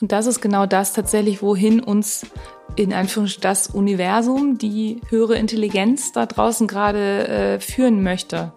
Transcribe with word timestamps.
Und 0.00 0.12
das 0.12 0.26
ist 0.26 0.40
genau 0.40 0.66
das 0.66 0.92
tatsächlich, 0.92 1.42
wohin 1.42 1.80
uns 1.80 2.24
in 2.76 2.92
Anführungsstrichen 2.92 3.42
das 3.42 3.66
Universum, 3.68 4.56
die 4.56 5.00
höhere 5.08 5.36
Intelligenz 5.36 6.12
da 6.12 6.26
draußen 6.26 6.68
gerade 6.68 7.26
äh, 7.26 7.60
führen 7.60 8.02
möchte. 8.02 8.52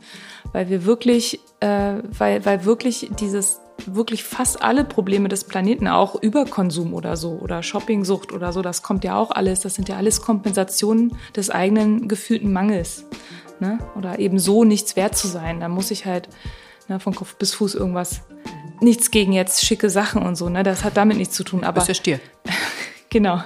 Weil 0.51 0.69
wir 0.69 0.85
wirklich, 0.85 1.39
äh, 1.59 1.96
weil, 2.17 2.46
weil 2.46 2.65
wirklich 2.65 3.09
dieses, 3.19 3.59
wirklich 3.88 4.23
fast 4.23 4.62
alle 4.62 4.83
Probleme 4.83 5.29
des 5.29 5.46
Planeten, 5.46 5.88
auch 5.88 6.21
Überkonsum 6.21 6.93
oder 6.93 7.17
so 7.17 7.32
oder 7.42 7.64
Shoppingsucht 7.64 8.32
oder 8.32 8.54
so, 8.54 8.62
das 8.62 8.84
kommt 8.84 9.04
ja 9.04 9.16
auch 9.16 9.32
alles, 9.32 9.62
das 9.62 9.73
sind 9.73 9.89
ja 9.89 9.98
alles 9.98 10.21
Kompensationen 10.21 11.18
des 11.36 11.50
eigenen 11.50 12.08
gefühlten 12.08 12.54
Mangels. 12.54 13.05
Ne? 13.60 13.80
Oder 13.96 14.20
eben 14.20 14.38
so 14.38 14.64
nichts 14.64 14.96
wert 14.96 15.16
zu 15.16 15.28
sein. 15.28 15.60
Da 15.60 15.70
muss 15.70 15.92
ich 15.92 16.05
halt 16.05 16.30
ne, 16.92 17.00
von 17.00 17.16
Kopf 17.16 17.36
bis 17.36 17.54
Fuß 17.54 17.76
irgendwas 17.76 18.21
nichts 18.82 19.12
gegen 19.12 19.32
jetzt 19.32 19.66
schicke 19.66 19.90
Sachen 19.90 20.21
und 20.23 20.36
so, 20.36 20.50
ne? 20.50 20.64
Das 20.64 20.84
hat 20.84 20.98
damit 20.98 21.18
nichts 21.18 21.36
zu 21.36 21.44
tun. 21.44 21.64
Aber 21.64 21.82
ist 21.82 21.88
ja 21.88 21.94
Stier. 21.94 22.20
genau 23.10 23.41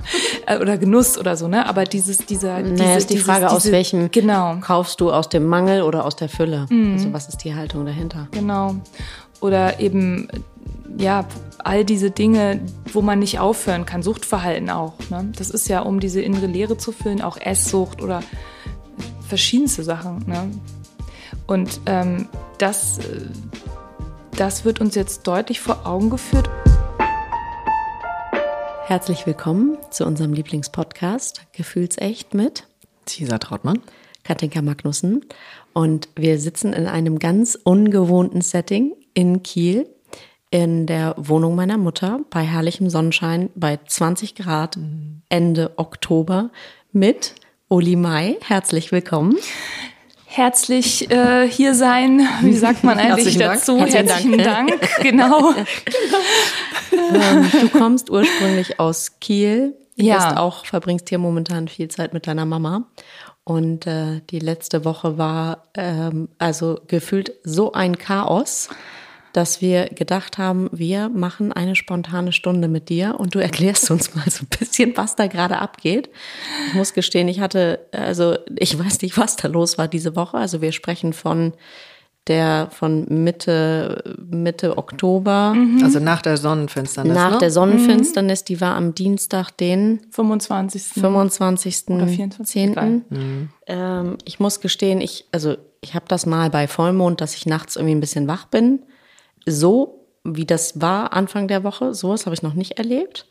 Äh, 0.48 0.60
oder 0.60 0.78
Genuss 0.78 1.18
oder 1.18 1.36
so, 1.36 1.48
ne? 1.48 1.68
Aber 1.68 1.84
dieses 1.84 2.20
dieser 2.20 2.60
naja, 2.60 2.74
diese, 2.74 2.98
ist 2.98 3.10
die 3.10 3.14
dieses, 3.16 3.28
Frage, 3.28 3.50
aus 3.50 3.64
diese, 3.64 3.74
welchem 3.74 4.12
genau 4.12 4.58
kaufst 4.62 5.02
du 5.02 5.12
aus 5.12 5.30
dem 5.30 5.46
Mangel 5.46 5.82
oder 5.82 6.06
aus 6.06 6.16
der 6.16 6.30
Fülle? 6.30 6.68
Also 6.70 7.14
was 7.14 7.28
ist 7.28 7.44
die 7.44 7.54
Haltung 7.54 7.86
dahinter? 7.86 8.28
genau 8.32 8.76
oder 9.42 9.80
eben 9.80 10.28
ja 10.98 11.26
all 11.60 11.84
diese 11.84 12.10
Dinge, 12.12 12.62
wo 12.94 13.02
man 13.02 13.20
nicht 13.20 13.40
aufhören 13.40 13.86
kann, 13.86 14.02
Suchtverhalten 14.02 14.70
auch. 14.70 14.94
Ne? 15.10 15.32
Das 15.36 15.50
ist 15.50 15.68
ja 15.68 15.82
um 15.82 16.00
diese 16.00 16.22
innere 16.22 16.46
Leere 16.48 16.78
zu 16.78 16.92
füllen, 16.92 17.22
auch 17.22 17.38
Esssucht 17.38 18.02
oder 18.02 18.22
verschiedenste 19.28 19.84
Sachen. 19.84 20.24
Ne? 20.28 20.52
Und 21.48 21.80
ähm, 21.86 22.28
das, 22.58 23.00
äh, 23.00 23.22
das 24.36 24.66
wird 24.66 24.82
uns 24.82 24.96
jetzt 24.96 25.28
deutlich 25.28 25.60
vor 25.60 25.86
Augen 25.86 26.10
geführt. 26.10 26.50
Herzlich 28.86 29.26
willkommen 29.26 29.78
zu 29.90 30.06
unserem 30.06 30.34
Lieblingspodcast 30.34 31.42
Gefühlsecht 31.54 32.34
mit 32.34 32.68
Cesar 33.08 33.40
Trautmann. 33.40 33.82
Katinka 34.24 34.62
Magnussen. 34.62 35.26
Und 35.74 36.10
wir 36.16 36.40
sitzen 36.40 36.74
in 36.74 36.88
einem 36.88 37.20
ganz 37.20 37.56
ungewohnten 37.64 38.42
Setting 38.42 38.94
in 39.14 39.44
Kiel 39.44 39.88
in 40.50 40.88
der 40.88 41.14
Wohnung 41.18 41.56
meiner 41.56 41.78
Mutter 41.78 42.22
bei 42.30 42.42
herrlichem 42.42 42.90
Sonnenschein 42.90 43.50
bei 43.56 43.78
20 43.86 44.36
Grad 44.36 44.80
Ende 45.30 45.74
Oktober 45.78 46.50
mit 46.92 47.36
Uli 47.68 47.96
Mai. 47.96 48.38
Herzlich 48.42 48.92
willkommen. 48.92 49.38
Herzlich 50.36 51.10
äh, 51.12 51.48
hier 51.48 51.74
sein, 51.74 52.28
wie 52.42 52.52
sagt 52.58 52.84
man 52.84 53.00
eigentlich 53.00 53.38
Herzlichen 53.38 53.40
Dank. 53.40 53.54
dazu? 53.60 53.78
Herzlichen 53.80 54.08
Herzlichen 54.08 54.38
Dank, 54.40 54.90
genau. 55.02 55.54
Ähm, 56.92 57.50
du 57.62 57.70
kommst 57.70 58.10
ursprünglich 58.10 58.78
aus 58.78 59.18
Kiel. 59.22 59.78
Du 59.98 60.04
Ja. 60.04 60.16
bist 60.16 60.38
auch, 60.38 60.66
verbringst 60.66 61.08
hier 61.08 61.20
momentan 61.20 61.70
viel 61.70 61.88
Zeit 61.88 62.12
mit 62.14 62.28
deiner 62.28 62.44
Mama. 62.46 62.84
Und 63.46 63.88
äh, 63.88 64.20
die 64.30 64.40
letzte 64.40 64.84
Woche 64.84 65.18
war 65.18 65.68
ähm, 65.74 66.28
also 66.38 66.82
gefühlt 66.90 67.32
so 67.46 67.72
ein 67.72 67.98
Chaos, 67.98 68.68
dass 69.36 69.60
wir 69.60 69.88
gedacht 69.90 70.38
haben, 70.38 70.70
wir 70.72 71.10
machen 71.10 71.52
eine 71.52 71.76
spontane 71.76 72.32
Stunde 72.32 72.70
mit 72.70 72.88
dir 72.90 73.16
und 73.20 73.36
du 73.36 73.40
erklärst 73.42 73.92
uns 73.92 74.16
mal 74.16 74.30
so 74.30 74.44
ein 74.44 74.60
bisschen, 74.60 74.96
was 74.96 75.16
da 75.16 75.28
gerade 75.28 75.58
abgeht. 75.58 76.10
Ich 76.68 76.74
muss 76.74 76.94
gestehen, 76.94 77.28
ich 77.28 77.42
hatte, 77.42 77.80
also 77.92 78.38
ich 78.58 78.78
weiß 78.78 79.02
nicht, 79.02 79.18
was 79.18 79.36
da 79.36 79.48
los 79.48 79.78
war 79.78 79.88
diese 79.88 80.16
Woche. 80.16 80.38
Also 80.38 80.62
wir 80.62 80.72
sprechen 80.72 81.14
von 81.14 81.54
der 82.28 82.70
von 82.72 83.06
Mitte 83.08 84.16
Mitte 84.18 84.80
Oktober 84.80 85.56
Also 85.84 86.00
nach 86.00 86.24
der 86.24 86.38
Sonnenfinsternis. 86.38 87.14
nach 87.14 87.34
ne? 87.34 87.38
der 87.38 87.52
Sonnenfinsternis, 87.52 88.44
die 88.44 88.60
war 88.62 88.76
am 88.76 88.96
Dienstag, 88.96 89.52
den 89.52 90.00
25. 90.10 90.82
25. 91.02 91.84
Oder 91.90 92.08
24, 92.08 92.52
10. 92.52 92.72
egal. 92.72 93.02
Ähm, 93.68 94.18
ich 94.26 94.40
muss 94.40 94.60
gestehen, 94.60 95.02
ich, 95.02 95.26
also 95.32 95.56
ich 95.82 95.94
habe 95.94 96.06
das 96.08 96.26
mal 96.26 96.50
bei 96.50 96.68
Vollmond, 96.68 97.22
dass 97.22 97.36
ich 97.36 97.46
nachts 97.46 97.76
irgendwie 97.76 97.94
ein 97.94 98.02
bisschen 98.02 98.28
wach 98.28 98.46
bin. 98.46 98.80
So 99.46 100.02
wie 100.24 100.46
das 100.46 100.82
war 100.82 101.14
Anfang 101.14 101.48
der 101.48 101.64
Woche, 101.64 101.94
sowas 101.94 102.26
habe 102.26 102.34
ich 102.34 102.42
noch 102.42 102.56
nicht 102.56 102.80
erlebt. 102.80 103.28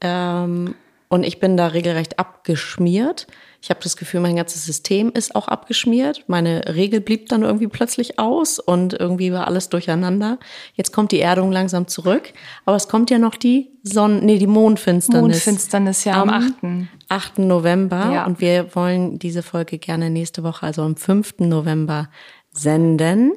Ähm, 0.00 0.74
und 1.08 1.22
ich 1.22 1.38
bin 1.38 1.56
da 1.56 1.68
regelrecht 1.68 2.18
abgeschmiert. 2.18 3.28
Ich 3.62 3.70
habe 3.70 3.78
das 3.82 3.96
Gefühl, 3.96 4.18
mein 4.20 4.34
ganzes 4.34 4.64
System 4.64 5.12
ist 5.14 5.36
auch 5.36 5.46
abgeschmiert. 5.46 6.24
Meine 6.26 6.74
Regel 6.74 7.00
blieb 7.00 7.28
dann 7.28 7.42
irgendwie 7.42 7.68
plötzlich 7.68 8.18
aus 8.18 8.58
und 8.58 8.94
irgendwie 8.94 9.32
war 9.32 9.46
alles 9.46 9.68
durcheinander. 9.68 10.38
Jetzt 10.74 10.92
kommt 10.92 11.12
die 11.12 11.20
Erdung 11.20 11.52
langsam 11.52 11.86
zurück, 11.86 12.32
aber 12.64 12.76
es 12.76 12.88
kommt 12.88 13.10
ja 13.10 13.18
noch 13.18 13.36
die 13.36 13.70
Sonnen, 13.84 14.24
nee, 14.24 14.38
die 14.38 14.48
Mondfinsternis. 14.48 15.22
Mondfinsternis, 15.22 16.04
ja, 16.04 16.20
am 16.20 16.30
8. 16.30 16.54
8. 17.08 17.38
November 17.38 18.10
Ja. 18.12 18.26
und 18.26 18.40
wir 18.40 18.74
wollen 18.74 19.18
diese 19.20 19.42
Folge 19.44 19.78
gerne 19.78 20.10
nächste 20.10 20.42
Woche, 20.42 20.66
also 20.66 20.82
am 20.82 20.96
5. 20.96 21.34
November 21.38 22.08
senden. 22.50 23.32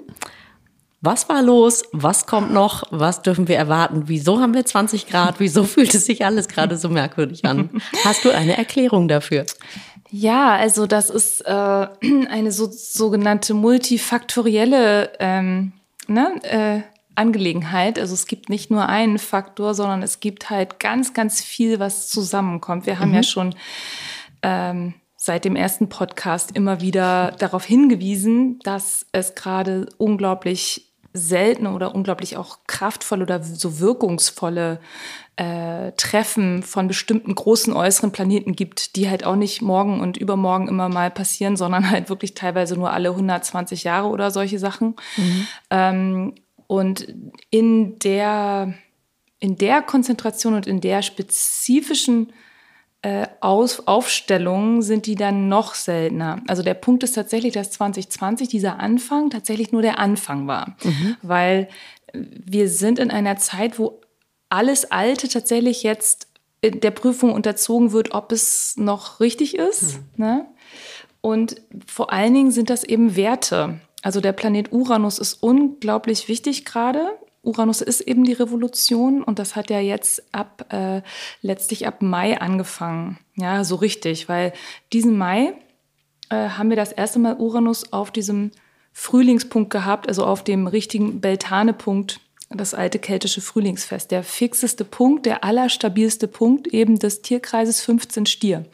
Was 1.01 1.29
war 1.29 1.43
los? 1.43 1.83
Was 1.91 2.25
kommt 2.25 2.51
noch? 2.51 2.83
Was 2.89 3.21
dürfen 3.21 3.47
wir 3.47 3.55
erwarten? 3.55 4.03
Wieso 4.07 4.39
haben 4.39 4.55
wir 4.55 4.65
20 4.65 5.07
Grad? 5.07 5.39
Wieso 5.39 5.63
fühlt 5.65 5.93
es 5.93 6.05
sich 6.05 6.25
alles 6.25 6.47
gerade 6.47 6.77
so 6.77 6.89
merkwürdig 6.89 7.45
an? 7.45 7.69
Hast 8.03 8.25
du 8.25 8.31
eine 8.31 8.57
Erklärung 8.57 9.07
dafür? 9.07 9.45
Ja, 10.09 10.55
also 10.55 10.87
das 10.87 11.09
ist 11.09 11.41
äh, 11.41 11.51
eine 12.29 12.51
so, 12.51 12.67
sogenannte 12.71 13.53
multifaktorielle 13.53 15.11
ähm, 15.19 15.73
ne, 16.07 16.41
äh, 16.43 16.81
Angelegenheit. 17.15 17.99
Also 17.99 18.13
es 18.13 18.25
gibt 18.25 18.49
nicht 18.49 18.71
nur 18.71 18.87
einen 18.87 19.19
Faktor, 19.19 19.73
sondern 19.73 20.01
es 20.01 20.19
gibt 20.19 20.49
halt 20.49 20.79
ganz, 20.79 21.13
ganz 21.13 21.41
viel, 21.41 21.79
was 21.79 22.09
zusammenkommt. 22.09 22.85
Wir 22.85 22.99
haben 22.99 23.13
ja 23.13 23.23
schon 23.23 23.55
ähm, 24.43 24.93
seit 25.15 25.45
dem 25.45 25.55
ersten 25.55 25.89
Podcast 25.89 26.55
immer 26.55 26.79
wieder 26.79 27.31
darauf 27.39 27.65
hingewiesen, 27.65 28.59
dass 28.59 29.05
es 29.11 29.35
gerade 29.35 29.89
unglaublich 29.97 30.86
seltene 31.17 31.71
oder 31.71 31.95
unglaublich 31.95 32.37
auch 32.37 32.59
kraftvolle 32.67 33.23
oder 33.23 33.43
so 33.43 33.79
wirkungsvolle 33.79 34.79
äh, 35.35 35.91
Treffen 35.93 36.63
von 36.63 36.87
bestimmten 36.87 37.33
großen 37.35 37.73
äußeren 37.73 38.11
Planeten 38.11 38.53
gibt, 38.53 38.95
die 38.95 39.09
halt 39.09 39.23
auch 39.23 39.35
nicht 39.35 39.61
morgen 39.61 39.99
und 39.99 40.17
übermorgen 40.17 40.67
immer 40.67 40.89
mal 40.89 41.11
passieren, 41.11 41.57
sondern 41.57 41.89
halt 41.89 42.09
wirklich 42.09 42.33
teilweise 42.33 42.75
nur 42.75 42.91
alle 42.91 43.09
120 43.09 43.83
Jahre 43.83 44.07
oder 44.07 44.31
solche 44.31 44.59
Sachen. 44.59 44.95
Ähm, 45.69 46.35
und 46.67 47.07
in 47.49 47.97
der, 47.99 48.73
in 49.39 49.55
der 49.57 49.81
Konzentration 49.81 50.53
und 50.53 50.67
in 50.67 50.81
der 50.81 51.01
spezifischen 51.01 52.33
äh, 53.01 53.27
Aus 53.41 53.87
Aufstellungen 53.87 54.81
sind 54.81 55.05
die 55.05 55.15
dann 55.15 55.49
noch 55.49 55.75
seltener. 55.75 56.41
Also 56.47 56.63
der 56.63 56.73
Punkt 56.73 57.03
ist 57.03 57.13
tatsächlich, 57.13 57.53
dass 57.53 57.71
2020 57.71 58.47
dieser 58.49 58.79
Anfang 58.79 59.29
tatsächlich 59.29 59.71
nur 59.71 59.81
der 59.81 59.99
Anfang 59.99 60.47
war, 60.47 60.75
weil 61.21 61.69
wir 62.13 62.69
sind 62.69 62.99
in 62.99 63.11
einer 63.11 63.37
Zeit, 63.37 63.79
wo 63.79 64.01
alles 64.49 64.91
Alte 64.91 65.27
tatsächlich 65.27 65.83
jetzt 65.83 66.27
der 66.63 66.91
Prüfung 66.91 67.33
unterzogen 67.33 67.91
wird, 67.91 68.13
ob 68.13 68.31
es 68.31 68.75
noch 68.77 69.19
richtig 69.19 69.55
ist. 69.57 69.99
Ne? 70.15 70.45
Und 71.21 71.61
vor 71.85 72.11
allen 72.11 72.33
Dingen 72.33 72.51
sind 72.51 72.69
das 72.69 72.83
eben 72.83 73.15
Werte. 73.15 73.79
Also 74.01 74.21
der 74.21 74.31
Planet 74.31 74.71
Uranus 74.71 75.19
ist 75.19 75.35
unglaublich 75.43 76.27
wichtig 76.27 76.65
gerade. 76.65 77.17
Uranus 77.47 77.81
ist 77.81 78.01
eben 78.01 78.25
die 78.25 78.33
Revolution 78.33 79.23
und 79.23 79.39
das 79.39 79.55
hat 79.55 79.69
ja 79.69 79.79
jetzt 79.79 80.23
ab 80.33 80.65
äh, 80.71 81.01
letztlich 81.41 81.87
ab 81.87 82.01
Mai 82.01 82.39
angefangen. 82.39 83.17
Ja, 83.35 83.63
so 83.63 83.75
richtig, 83.75 84.27
weil 84.27 84.53
diesen 84.91 85.17
Mai 85.17 85.53
äh, 86.29 86.49
haben 86.49 86.69
wir 86.69 86.75
das 86.75 86.91
erste 86.91 87.19
Mal 87.19 87.37
Uranus 87.37 87.93
auf 87.93 88.11
diesem 88.11 88.51
Frühlingspunkt 88.91 89.69
gehabt, 89.69 90.07
also 90.07 90.25
auf 90.25 90.43
dem 90.43 90.67
richtigen 90.67 91.21
Beltane-Punkt, 91.21 92.19
das 92.49 92.73
alte 92.73 92.99
keltische 92.99 93.41
Frühlingsfest. 93.41 94.11
Der 94.11 94.23
fixeste 94.23 94.85
Punkt, 94.85 95.25
der 95.25 95.43
allerstabilste 95.43 96.27
Punkt 96.27 96.67
eben 96.67 96.97
des 96.97 97.21
Tierkreises 97.21 97.81
15 97.81 98.25
Stier. 98.25 98.65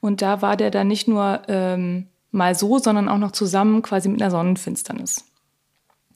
Und 0.00 0.22
da 0.22 0.42
war 0.42 0.56
der 0.56 0.70
dann 0.70 0.88
nicht 0.88 1.08
nur 1.08 1.42
ähm, 1.48 2.08
mal 2.30 2.54
so, 2.54 2.78
sondern 2.78 3.08
auch 3.08 3.18
noch 3.18 3.32
zusammen 3.32 3.82
quasi 3.82 4.08
mit 4.08 4.20
einer 4.20 4.30
Sonnenfinsternis. 4.30 5.24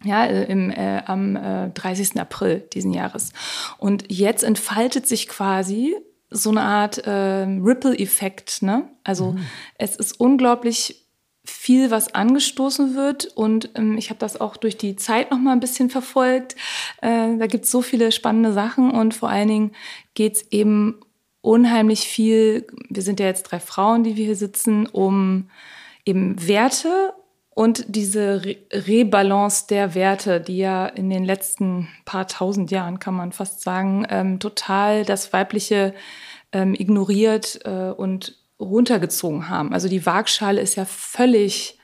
Ja, 0.03 0.25
äh, 0.25 0.45
im, 0.51 0.71
äh, 0.71 1.03
am 1.05 1.37
äh, 1.37 1.71
30. 1.71 2.19
April 2.19 2.61
diesen 2.73 2.93
Jahres. 2.93 3.33
Und 3.79 4.05
jetzt 4.09 4.43
entfaltet 4.43 5.07
sich 5.07 5.29
quasi 5.29 5.95
so 6.31 6.51
eine 6.51 6.63
Art 6.63 7.03
ähm, 7.05 7.63
Ripple-Effekt. 7.63 8.63
Ne? 8.63 8.89
Also 9.05 9.37
es 9.79 9.97
ist 9.97 10.19
unglaublich 10.19 11.07
viel, 11.45 11.91
was 11.91 12.15
angestoßen 12.15 12.95
wird. 12.95 13.27
Und 13.27 13.71
ähm, 13.75 13.99
ich 13.99 14.11
habe 14.11 14.19
das 14.19 14.41
auch 14.41 14.57
durch 14.57 14.77
die 14.77 14.97
Zeit 14.97 15.31
noch 15.31 15.39
mal 15.39 15.53
ein 15.53 15.61
bisschen 15.61 15.91
verfolgt. 15.91 16.57
Äh, 17.03 17.37
da 17.37 17.47
gibt 17.47 17.65
es 17.65 17.71
so 17.71 17.83
viele 17.83 18.13
spannende 18.13 18.53
Sachen 18.53 18.91
und 18.91 19.15
vor 19.15 19.29
allen 19.29 19.49
Dingen 19.49 19.73
geht 20.15 20.37
es 20.37 20.53
eben 20.53 21.01
unheimlich 21.43 22.01
viel, 22.01 22.67
wir 22.89 23.03
sind 23.03 23.19
ja 23.19 23.27
jetzt 23.27 23.45
drei 23.45 23.61
Frauen, 23.61 24.05
die 24.05 24.17
wir 24.17 24.27
hier 24.27 24.37
sitzen, 24.37 24.87
um 24.87 25.49
eben 26.05 26.47
Werte 26.47 27.15
und 27.53 27.85
diese 27.89 28.45
Re 28.45 28.57
Rebalance 28.73 29.67
der 29.69 29.95
Werte, 29.95 30.41
die 30.41 30.59
ja 30.59 30.87
in 30.87 31.11
den 31.11 31.25
letzten 31.25 31.89
paar 32.05 32.27
tausend 32.29 32.71
Jahren, 32.71 32.99
kann 33.01 33.15
man 33.15 33.33
fast 33.33 33.63
sagen, 33.63 34.07
ähm, 34.09 34.39
total 34.39 35.05
das 35.05 35.33
Weibliche 35.33 35.95
ähm, 36.53 36.75
ignoriert 36.75 37.61
äh, 37.65 37.91
und 37.91 38.37
runtergezogen 38.61 39.49
haben. 39.49 39.73
Also 39.73 39.89
die 39.89 40.05
Waagschale 40.07 40.61
ist 40.61 40.77
ja 40.77 40.85
völlig 40.85 41.79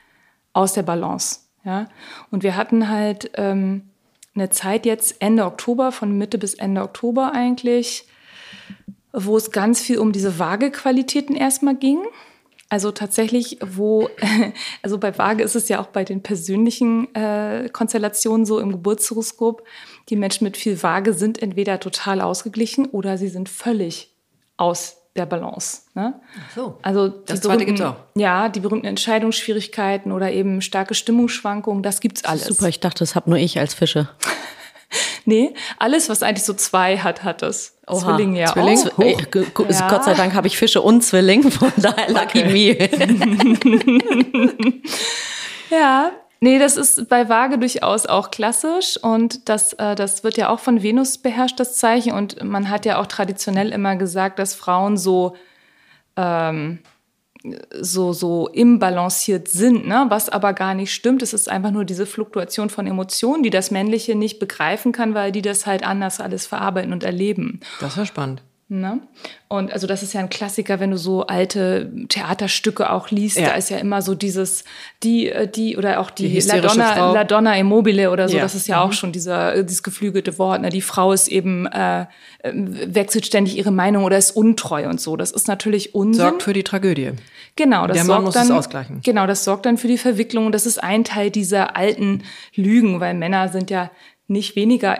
aus 0.53 0.73
der 0.73 0.83
Balance. 0.83 1.41
Ja? 1.63 1.87
Und 2.31 2.43
wir 2.43 2.55
hatten 2.55 2.89
halt 2.89 3.31
ähm, 3.35 3.89
eine 4.35 4.49
Zeit 4.49 4.85
jetzt 4.85 5.17
Ende 5.19 5.45
Oktober, 5.45 5.91
von 5.91 6.17
Mitte 6.17 6.37
bis 6.37 6.53
Ende 6.53 6.83
Oktober 6.83 7.33
eigentlich, 7.33 8.07
wo 9.11 9.35
es 9.35 9.51
ganz 9.51 9.81
viel 9.81 9.97
um 9.97 10.11
diese 10.11 10.39
Waagequalitäten 10.39 11.35
erstmal 11.35 11.75
ging. 11.75 11.99
Also 12.69 12.91
tatsächlich, 12.91 13.59
wo, 13.65 14.09
also 14.81 14.97
bei 14.97 15.17
Waage 15.17 15.43
ist 15.43 15.55
es 15.55 15.69
ja 15.69 15.79
auch 15.79 15.87
bei 15.87 16.03
den 16.03 16.21
persönlichen 16.21 17.13
äh, 17.15 17.69
Konstellationen 17.71 18.45
so 18.45 18.59
im 18.59 18.71
Geburtshoroskop, 18.71 19.63
die 20.09 20.17
Menschen 20.17 20.43
mit 20.43 20.57
viel 20.57 20.81
Waage 20.83 21.13
sind 21.13 21.41
entweder 21.41 21.79
total 21.79 22.19
ausgeglichen 22.21 22.85
oder 22.85 23.17
sie 23.17 23.29
sind 23.29 23.47
völlig 23.47 24.13
aus 24.57 24.97
der 25.15 25.25
Balance. 25.25 25.81
Ne? 25.95 26.19
Ach 26.39 26.55
so. 26.55 26.79
Also 26.81 27.07
Das 27.07 27.39
die 27.39 27.47
zweite 27.47 27.65
gibt's 27.65 27.81
auch. 27.81 27.95
Ja, 28.15 28.49
die 28.49 28.59
berühmten 28.59 28.85
Entscheidungsschwierigkeiten 28.85 30.11
oder 30.11 30.31
eben 30.31 30.61
starke 30.61 30.93
Stimmungsschwankungen, 30.93 31.83
das 31.83 32.01
gibt's 32.01 32.23
alles. 32.23 32.45
Super, 32.45 32.67
ich 32.67 32.79
dachte, 32.79 32.99
das 32.99 33.15
hab 33.15 33.27
nur 33.27 33.37
ich 33.37 33.59
als 33.59 33.73
Fische. 33.73 34.09
Nee, 35.25 35.53
alles, 35.77 36.07
was 36.07 36.23
eigentlich 36.23 36.45
so 36.45 36.53
zwei 36.53 36.99
hat, 36.99 37.25
hat 37.25 37.43
es. 37.43 37.76
Oha. 37.89 37.99
Zwilling 37.99 38.35
ja 38.35 38.47
Zwilling? 38.47 38.77
g- 39.31 39.33
g- 39.43 39.45
Ja. 39.69 39.87
Gott 39.87 40.03
sei 40.03 40.13
Dank 40.13 40.33
habe 40.33 40.47
ich 40.47 40.57
Fische 40.57 40.81
und 40.81 41.01
Zwilling, 41.03 41.49
von 41.51 41.71
daher 41.77 42.11
lucky 42.11 42.43
me. 42.43 42.77
Ja, 45.69 46.11
nee, 46.39 46.59
das 46.59 46.77
ist 46.77 47.09
bei 47.09 47.27
Waage 47.29 47.57
durchaus 47.57 48.05
auch 48.05 48.31
klassisch 48.31 48.97
und 49.01 49.49
das, 49.49 49.73
äh, 49.73 49.95
das 49.95 50.23
wird 50.23 50.37
ja 50.37 50.49
auch 50.49 50.59
von 50.59 50.81
Venus 50.81 51.17
beherrscht, 51.17 51.59
das 51.59 51.75
Zeichen. 51.75 52.13
Und 52.13 52.41
man 52.43 52.69
hat 52.69 52.85
ja 52.85 52.99
auch 53.01 53.07
traditionell 53.07 53.71
immer 53.73 53.95
gesagt, 53.97 54.39
dass 54.39 54.55
Frauen 54.55 54.95
so, 54.97 55.35
ähm, 56.15 56.79
so, 57.79 58.13
so 58.13 58.47
imbalanciert 58.47 59.47
sind, 59.47 59.87
ne? 59.87 60.05
was 60.09 60.29
aber 60.29 60.53
gar 60.53 60.73
nicht 60.73 60.93
stimmt. 60.93 61.21
Es 61.21 61.33
ist 61.33 61.49
einfach 61.49 61.71
nur 61.71 61.85
diese 61.85 62.05
Fluktuation 62.05 62.69
von 62.69 62.87
Emotionen, 62.87 63.43
die 63.43 63.49
das 63.49 63.71
Männliche 63.71 64.15
nicht 64.15 64.39
begreifen 64.39 64.91
kann, 64.91 65.13
weil 65.13 65.31
die 65.31 65.41
das 65.41 65.65
halt 65.65 65.85
anders 65.85 66.19
alles 66.19 66.45
verarbeiten 66.45 66.93
und 66.93 67.03
erleben. 67.03 67.59
Das 67.79 67.97
war 67.97 68.05
spannend. 68.05 68.41
Ne? 68.69 68.99
Und 69.47 69.71
also 69.71 69.87
das 69.87 70.03
ist 70.03 70.13
ja 70.13 70.19
ein 70.19 70.27
Klassiker, 70.29 70.81
wenn 70.81 70.91
du 70.91 70.97
so 70.97 71.25
alte 71.25 71.89
Theaterstücke 72.09 72.89
auch 72.91 73.09
liest, 73.11 73.37
Ja. 73.37 73.47
da 73.49 73.53
ist 73.53 73.69
ja 73.69 73.77
immer 73.77 74.01
so 74.01 74.13
dieses, 74.13 74.65
die, 75.03 75.29
äh, 75.29 75.47
die 75.47 75.77
oder 75.77 76.01
auch 76.01 76.09
die, 76.11 76.27
Die 76.27 76.39
La, 76.41 76.59
Donna. 76.59 77.13
La 77.13 77.23
Donna 77.23 77.55
Immobile 77.57 78.11
oder 78.11 78.27
so, 78.27 78.35
Ja. 78.35 78.43
das 78.43 78.55
ist 78.55 78.67
ja 78.67 78.81
auch 78.81 78.91
schon 78.91 79.13
dieser, 79.13 79.55
äh, 79.55 79.63
dieses 79.63 79.83
geflügelte 79.83 80.37
Wort. 80.37 80.61
Ne? 80.63 80.69
Die 80.69 80.81
Frau 80.81 81.13
ist 81.13 81.29
eben, 81.29 81.65
äh, 81.67 82.01
äh, 82.01 82.05
wechselt 82.53 83.25
ständig 83.25 83.55
ihre 83.57 83.71
Meinung 83.71 84.03
oder 84.03 84.17
ist 84.17 84.31
untreu 84.31 84.89
und 84.89 84.99
so. 84.99 85.15
Das 85.15 85.31
ist 85.31 85.47
natürlich 85.47 85.95
Unsinn. 85.95 86.23
Sorgt 86.25 86.43
für 86.43 86.51
die 86.51 86.63
Tragödie. 86.63 87.11
Genau, 87.55 87.87
das 87.87 87.95
Der 87.95 88.03
Mann 88.03 88.07
sorgt 88.15 88.25
muss 88.25 88.33
dann, 88.33 88.45
es 88.47 88.51
ausgleichen. 88.51 88.99
Genau, 89.01 89.27
das 89.27 89.45
sorgt 89.45 89.65
dann 89.65 89.77
für 89.77 89.87
die 89.87 89.97
Verwicklung. 89.97 90.45
Und 90.47 90.51
das 90.51 90.65
ist 90.65 90.83
ein 90.83 91.05
Teil 91.05 91.31
dieser 91.31 91.77
alten 91.77 92.23
Lügen, 92.53 92.99
weil 92.99 93.13
Männer 93.13 93.47
sind 93.47 93.69
ja 93.69 93.91
nicht 94.27 94.57
weniger 94.57 94.99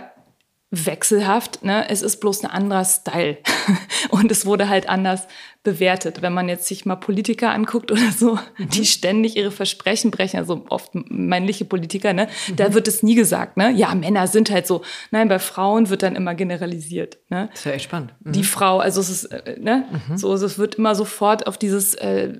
wechselhaft. 0.69 1.63
Ne? 1.63 1.89
Es 1.89 2.01
ist 2.01 2.17
bloß 2.19 2.43
ein 2.43 2.51
anderer 2.51 2.83
Style. 2.85 3.37
Und 4.09 4.31
es 4.31 4.45
wurde 4.45 4.67
halt 4.69 4.89
anders 4.89 5.27
bewertet. 5.63 6.21
Wenn 6.21 6.33
man 6.33 6.49
jetzt 6.49 6.67
sich 6.67 6.85
mal 6.85 6.95
Politiker 6.97 7.51
anguckt 7.51 7.91
oder 7.91 8.11
so, 8.11 8.37
Mhm. 8.57 8.69
die 8.69 8.85
ständig 8.85 9.35
ihre 9.37 9.51
Versprechen 9.51 10.11
brechen, 10.11 10.37
also 10.37 10.65
oft 10.69 10.91
männliche 10.93 11.65
Politiker, 11.65 12.13
ne? 12.13 12.27
Mhm. 12.47 12.55
da 12.57 12.73
wird 12.73 12.87
es 12.87 13.03
nie 13.03 13.15
gesagt, 13.15 13.57
ne? 13.57 13.71
Ja, 13.71 13.93
Männer 13.95 14.27
sind 14.27 14.49
halt 14.51 14.67
so. 14.67 14.81
Nein, 15.11 15.27
bei 15.29 15.39
Frauen 15.39 15.89
wird 15.89 16.03
dann 16.03 16.15
immer 16.15 16.35
generalisiert. 16.35 17.17
Ne? 17.29 17.47
Das 17.51 17.59
ist 17.59 17.65
ja 17.65 17.71
echt 17.73 17.85
spannend. 17.85 18.13
Mhm. 18.23 18.31
die 18.33 18.43
Frau, 18.43 18.79
also 18.79 19.01
es 19.01 19.09
ist, 19.09 19.25
äh, 19.25 19.57
ne, 19.59 19.85
so, 20.15 20.33
es 20.33 20.57
wird 20.57 20.75
immer 20.75 20.95
sofort 20.95 21.47
auf 21.47 21.57
dieses, 21.57 21.95
äh, 21.95 22.33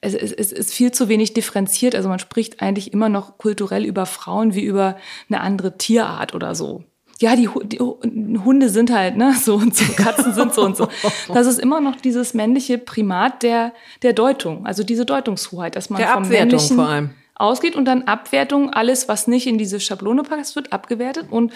es, 0.00 0.14
es, 0.14 0.32
es 0.32 0.52
ist 0.52 0.74
viel 0.74 0.92
zu 0.92 1.08
wenig 1.08 1.32
differenziert, 1.34 1.94
also 1.94 2.08
man 2.08 2.18
spricht 2.18 2.60
eigentlich 2.62 2.92
immer 2.92 3.08
noch 3.08 3.38
kulturell 3.38 3.84
über 3.84 4.06
Frauen 4.06 4.54
wie 4.54 4.62
über 4.64 4.96
eine 5.28 5.40
andere 5.40 5.78
Tierart 5.78 6.34
oder 6.34 6.54
so. 6.54 6.84
Ja, 7.24 7.36
die, 7.36 7.48
die 7.64 7.78
Hu- 7.80 7.98
Hunde 8.44 8.68
sind 8.68 8.90
halt, 8.92 9.16
ne, 9.16 9.34
so 9.40 9.54
und 9.54 9.74
so, 9.74 9.84
Katzen 9.94 10.32
sind 10.34 10.52
so 10.54 10.62
und 10.64 10.76
so. 10.76 10.88
Das 11.32 11.46
ist 11.46 11.58
immer 11.58 11.80
noch 11.80 11.96
dieses 11.96 12.34
männliche 12.34 12.76
Primat 12.78 13.42
der, 13.42 13.72
der 14.02 14.12
Deutung, 14.12 14.66
also 14.66 14.82
diese 14.84 15.04
Deutungshoheit, 15.06 15.74
dass 15.76 15.88
man 15.90 16.00
Der 16.00 16.08
vom 16.08 16.24
Abwertung 16.24 16.48
Männlichen 16.48 16.76
vor 16.76 16.86
allem. 16.88 17.10
ausgeht 17.34 17.76
und 17.76 17.84
dann 17.86 18.02
Abwertung, 18.02 18.70
alles, 18.70 19.08
was 19.08 19.26
nicht 19.26 19.46
in 19.46 19.58
diese 19.58 19.80
Schablone 19.80 20.22
passt, 20.22 20.54
wird 20.56 20.72
abgewertet. 20.72 21.26
Und 21.30 21.52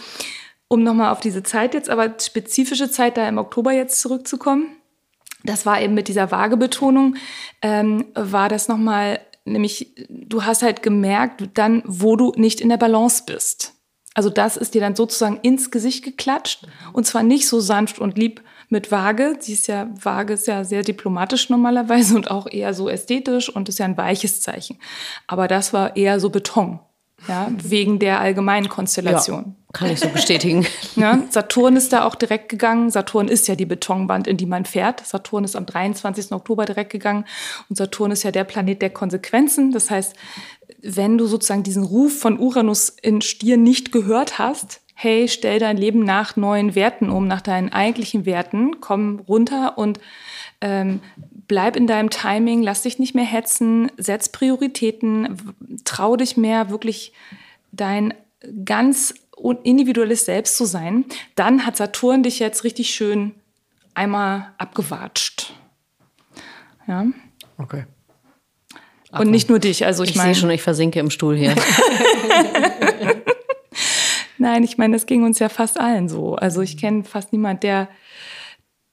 um 0.68 0.82
nochmal 0.82 1.12
auf 1.12 1.20
diese 1.20 1.42
Zeit 1.42 1.74
jetzt, 1.74 1.88
aber 1.90 2.14
spezifische 2.20 2.90
Zeit 2.90 3.16
da 3.16 3.28
im 3.28 3.38
Oktober 3.38 3.72
jetzt 3.72 4.00
zurückzukommen, 4.00 4.66
das 5.44 5.66
war 5.66 5.80
eben 5.80 5.94
mit 5.94 6.08
dieser 6.08 6.30
Waagebetonung, 6.30 7.16
ähm, 7.62 8.06
war 8.14 8.48
das 8.48 8.68
nochmal, 8.68 9.20
nämlich 9.44 9.94
du 10.08 10.44
hast 10.44 10.62
halt 10.62 10.82
gemerkt 10.82 11.42
dann, 11.54 11.82
wo 11.86 12.16
du 12.16 12.32
nicht 12.36 12.60
in 12.60 12.68
der 12.70 12.76
Balance 12.76 13.22
bist. 13.26 13.74
Also 14.18 14.30
das 14.30 14.56
ist 14.56 14.74
dir 14.74 14.80
dann 14.80 14.96
sozusagen 14.96 15.38
ins 15.42 15.70
Gesicht 15.70 16.02
geklatscht 16.02 16.66
und 16.92 17.06
zwar 17.06 17.22
nicht 17.22 17.46
so 17.46 17.60
sanft 17.60 18.00
und 18.00 18.18
lieb 18.18 18.42
mit 18.68 18.90
Waage. 18.90 19.36
Sie 19.38 19.52
ist 19.52 19.68
ja, 19.68 19.88
Waage 20.02 20.32
ist 20.32 20.48
ja 20.48 20.64
sehr 20.64 20.82
diplomatisch 20.82 21.50
normalerweise 21.50 22.16
und 22.16 22.28
auch 22.28 22.48
eher 22.50 22.74
so 22.74 22.88
ästhetisch 22.88 23.48
und 23.48 23.68
ist 23.68 23.78
ja 23.78 23.84
ein 23.84 23.96
weiches 23.96 24.40
Zeichen. 24.40 24.80
Aber 25.28 25.46
das 25.46 25.72
war 25.72 25.94
eher 25.94 26.18
so 26.18 26.30
Beton, 26.30 26.80
ja, 27.28 27.48
wegen 27.62 28.00
der 28.00 28.18
allgemeinen 28.18 28.68
Konstellation. 28.68 29.54
Kann 29.72 29.90
ich 29.90 30.00
so 30.00 30.08
bestätigen. 30.08 30.66
Ja, 30.96 31.22
Saturn 31.30 31.76
ist 31.76 31.92
da 31.92 32.04
auch 32.04 32.16
direkt 32.16 32.48
gegangen. 32.48 32.90
Saturn 32.90 33.28
ist 33.28 33.46
ja 33.46 33.54
die 33.54 33.66
Betonwand, 33.66 34.26
in 34.26 34.36
die 34.36 34.46
man 34.46 34.64
fährt. 34.64 35.06
Saturn 35.06 35.44
ist 35.44 35.54
am 35.54 35.64
23. 35.64 36.32
Oktober 36.32 36.64
direkt 36.64 36.90
gegangen. 36.90 37.24
Und 37.68 37.76
Saturn 37.76 38.10
ist 38.10 38.24
ja 38.24 38.32
der 38.32 38.42
Planet 38.42 38.82
der 38.82 38.90
Konsequenzen. 38.90 39.70
Das 39.70 39.90
heißt, 39.90 40.16
wenn 40.82 41.18
du 41.18 41.26
sozusagen 41.26 41.62
diesen 41.62 41.84
Ruf 41.84 42.18
von 42.18 42.38
Uranus 42.38 42.88
in 42.90 43.20
Stier 43.20 43.56
nicht 43.56 43.92
gehört 43.92 44.38
hast, 44.38 44.80
hey, 44.94 45.28
stell 45.28 45.58
dein 45.58 45.76
Leben 45.76 46.00
nach 46.00 46.36
neuen 46.36 46.74
Werten 46.74 47.10
um, 47.10 47.28
nach 47.28 47.40
deinen 47.40 47.72
eigentlichen 47.72 48.26
Werten, 48.26 48.80
komm 48.80 49.20
runter 49.20 49.78
und 49.78 50.00
ähm, 50.60 51.00
bleib 51.46 51.76
in 51.76 51.86
deinem 51.86 52.10
Timing, 52.10 52.62
lass 52.62 52.82
dich 52.82 52.98
nicht 52.98 53.14
mehr 53.14 53.24
hetzen, 53.24 53.92
setz 53.96 54.28
Prioritäten, 54.28 55.36
trau 55.84 56.16
dich 56.16 56.36
mehr, 56.36 56.70
wirklich 56.70 57.12
dein 57.70 58.12
ganz 58.64 59.14
individuelles 59.62 60.24
Selbst 60.24 60.56
zu 60.56 60.64
sein, 60.64 61.04
dann 61.36 61.64
hat 61.64 61.76
Saturn 61.76 62.24
dich 62.24 62.40
jetzt 62.40 62.64
richtig 62.64 62.90
schön 62.90 63.34
einmal 63.94 64.52
abgewatscht. 64.58 65.52
Ja. 66.88 67.06
Okay. 67.56 67.84
Und 69.12 69.30
nicht 69.30 69.48
nur 69.48 69.58
dich, 69.58 69.86
also 69.86 70.02
ich, 70.04 70.10
Ich 70.10 70.16
meine, 70.16 70.34
sehe 70.34 70.40
schon, 70.42 70.50
ich 70.50 70.62
versinke 70.62 71.00
im 71.00 71.10
Stuhl 71.10 71.36
hier. 71.36 71.54
nein, 74.38 74.64
ich 74.64 74.78
meine, 74.78 74.94
das 74.94 75.06
ging 75.06 75.24
uns 75.24 75.38
ja 75.38 75.48
fast 75.48 75.78
allen 75.80 76.08
so. 76.08 76.34
Also 76.36 76.60
ich 76.62 76.76
kenne 76.76 77.04
fast 77.04 77.32
niemand, 77.32 77.62
der, 77.62 77.88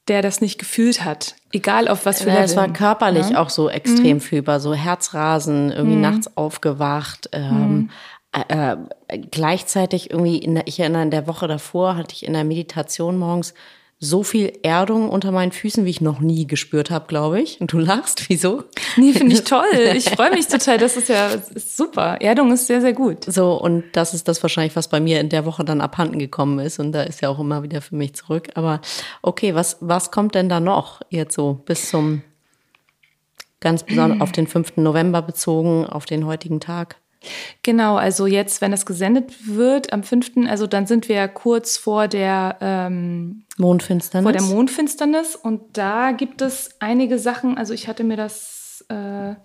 der 0.07 0.22
das 0.22 0.41
nicht 0.41 0.60
gefühlt 0.60 1.03
hat. 1.03 1.36
Egal 1.51 1.88
auf 1.88 2.05
was 2.05 2.22
für 2.22 2.27
Ja, 2.29 2.36
Level. 2.36 2.45
es 2.45 2.55
war 2.55 2.72
körperlich 2.72 3.29
Ja. 3.31 3.41
auch 3.41 3.50
so 3.50 3.69
extrem 3.69 4.22
fühlbar, 4.22 4.60
so 4.60 4.74
Herzrasen, 4.74 5.72
irgendwie 5.72 5.95
nachts 5.98 6.36
aufgewacht. 6.38 7.29
Ähm, 7.31 7.89
äh, 8.31 8.75
äh, 9.07 9.17
gleichzeitig 9.31 10.12
irgendwie, 10.12 10.41
der, 10.41 10.67
ich 10.67 10.79
erinnere, 10.79 11.03
in 11.03 11.12
der 11.12 11.27
Woche 11.27 11.48
davor 11.48 11.95
hatte 11.98 12.13
ich 12.13 12.25
in 12.25 12.34
der 12.34 12.43
Meditation 12.43 13.17
morgens 13.17 13.53
so 14.00 14.24
viel 14.24 14.52
Erdung 14.62 15.10
unter 15.10 15.32
meinen 15.32 15.52
Füßen, 15.52 15.86
wie 15.86 15.90
ich 15.90 16.02
noch 16.02 16.20
nie 16.20 16.46
gespürt 16.46 16.92
habe, 16.92 17.08
glaube 17.08 17.42
ich. 17.42 17.62
Und 17.62 17.72
du 17.72 17.80
lachst, 17.80 18.25
wieso? 18.30 18.64
Nee, 18.98 19.14
finde 19.14 19.34
ich 19.34 19.44
toll. 19.44 19.64
Ich 19.96 20.10
freue 20.10 20.32
mich 20.32 20.48
total. 20.48 20.78
Das 20.78 20.98
ist 20.98 21.10
ja 21.10 21.28
ist 21.28 21.78
super. 21.78 22.18
Erdung 22.22 22.52
ist 22.52 22.68
sehr, 22.68 22.82
sehr 22.82 22.94
gut. 22.94 23.24
So, 23.25 23.60
und 23.60 23.84
das 23.94 24.14
ist 24.14 24.28
das 24.28 24.42
wahrscheinlich, 24.44 24.75
was 24.75 24.90
bei 24.90 25.00
mir 25.00 25.20
in 25.20 25.30
der 25.30 25.46
Woche 25.46 25.64
dann 25.64 25.82
abhanden 25.82 26.20
gekommen 26.20 26.60
ist. 26.60 26.80
Und 26.80 26.92
da 26.92 27.04
ist 27.04 27.22
ja 27.22 27.30
auch 27.30 27.40
immer 27.40 27.64
wieder 27.64 27.82
für 27.82 27.96
mich 27.96 28.16
zurück. 28.16 28.50
Aber 28.56 28.82
okay, 29.22 29.56
was, 29.56 29.78
was 29.80 30.12
kommt 30.12 30.36
denn 30.36 30.50
da 30.50 30.60
noch 30.60 31.02
jetzt 31.10 31.36
so 31.36 31.62
bis 31.66 31.90
zum 31.90 32.22
ganz 33.62 33.84
besonders 33.84 34.22
auf 34.22 34.32
den 34.32 34.46
5. 34.46 34.78
November 34.78 35.22
bezogen, 35.22 35.86
auf 35.86 36.06
den 36.06 36.25
heutigen 36.25 36.60
Tag? 36.60 36.98
Genau, 37.63 37.96
also 37.96 38.27
jetzt, 38.27 38.62
wenn 38.62 38.72
das 38.72 38.86
gesendet 38.86 39.48
wird 39.48 39.94
am 39.94 40.03
5., 40.03 40.48
also 40.48 40.67
dann 40.67 40.88
sind 40.88 41.10
wir 41.10 41.15
ja 41.15 41.27
kurz 41.27 41.77
vor 41.77 42.08
der, 42.08 42.58
ähm, 42.62 43.46
Mondfinsternis? 43.58 44.24
vor 44.24 44.32
der 44.32 44.41
Mondfinsternis 44.41 45.36
und 45.36 45.77
da 45.77 46.12
gibt 46.12 46.41
es 46.41 46.72
einige 46.79 47.20
Sachen, 47.20 47.58
also 47.58 47.74
ich 47.74 47.88
hatte 47.88 48.03
mir 48.03 48.17
das, 48.17 48.86
äh, 48.89 49.36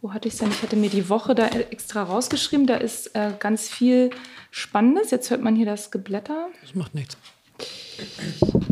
wo 0.00 0.12
hatte 0.12 0.28
ich 0.28 0.34
es 0.34 0.40
denn? 0.40 0.50
Ich 0.50 0.62
hatte 0.62 0.76
mir 0.76 0.90
die 0.90 1.08
Woche 1.08 1.34
da 1.34 1.46
extra 1.46 2.02
rausgeschrieben, 2.02 2.66
da 2.66 2.76
ist 2.76 3.14
äh, 3.14 3.32
ganz 3.38 3.68
viel 3.68 4.10
Spannendes. 4.50 5.10
Jetzt 5.10 5.30
hört 5.30 5.42
man 5.42 5.54
hier 5.56 5.66
das 5.66 5.90
Geblätter. 5.90 6.48
Das 6.62 6.74
macht 6.74 6.94
nichts. 6.94 7.16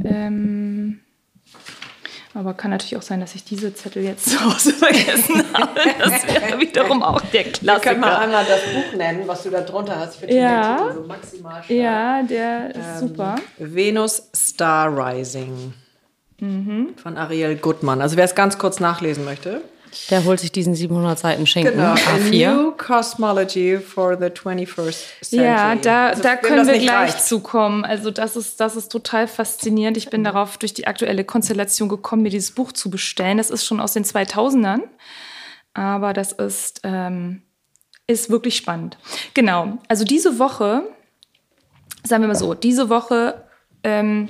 Ähm, 0.04 1.00
Aber 2.36 2.52
kann 2.54 2.72
natürlich 2.72 2.96
auch 2.96 3.02
sein, 3.02 3.20
dass 3.20 3.34
ich 3.36 3.44
diese 3.44 3.72
Zettel 3.74 4.02
jetzt 4.02 4.28
zu 4.30 4.44
Hause 4.44 4.72
vergessen 4.74 5.44
habe. 5.52 5.80
Das 6.00 6.26
wäre 6.26 6.60
wiederum 6.60 7.02
auch 7.02 7.20
der 7.32 7.44
Wir 7.46 7.52
können 7.52 7.66
mal 7.66 7.78
Klassiker. 7.80 8.18
einmal 8.18 8.44
das 8.44 8.60
Buch 8.74 8.96
nennen, 8.98 9.22
was 9.26 9.42
du 9.44 9.50
da 9.50 9.60
drunter 9.60 9.98
hast. 10.00 10.14
Ich 10.14 10.20
finde 10.20 10.34
Ja. 10.36 10.76
den 10.76 10.86
Titel 10.88 11.00
so 11.02 11.06
maximal 11.06 11.62
stark. 11.62 11.70
Ja, 11.70 12.22
der 12.24 12.74
ist 12.74 12.98
super. 13.00 13.36
Venus 13.58 14.30
Star 14.34 14.88
Rising 14.96 15.74
Mhm. 16.40 16.94
von 17.00 17.16
Ariel 17.16 17.54
Gutmann. 17.56 18.02
Also 18.02 18.16
wer 18.16 18.24
es 18.24 18.34
ganz 18.34 18.58
kurz 18.58 18.80
nachlesen 18.80 19.24
möchte. 19.24 19.62
Der 20.10 20.24
holt 20.24 20.40
sich 20.40 20.52
diesen 20.52 20.74
700 20.74 21.18
Seiten 21.18 21.46
Schinken. 21.46 21.74
Genau. 21.74 21.92
A 21.92 21.94
A4. 21.94 22.54
New 22.54 22.72
Cosmology 22.72 23.78
for 23.78 24.16
the 24.18 24.26
21st 24.26 24.96
Century. 25.22 25.46
Ja, 25.46 25.74
da, 25.76 26.06
Also, 26.08 26.22
da 26.22 26.36
können 26.36 26.66
wir 26.66 26.78
gleich 26.78 27.14
reicht. 27.14 27.24
zukommen. 27.24 27.84
Also 27.84 28.10
das 28.10 28.36
ist, 28.36 28.60
das 28.60 28.76
ist 28.76 28.90
total 28.90 29.26
faszinierend. 29.28 29.96
Ich 29.96 30.10
bin 30.10 30.24
darauf 30.24 30.58
durch 30.58 30.74
die 30.74 30.86
aktuelle 30.86 31.24
Konstellation 31.24 31.88
gekommen, 31.88 32.22
mir 32.22 32.30
dieses 32.30 32.52
Buch 32.52 32.72
zu 32.72 32.90
bestellen. 32.90 33.38
Das 33.38 33.50
ist 33.50 33.64
schon 33.64 33.80
aus 33.80 33.92
den 33.92 34.04
2000ern, 34.04 34.80
aber 35.74 36.12
das 36.12 36.32
ist, 36.32 36.80
ähm, 36.84 37.42
ist 38.06 38.30
wirklich 38.30 38.56
spannend. 38.56 38.98
Genau, 39.34 39.78
also 39.88 40.04
diese 40.04 40.38
Woche, 40.38 40.82
sagen 42.02 42.22
wir 42.22 42.28
mal 42.28 42.34
so, 42.34 42.54
diese 42.54 42.88
Woche 42.90 43.44
ähm, 43.82 44.28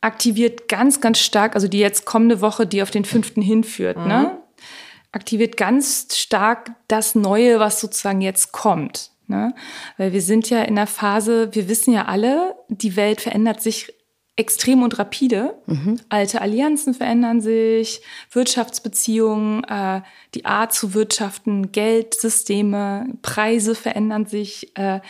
aktiviert 0.00 0.68
ganz, 0.68 1.00
ganz 1.02 1.18
stark, 1.18 1.54
also 1.54 1.68
die 1.68 1.78
jetzt 1.78 2.06
kommende 2.06 2.40
Woche, 2.40 2.66
die 2.66 2.82
auf 2.82 2.90
den 2.90 3.04
fünften 3.04 3.42
hinführt, 3.42 3.98
ne? 3.98 4.38
Aktiviert 5.12 5.56
ganz 5.56 6.16
stark 6.16 6.72
das 6.88 7.14
Neue, 7.14 7.58
was 7.60 7.80
sozusagen 7.80 8.20
jetzt 8.20 8.52
kommt. 8.52 9.10
Ne? 9.26 9.54
Weil 9.96 10.12
wir 10.12 10.22
sind 10.22 10.50
ja 10.50 10.62
in 10.62 10.76
der 10.76 10.86
Phase, 10.86 11.48
wir 11.52 11.68
wissen 11.68 11.92
ja 11.92 12.06
alle, 12.06 12.54
die 12.68 12.96
Welt 12.96 13.20
verändert 13.20 13.62
sich 13.62 13.92
extrem 14.36 14.82
und 14.82 14.98
rapide. 14.98 15.54
Alte 16.08 16.40
Allianzen 16.40 16.94
verändern 16.94 17.40
sich, 17.40 18.00
Wirtschaftsbeziehungen, 18.32 19.64
äh, 19.64 20.00
die 20.34 20.46
Art 20.46 20.72
zu 20.72 20.94
wirtschaften, 20.94 21.72
Geldsysteme, 21.72 23.06
Preise 23.20 23.74
verändern 23.74 24.24
sich, 24.24 24.74
äh, 24.78 25.00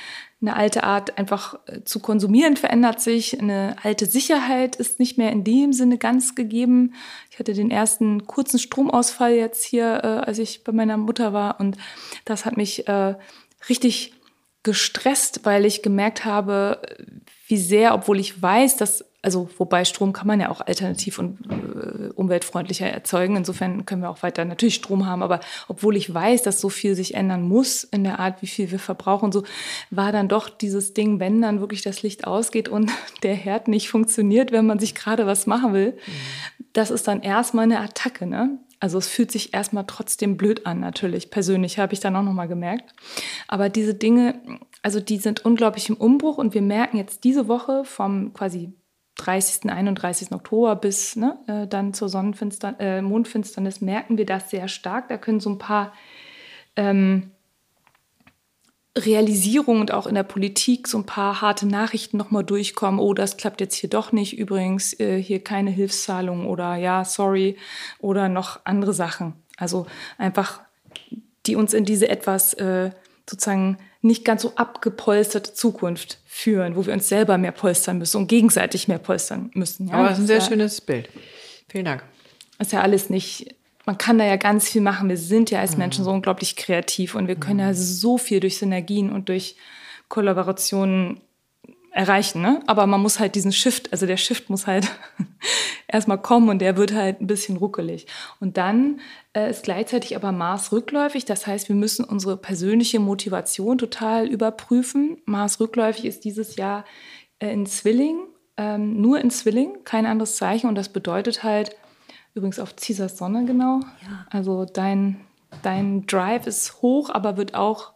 eine 0.43 0.57
alte 0.57 0.85
Art 0.85 1.19
einfach 1.19 1.59
äh, 1.67 1.85
zu 1.85 2.01
konsumieren 2.01 2.57
verändert 2.57 3.01
sich, 3.01 3.41
eine 3.41 3.77
alte 3.83 4.07
Sicherheit 4.07 4.77
ist 4.77 4.99
nicht 4.99 5.19
mehr 5.19 5.33
in 5.33 5.45
dem 5.45 5.73
Sinne 5.73 5.99
ganz 5.99 6.35
gegeben. 6.35 6.95
Hatte 7.41 7.55
den 7.55 7.71
ersten 7.71 8.27
kurzen 8.27 8.59
Stromausfall 8.59 9.33
jetzt 9.33 9.65
hier, 9.65 10.01
äh, 10.05 10.07
als 10.29 10.39
ich 10.39 10.63
bei 10.63 10.73
meiner 10.73 10.99
Mutter 10.99 11.33
war. 11.33 11.59
Und 11.59 11.79
das 12.27 12.45
hat 12.45 12.59
mich 12.59 12.87
äh, 12.87 13.15
richtig 13.69 14.13
gestresst, 14.63 15.41
weil 15.45 15.65
ich 15.65 15.83
gemerkt 15.83 16.27
habe, 16.27 16.83
wie 17.49 17.57
sehr, 17.57 17.95
obwohl 17.95 18.21
ich 18.21 18.41
weiß, 18.41 18.77
dass, 18.77 19.07
also 19.23 19.51
wobei 19.59 19.85
Strom 19.85 20.15
kann 20.15 20.27
man 20.27 20.41
ja 20.41 20.49
auch 20.51 20.63
alternativ 20.63 21.19
und 21.19 21.39
äh, 21.51 22.09
umweltfreundlicher 22.15 22.87
erzeugen. 22.87 23.37
Insofern 23.37 23.85
können 23.85 24.01
wir 24.01 24.09
auch 24.09 24.23
weiter 24.23 24.45
natürlich 24.47 24.77
Strom 24.77 25.05
haben, 25.07 25.23
aber 25.23 25.41
obwohl 25.69 25.97
ich 25.97 26.13
weiß, 26.13 26.43
dass 26.43 26.61
so 26.61 26.71
viel 26.71 26.95
sich 26.95 27.15
ändern 27.15 27.43
muss 27.43 27.85
in 27.85 28.03
der 28.03 28.19
Art, 28.19 28.41
wie 28.41 28.47
viel 28.47 28.71
wir 28.71 28.79
verbrauchen, 28.79 29.31
so 29.31 29.45
war 29.91 30.11
dann 30.11 30.29
doch 30.29 30.49
dieses 30.49 30.95
Ding, 30.95 31.21
wenn 31.21 31.43
dann 31.43 31.61
wirklich 31.61 31.83
das 31.83 32.03
Licht 32.03 32.27
ausgeht 32.27 32.69
und 32.69 32.91
der 33.23 33.35
Herd 33.35 33.69
nicht 33.69 33.91
funktioniert, 33.91 34.53
wenn 34.53 34.67
man 34.67 34.79
sich 34.79 34.95
gerade 34.95 35.27
was 35.27 35.47
machen 35.47 35.75
will, 35.75 35.99
das 36.73 36.91
ist 36.91 37.07
dann 37.07 37.21
erstmal 37.21 37.65
eine 37.65 37.81
Attacke, 37.81 38.27
ne? 38.27 38.59
Also 38.83 38.97
es 38.97 39.09
fühlt 39.09 39.31
sich 39.31 39.53
erstmal 39.53 39.85
trotzdem 39.87 40.39
blöd 40.39 40.65
an, 40.65 40.81
natürlich. 40.81 41.31
Persönlich 41.31 41.79
habe 41.79 41.93
ich 41.93 42.01
dann 42.01 42.17
auch 42.17 42.23
nochmal 42.23 42.49
gemerkt. 42.49 42.95
Aber 43.47 43.69
diese 43.69 43.93
Dinge, 43.93 44.41
also 44.83 45.01
die 45.01 45.19
sind 45.19 45.45
unglaublich 45.45 45.91
im 45.91 45.97
Umbruch 45.97 46.39
und 46.39 46.55
wir 46.55 46.63
merken 46.63 46.97
jetzt 46.97 47.25
diese 47.25 47.47
Woche 47.47 47.85
vom 47.85 48.33
quasi 48.33 48.73
30., 49.21 49.71
31. 49.71 50.33
Oktober 50.33 50.77
bis 50.77 51.17
ne, 51.17 51.39
äh, 51.47 51.67
dann 51.67 51.93
zur 51.95 52.09
Sonnenfinster 52.09 52.77
äh, 52.81 53.03
Mondfinsternis 53.03 53.81
merken 53.81 54.19
wir 54.19 54.27
das 54.27 54.51
sehr 54.51 54.69
stark. 54.69 55.09
Da 55.09 55.19
können 55.19 55.41
so 55.41 55.51
ein 55.51 55.59
paar 55.59 55.93
ähm, 56.77 57.31
Realisierung 58.97 59.81
und 59.81 59.93
auch 59.93 60.07
in 60.07 60.15
der 60.15 60.23
Politik 60.23 60.89
so 60.89 60.99
ein 60.99 61.07
paar 61.07 61.41
harte 61.41 61.67
Nachrichten 61.67 62.17
nochmal 62.17 62.45
durchkommen. 62.45 62.99
Oh, 62.99 63.15
das 63.15 63.37
klappt 63.37 63.61
jetzt 63.61 63.75
hier 63.75 63.91
doch 63.91 64.13
nicht. 64.13 64.39
Übrigens, 64.39 64.99
äh, 64.99 65.23
hier 65.23 65.45
keine 65.45 65.71
Hilfszahlung 65.71 66.47
oder 66.47 66.77
ja, 66.77 67.05
sorry 67.05 67.57
oder 68.01 68.29
noch 68.29 68.61
andere 68.65 68.93
Sachen. 68.93 69.35
Also 69.57 69.87
einfach, 70.19 70.61
die 71.47 71.57
uns 71.57 71.75
in 71.75 71.85
diese 71.85 72.09
etwas 72.09 72.55
äh, 72.55 72.91
sozusagen 73.29 73.79
nicht 74.01 74.25
ganz 74.25 74.43
so 74.43 74.55
abgepolsterte 74.57 75.53
Zukunft 75.53 76.20
führen, 76.41 76.75
wo 76.75 76.87
wir 76.87 76.93
uns 76.93 77.09
selber 77.09 77.37
mehr 77.39 77.53
polstern 77.53 77.99
müssen 77.99 78.17
und 78.17 78.27
gegenseitig 78.29 78.89
mehr 78.89 78.99
polstern 78.99 79.51
müssen. 79.55 79.89
Ja? 79.89 79.95
Aber 79.95 80.09
das 80.09 80.19
ist 80.19 80.25
ein 80.25 80.27
sehr 80.27 80.39
ja, 80.39 80.45
schönes 80.45 80.81
Bild. 80.81 81.09
Vielen 81.69 81.85
Dank. 81.85 82.03
ist 82.59 82.73
ja 82.73 82.81
alles 82.81 83.11
nicht, 83.11 83.55
man 83.85 83.99
kann 83.99 84.19
da 84.19 84.25
ja 84.25 84.37
ganz 84.37 84.69
viel 84.69 84.81
machen. 84.81 85.09
Wir 85.09 85.19
sind 85.19 85.51
ja 85.51 85.61
als 85.61 85.77
Menschen 85.77 86.05
so 86.05 86.11
unglaublich 86.11 86.57
kreativ 86.57 87.15
und 87.15 87.29
wir 87.29 87.37
können 87.37 87.61
ja 87.61 87.75
so 87.75 88.19
viel 88.19 88.41
durch 88.41 88.59
Synergien 88.59 89.13
und 89.13 89.29
durch 89.29 89.57
Kollaborationen 90.09 91.21
erreichen. 91.93 92.41
Ne? 92.41 92.61
Aber 92.67 92.87
man 92.87 93.01
muss 93.01 93.19
halt 93.19 93.35
diesen 93.35 93.53
Shift, 93.53 93.93
also 93.93 94.07
der 94.07 94.17
Shift 94.17 94.49
muss 94.49 94.67
halt 94.67 94.89
erstmal 95.89 96.19
kommen 96.19 96.49
und 96.49 96.61
der 96.61 96.77
wird 96.77 96.95
halt 96.95 97.21
ein 97.21 97.27
bisschen 97.27 97.57
ruckelig. 97.57 98.07
Und 98.39 98.57
dann 98.57 99.01
ist 99.33 99.63
gleichzeitig 99.63 100.17
aber 100.17 100.33
Mars 100.33 100.73
rückläufig. 100.73 101.25
Das 101.25 101.47
heißt, 101.47 101.69
wir 101.69 101.77
müssen 101.77 102.05
unsere 102.05 102.37
persönliche 102.37 102.99
Motivation 102.99 103.79
total 103.79 104.27
überprüfen. 104.27 105.19
Mars 105.25 105.61
rückläufig 105.61 106.05
ist 106.05 106.25
dieses 106.25 106.57
Jahr 106.57 106.85
äh, 107.39 107.53
in 107.53 107.67
Zwilling, 107.67 108.19
ähm, 108.57 109.01
nur 109.01 109.21
in 109.21 109.31
Zwilling, 109.31 109.85
kein 109.85 110.07
anderes 110.07 110.37
Zeichen. 110.37 110.69
Und 110.69 110.75
das 110.75 110.89
bedeutet 110.89 111.45
halt, 111.45 111.77
übrigens 112.35 112.59
auf 112.59 112.75
Caesars 112.75 113.19
Sonne 113.19 113.45
genau, 113.45 113.81
also 114.31 114.65
dein, 114.65 115.21
dein 115.63 116.07
Drive 116.07 116.47
ist 116.47 116.83
hoch, 116.83 117.11
aber 117.11 117.37
wird 117.37 117.55
auch 117.55 117.93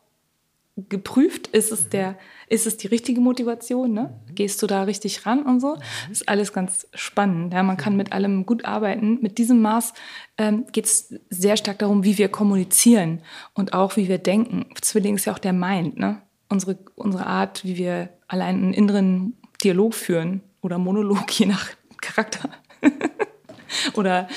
geprüft, 0.76 1.46
ist 1.48 1.70
es 1.70 1.88
der, 1.88 2.18
ist 2.48 2.66
es 2.66 2.76
die 2.76 2.88
richtige 2.88 3.20
Motivation, 3.20 3.92
ne? 3.92 4.20
Gehst 4.34 4.60
du 4.60 4.66
da 4.66 4.82
richtig 4.82 5.24
ran 5.24 5.44
und 5.44 5.60
so? 5.60 5.76
Das 6.08 6.20
ist 6.20 6.28
alles 6.28 6.52
ganz 6.52 6.88
spannend. 6.94 7.52
Ja, 7.52 7.62
man 7.62 7.76
kann 7.76 7.96
mit 7.96 8.12
allem 8.12 8.44
gut 8.44 8.64
arbeiten. 8.64 9.18
Mit 9.20 9.38
diesem 9.38 9.62
Maß 9.62 9.94
ähm, 10.36 10.66
geht 10.72 10.86
es 10.86 11.14
sehr 11.30 11.56
stark 11.56 11.78
darum, 11.78 12.02
wie 12.02 12.18
wir 12.18 12.28
kommunizieren 12.28 13.22
und 13.54 13.72
auch 13.72 13.96
wie 13.96 14.08
wir 14.08 14.18
denken. 14.18 14.66
Zwilling 14.80 15.14
ist 15.14 15.26
ja 15.26 15.32
auch 15.32 15.38
der 15.38 15.52
Mind, 15.52 15.96
ne? 15.96 16.22
Unsere, 16.48 16.78
unsere 16.96 17.26
Art, 17.26 17.64
wie 17.64 17.76
wir 17.76 18.10
allein 18.26 18.56
einen 18.56 18.74
inneren 18.74 19.36
Dialog 19.62 19.94
führen 19.94 20.42
oder 20.60 20.78
Monolog, 20.78 21.30
je 21.38 21.46
nach 21.46 21.68
Charakter. 22.00 22.50
oder 23.94 24.28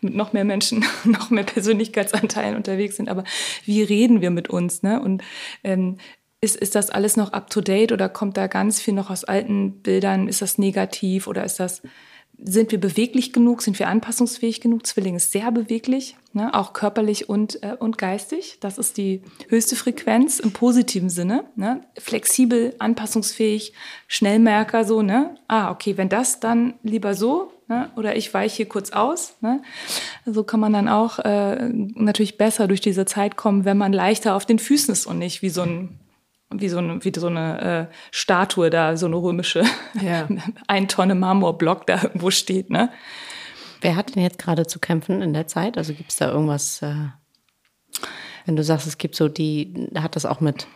mit 0.00 0.14
noch 0.14 0.32
mehr 0.32 0.44
Menschen, 0.44 0.84
noch 1.04 1.30
mehr 1.30 1.44
Persönlichkeitsanteilen 1.44 2.56
unterwegs 2.56 2.96
sind. 2.96 3.08
Aber 3.08 3.24
wie 3.64 3.82
reden 3.82 4.20
wir 4.20 4.30
mit 4.30 4.50
uns? 4.50 4.82
Ne? 4.82 5.00
Und 5.00 5.22
ähm, 5.64 5.98
ist, 6.40 6.56
ist 6.56 6.74
das 6.74 6.90
alles 6.90 7.16
noch 7.16 7.32
up-to-date 7.32 7.92
oder 7.92 8.08
kommt 8.08 8.36
da 8.36 8.46
ganz 8.46 8.80
viel 8.80 8.94
noch 8.94 9.10
aus 9.10 9.24
alten 9.24 9.82
Bildern? 9.82 10.28
Ist 10.28 10.40
das 10.40 10.58
negativ 10.58 11.26
oder 11.26 11.44
ist 11.44 11.58
das, 11.58 11.82
sind 12.40 12.70
wir 12.70 12.78
beweglich 12.78 13.32
genug? 13.32 13.62
Sind 13.62 13.78
wir 13.80 13.88
anpassungsfähig 13.88 14.60
genug? 14.60 14.86
Zwilling 14.86 15.16
ist 15.16 15.32
sehr 15.32 15.50
beweglich, 15.50 16.16
ne? 16.32 16.54
auch 16.54 16.72
körperlich 16.72 17.28
und, 17.28 17.62
äh, 17.64 17.74
und 17.76 17.98
geistig. 17.98 18.58
Das 18.60 18.78
ist 18.78 18.96
die 18.96 19.22
höchste 19.48 19.74
Frequenz 19.74 20.38
im 20.38 20.52
positiven 20.52 21.10
Sinne. 21.10 21.44
Ne? 21.56 21.80
Flexibel, 21.98 22.76
anpassungsfähig, 22.78 23.72
Schnellmerker, 24.06 24.84
so, 24.84 25.02
ne? 25.02 25.34
Ah, 25.48 25.72
okay, 25.72 25.96
wenn 25.96 26.08
das, 26.08 26.38
dann 26.38 26.74
lieber 26.84 27.14
so, 27.14 27.52
ne? 27.68 27.90
oder 27.96 28.16
ich 28.16 28.32
weiche 28.34 28.56
hier 28.56 28.68
kurz 28.68 28.90
aus. 28.90 29.36
Ne? 29.40 29.62
So 30.26 30.44
kann 30.44 30.60
man 30.60 30.72
dann 30.72 30.88
auch 30.88 31.18
äh, 31.20 31.68
natürlich 31.68 32.38
besser 32.38 32.68
durch 32.68 32.80
diese 32.80 33.06
Zeit 33.06 33.36
kommen, 33.36 33.64
wenn 33.64 33.78
man 33.78 33.92
leichter 33.92 34.34
auf 34.34 34.46
den 34.46 34.58
Füßen 34.58 34.92
ist 34.92 35.06
und 35.06 35.18
nicht 35.18 35.42
wie 35.42 35.50
so 35.50 35.62
ein 35.62 35.98
wie 36.50 36.68
so 36.68 36.78
eine, 36.78 37.04
wie 37.04 37.12
so 37.14 37.26
eine 37.26 37.88
äh, 37.90 37.94
Statue 38.10 38.70
da, 38.70 38.96
so 38.96 39.06
eine 39.06 39.16
römische, 39.16 39.64
Ja. 40.00 40.26
ein 40.66 40.88
Tonne 40.88 41.14
Marmorblock 41.14 41.86
da 41.86 42.02
irgendwo 42.02 42.30
steht, 42.30 42.70
ne? 42.70 42.90
Wer 43.80 43.96
hat 43.96 44.14
denn 44.14 44.22
jetzt 44.22 44.38
gerade 44.38 44.66
zu 44.66 44.78
kämpfen 44.80 45.22
in 45.22 45.32
der 45.32 45.46
Zeit? 45.46 45.76
Also 45.76 45.92
gibt 45.92 46.10
es 46.10 46.16
da 46.16 46.30
irgendwas, 46.30 46.82
äh, 46.82 46.94
wenn 48.46 48.56
du 48.56 48.64
sagst, 48.64 48.86
es 48.86 48.98
gibt 48.98 49.14
so 49.14 49.28
die, 49.28 49.90
hat 49.94 50.16
das 50.16 50.26
auch 50.26 50.40
mit, 50.40 50.66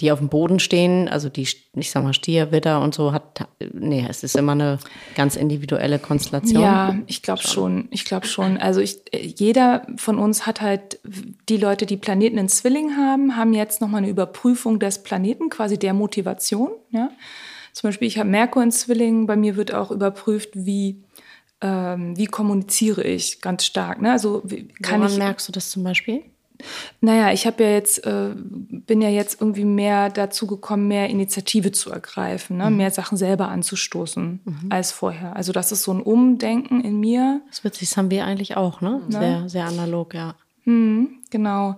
die 0.00 0.12
auf 0.12 0.20
dem 0.20 0.28
Boden 0.28 0.60
stehen, 0.60 1.08
also 1.08 1.28
die, 1.28 1.42
ich 1.74 1.90
sag 1.90 2.04
mal, 2.04 2.14
Stier, 2.14 2.52
Widder 2.52 2.80
und 2.80 2.94
so, 2.94 3.12
hat, 3.12 3.48
nee, 3.72 4.06
es 4.08 4.22
ist 4.22 4.36
immer 4.36 4.52
eine 4.52 4.78
ganz 5.16 5.34
individuelle 5.34 5.98
Konstellation. 5.98 6.62
Ja, 6.62 6.96
ich 7.06 7.22
glaube 7.22 7.42
schon. 7.42 7.88
Ich 7.90 8.04
glaube 8.04 8.26
schon. 8.26 8.58
Also 8.58 8.80
ich, 8.80 9.00
jeder 9.12 9.86
von 9.96 10.18
uns 10.18 10.46
hat 10.46 10.60
halt 10.60 11.00
die 11.48 11.56
Leute, 11.56 11.84
die 11.84 11.96
Planeten 11.96 12.38
in 12.38 12.48
Zwilling 12.48 12.96
haben, 12.96 13.36
haben 13.36 13.52
jetzt 13.54 13.80
nochmal 13.80 14.02
eine 14.02 14.10
Überprüfung 14.10 14.78
des 14.78 15.02
Planeten, 15.02 15.48
quasi 15.48 15.78
der 15.78 15.94
Motivation. 15.94 16.70
Ja? 16.90 17.10
Zum 17.72 17.88
Beispiel, 17.88 18.06
ich 18.06 18.18
habe 18.18 18.28
Merkur 18.28 18.62
in 18.62 18.70
Zwilling, 18.70 19.26
bei 19.26 19.34
mir 19.34 19.56
wird 19.56 19.74
auch 19.74 19.90
überprüft, 19.90 20.50
wie, 20.54 21.02
ähm, 21.60 22.16
wie 22.16 22.26
kommuniziere 22.26 23.02
ich 23.02 23.40
ganz 23.40 23.64
stark. 23.64 24.00
Ne? 24.00 24.12
Also 24.12 24.44
kann 24.80 25.00
Woran 25.00 25.12
ich 25.12 25.18
merkst 25.18 25.48
du 25.48 25.52
das 25.52 25.70
zum 25.70 25.82
Beispiel? 25.82 26.22
Naja, 27.00 27.32
ich 27.32 27.46
habe 27.46 27.62
ja 27.62 27.70
jetzt, 27.70 28.04
äh, 28.06 28.30
bin 28.34 29.00
ja 29.00 29.08
jetzt 29.08 29.40
irgendwie 29.40 29.64
mehr 29.64 30.10
dazu 30.10 30.46
gekommen, 30.46 30.88
mehr 30.88 31.08
Initiative 31.08 31.72
zu 31.72 31.90
ergreifen, 31.90 32.56
ne? 32.56 32.70
mehr 32.70 32.90
Sachen 32.90 33.16
selber 33.16 33.48
anzustoßen 33.48 34.40
als 34.70 34.92
vorher. 34.92 35.36
Also 35.36 35.52
das 35.52 35.70
ist 35.72 35.84
so 35.84 35.92
ein 35.92 36.02
Umdenken 36.02 36.80
in 36.80 36.98
mir. 36.98 37.40
Das 37.48 37.64
witzig, 37.64 37.88
das 37.88 37.96
haben 37.96 38.10
wir 38.10 38.24
eigentlich 38.24 38.56
auch, 38.56 38.80
ne? 38.80 39.00
Sehr, 39.08 39.48
sehr 39.48 39.64
analog, 39.66 40.14
ja. 40.14 40.34
Genau. 41.30 41.76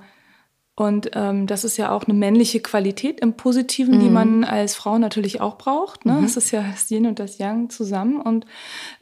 Und 0.81 1.11
ähm, 1.13 1.47
das 1.47 1.65
ist 1.65 1.77
ja 1.77 1.93
auch 1.93 2.05
eine 2.05 2.15
männliche 2.15 2.61
Qualität 2.61 3.21
im 3.21 3.35
Positiven, 3.35 4.01
die 4.01 4.09
man 4.09 4.45
als 4.45 4.75
Frau 4.75 4.97
natürlich 4.97 5.43
auch 5.43 5.59
braucht. 5.59 6.07
Ne? 6.07 6.21
Das 6.23 6.39
ist 6.39 6.53
ja 6.53 6.63
das 6.63 6.91
Yin 6.91 7.05
und 7.05 7.19
das 7.19 7.37
Yang 7.37 7.69
zusammen. 7.69 8.19
Und 8.19 8.47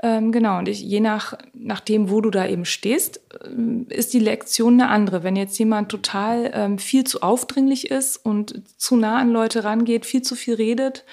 ähm, 0.03 0.33
genau, 0.33 0.59
und 0.59 0.67
ich, 0.67 0.81
je 0.81 0.99
nach 0.99 1.35
nachdem, 1.55 2.11
wo 2.11 2.21
du 2.21 2.31
da 2.31 2.49
eben 2.49 2.65
stehst, 2.65 3.21
ähm, 3.47 3.87
ist 3.91 4.13
die 4.13 4.19
Lektion 4.19 4.81
eine 4.81 4.91
andere. 4.91 5.23
Wenn 5.23 5.37
jetzt 5.37 5.57
jemand 5.57 5.89
total 5.89 6.51
ähm, 6.53 6.79
viel 6.79 7.05
zu 7.05 7.23
aufdringlich 7.23 7.93
ist 7.93 8.17
und 8.17 8.61
zu 8.77 8.97
nah 8.97 9.21
an 9.21 9.31
Leute 9.31 9.63
rangeht, 9.63 10.05
viel 10.05 10.23
zu 10.23 10.35
viel 10.35 10.55
redet, 10.55 11.05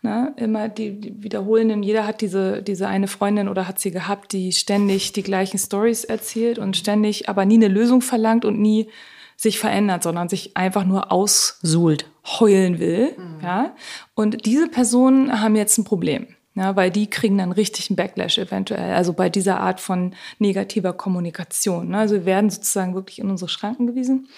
ne? 0.00 0.32
immer 0.38 0.70
die, 0.70 0.98
die 0.98 1.22
wiederholenden, 1.22 1.82
jeder 1.82 2.06
hat 2.06 2.22
diese, 2.22 2.62
diese 2.62 2.88
eine 2.88 3.08
Freundin 3.08 3.46
oder 3.46 3.68
hat 3.68 3.78
sie 3.78 3.90
gehabt, 3.90 4.32
die 4.32 4.52
ständig 4.52 5.12
die 5.12 5.22
gleichen 5.22 5.58
Stories 5.58 6.02
erzählt 6.02 6.58
und 6.58 6.78
ständig 6.78 7.28
aber 7.28 7.44
nie 7.44 7.56
eine 7.56 7.68
Lösung 7.68 8.00
verlangt 8.00 8.46
und 8.46 8.58
nie 8.58 8.88
sich 9.36 9.58
verändert, 9.58 10.02
sondern 10.02 10.28
sich 10.28 10.56
einfach 10.56 10.84
nur 10.84 11.12
aussuhlt, 11.12 12.06
heulen 12.24 12.78
will. 12.78 13.16
Ja? 13.42 13.74
Und 14.14 14.46
diese 14.46 14.68
Personen 14.68 15.40
haben 15.40 15.56
jetzt 15.56 15.78
ein 15.78 15.84
Problem. 15.84 16.28
Ja, 16.56 16.76
weil 16.76 16.92
die 16.92 17.10
kriegen 17.10 17.36
dann 17.36 17.50
richtig 17.50 17.90
einen 17.90 17.96
Backlash 17.96 18.38
eventuell, 18.38 18.94
also 18.94 19.12
bei 19.12 19.28
dieser 19.28 19.58
Art 19.58 19.80
von 19.80 20.14
negativer 20.38 20.92
Kommunikation. 20.92 21.88
Ne? 21.88 21.98
Also 21.98 22.14
wir 22.14 22.26
werden 22.26 22.48
sozusagen 22.48 22.94
wirklich 22.94 23.18
in 23.18 23.28
unsere 23.28 23.48
Schranken 23.48 23.88
gewiesen. 23.88 24.28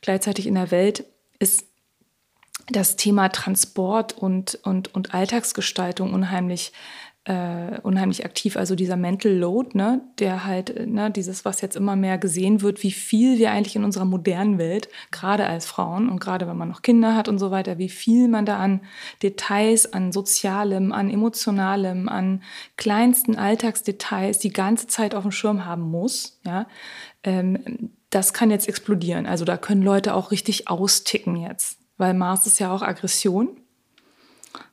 Gleichzeitig 0.00 0.46
in 0.46 0.54
der 0.54 0.70
Welt 0.70 1.04
ist 1.38 1.66
das 2.68 2.96
Thema 2.96 3.28
Transport 3.28 4.16
und, 4.16 4.58
und, 4.64 4.94
und 4.94 5.14
Alltagsgestaltung 5.14 6.14
unheimlich 6.14 6.72
äh, 7.26 7.80
unheimlich 7.82 8.24
aktiv. 8.24 8.56
Also 8.56 8.76
dieser 8.76 8.96
Mental 8.96 9.32
Load, 9.32 9.76
ne, 9.76 10.00
der 10.20 10.44
halt, 10.44 10.70
äh, 10.70 10.86
ne, 10.86 11.10
dieses, 11.10 11.44
was 11.44 11.60
jetzt 11.60 11.74
immer 11.74 11.96
mehr 11.96 12.18
gesehen 12.18 12.62
wird, 12.62 12.84
wie 12.84 12.92
viel 12.92 13.38
wir 13.38 13.50
eigentlich 13.50 13.74
in 13.74 13.82
unserer 13.82 14.04
modernen 14.04 14.58
Welt, 14.58 14.88
gerade 15.10 15.44
als 15.46 15.66
Frauen 15.66 16.08
und 16.08 16.20
gerade 16.20 16.46
wenn 16.46 16.56
man 16.56 16.68
noch 16.68 16.82
Kinder 16.82 17.16
hat 17.16 17.28
und 17.28 17.40
so 17.40 17.50
weiter, 17.50 17.78
wie 17.78 17.88
viel 17.88 18.28
man 18.28 18.46
da 18.46 18.58
an 18.58 18.80
Details, 19.24 19.92
an 19.92 20.12
Sozialem, 20.12 20.92
an 20.92 21.10
Emotionalem, 21.10 22.08
an 22.08 22.44
kleinsten 22.76 23.36
Alltagsdetails 23.36 24.38
die 24.38 24.52
ganze 24.52 24.86
Zeit 24.86 25.12
auf 25.16 25.22
dem 25.22 25.32
Schirm 25.32 25.64
haben 25.64 25.82
muss, 25.82 26.38
ja, 26.44 26.68
ähm, 27.24 27.90
das 28.10 28.32
kann 28.32 28.52
jetzt 28.52 28.68
explodieren. 28.68 29.26
Also 29.26 29.44
da 29.44 29.56
können 29.56 29.82
Leute 29.82 30.14
auch 30.14 30.30
richtig 30.30 30.68
austicken 30.68 31.34
jetzt, 31.34 31.80
weil 31.98 32.14
Mars 32.14 32.46
ist 32.46 32.60
ja 32.60 32.72
auch 32.72 32.82
Aggression. 32.82 33.48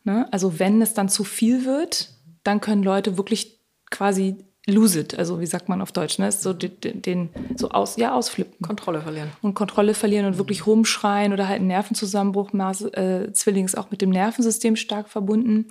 Ne? 0.04 0.28
Also 0.32 0.60
wenn 0.60 0.84
es 0.84 0.94
dann 0.94 1.10
zu 1.10 1.24
viel 1.24 1.66
wird, 1.66 2.13
dann 2.44 2.62
können 2.62 2.84
Leute 2.84 3.18
wirklich 3.18 3.60
quasi 3.90 4.38
lose 4.66 5.00
it, 5.00 5.18
also 5.18 5.42
wie 5.42 5.46
sagt 5.46 5.68
man 5.68 5.82
auf 5.82 5.92
Deutsch, 5.92 6.20
ne? 6.20 6.32
So 6.32 6.54
den, 6.54 7.02
den 7.02 7.30
so 7.56 7.70
aus, 7.70 7.98
ja, 7.98 8.14
ausflippen. 8.14 8.66
Kontrolle 8.66 9.02
verlieren. 9.02 9.30
Und 9.42 9.56
Kontrolle 9.56 9.94
verlieren 9.94 10.26
und 10.26 10.38
wirklich 10.38 10.66
rumschreien 10.66 11.34
oder 11.34 11.48
halt 11.48 11.60
einen 11.60 11.68
Nervenzusammenbruch. 11.68 12.54
Mars, 12.54 12.82
äh, 12.82 13.32
Zwilling 13.34 13.66
ist 13.66 13.78
auch 13.78 13.92
mit 13.92 14.02
dem 14.02 14.10
Nervensystem 14.10 14.76
stark 14.78 15.10
verbunden. 15.10 15.68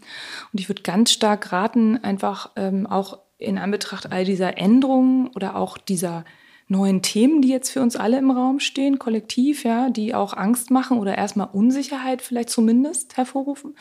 Und 0.53 0.61
ich 0.61 0.69
würde 0.69 0.83
ganz 0.83 1.11
stark 1.11 1.53
raten, 1.53 1.97
einfach 2.05 2.51
ähm, 2.57 2.87
auch 2.87 3.19
in 3.39 3.57
Anbetracht 3.57 4.13
all 4.13 4.25
dieser 4.25 4.59
Änderungen 4.59 5.29
oder 5.29 5.57
auch 5.57 5.79
dieser 5.79 6.25
neuen 6.69 7.03
Themen, 7.03 7.43
die 7.43 7.49
jetzt 7.49 7.71
für 7.71 7.83
uns 7.83 7.97
alle 7.97 8.19
im 8.19 8.31
Raum 8.31 8.61
stehen, 8.61 8.99
kollektiv, 8.99 9.65
ja, 9.65 9.91
die 9.91 10.15
auch 10.15 10.35
Angst 10.35 10.71
machen 10.71 10.99
oder 10.99 11.17
erstmal 11.17 11.49
Unsicherheit 11.53 12.23
vielleicht 12.23 12.51
zumindest 12.51 13.17
hervorrufen, 13.17 13.75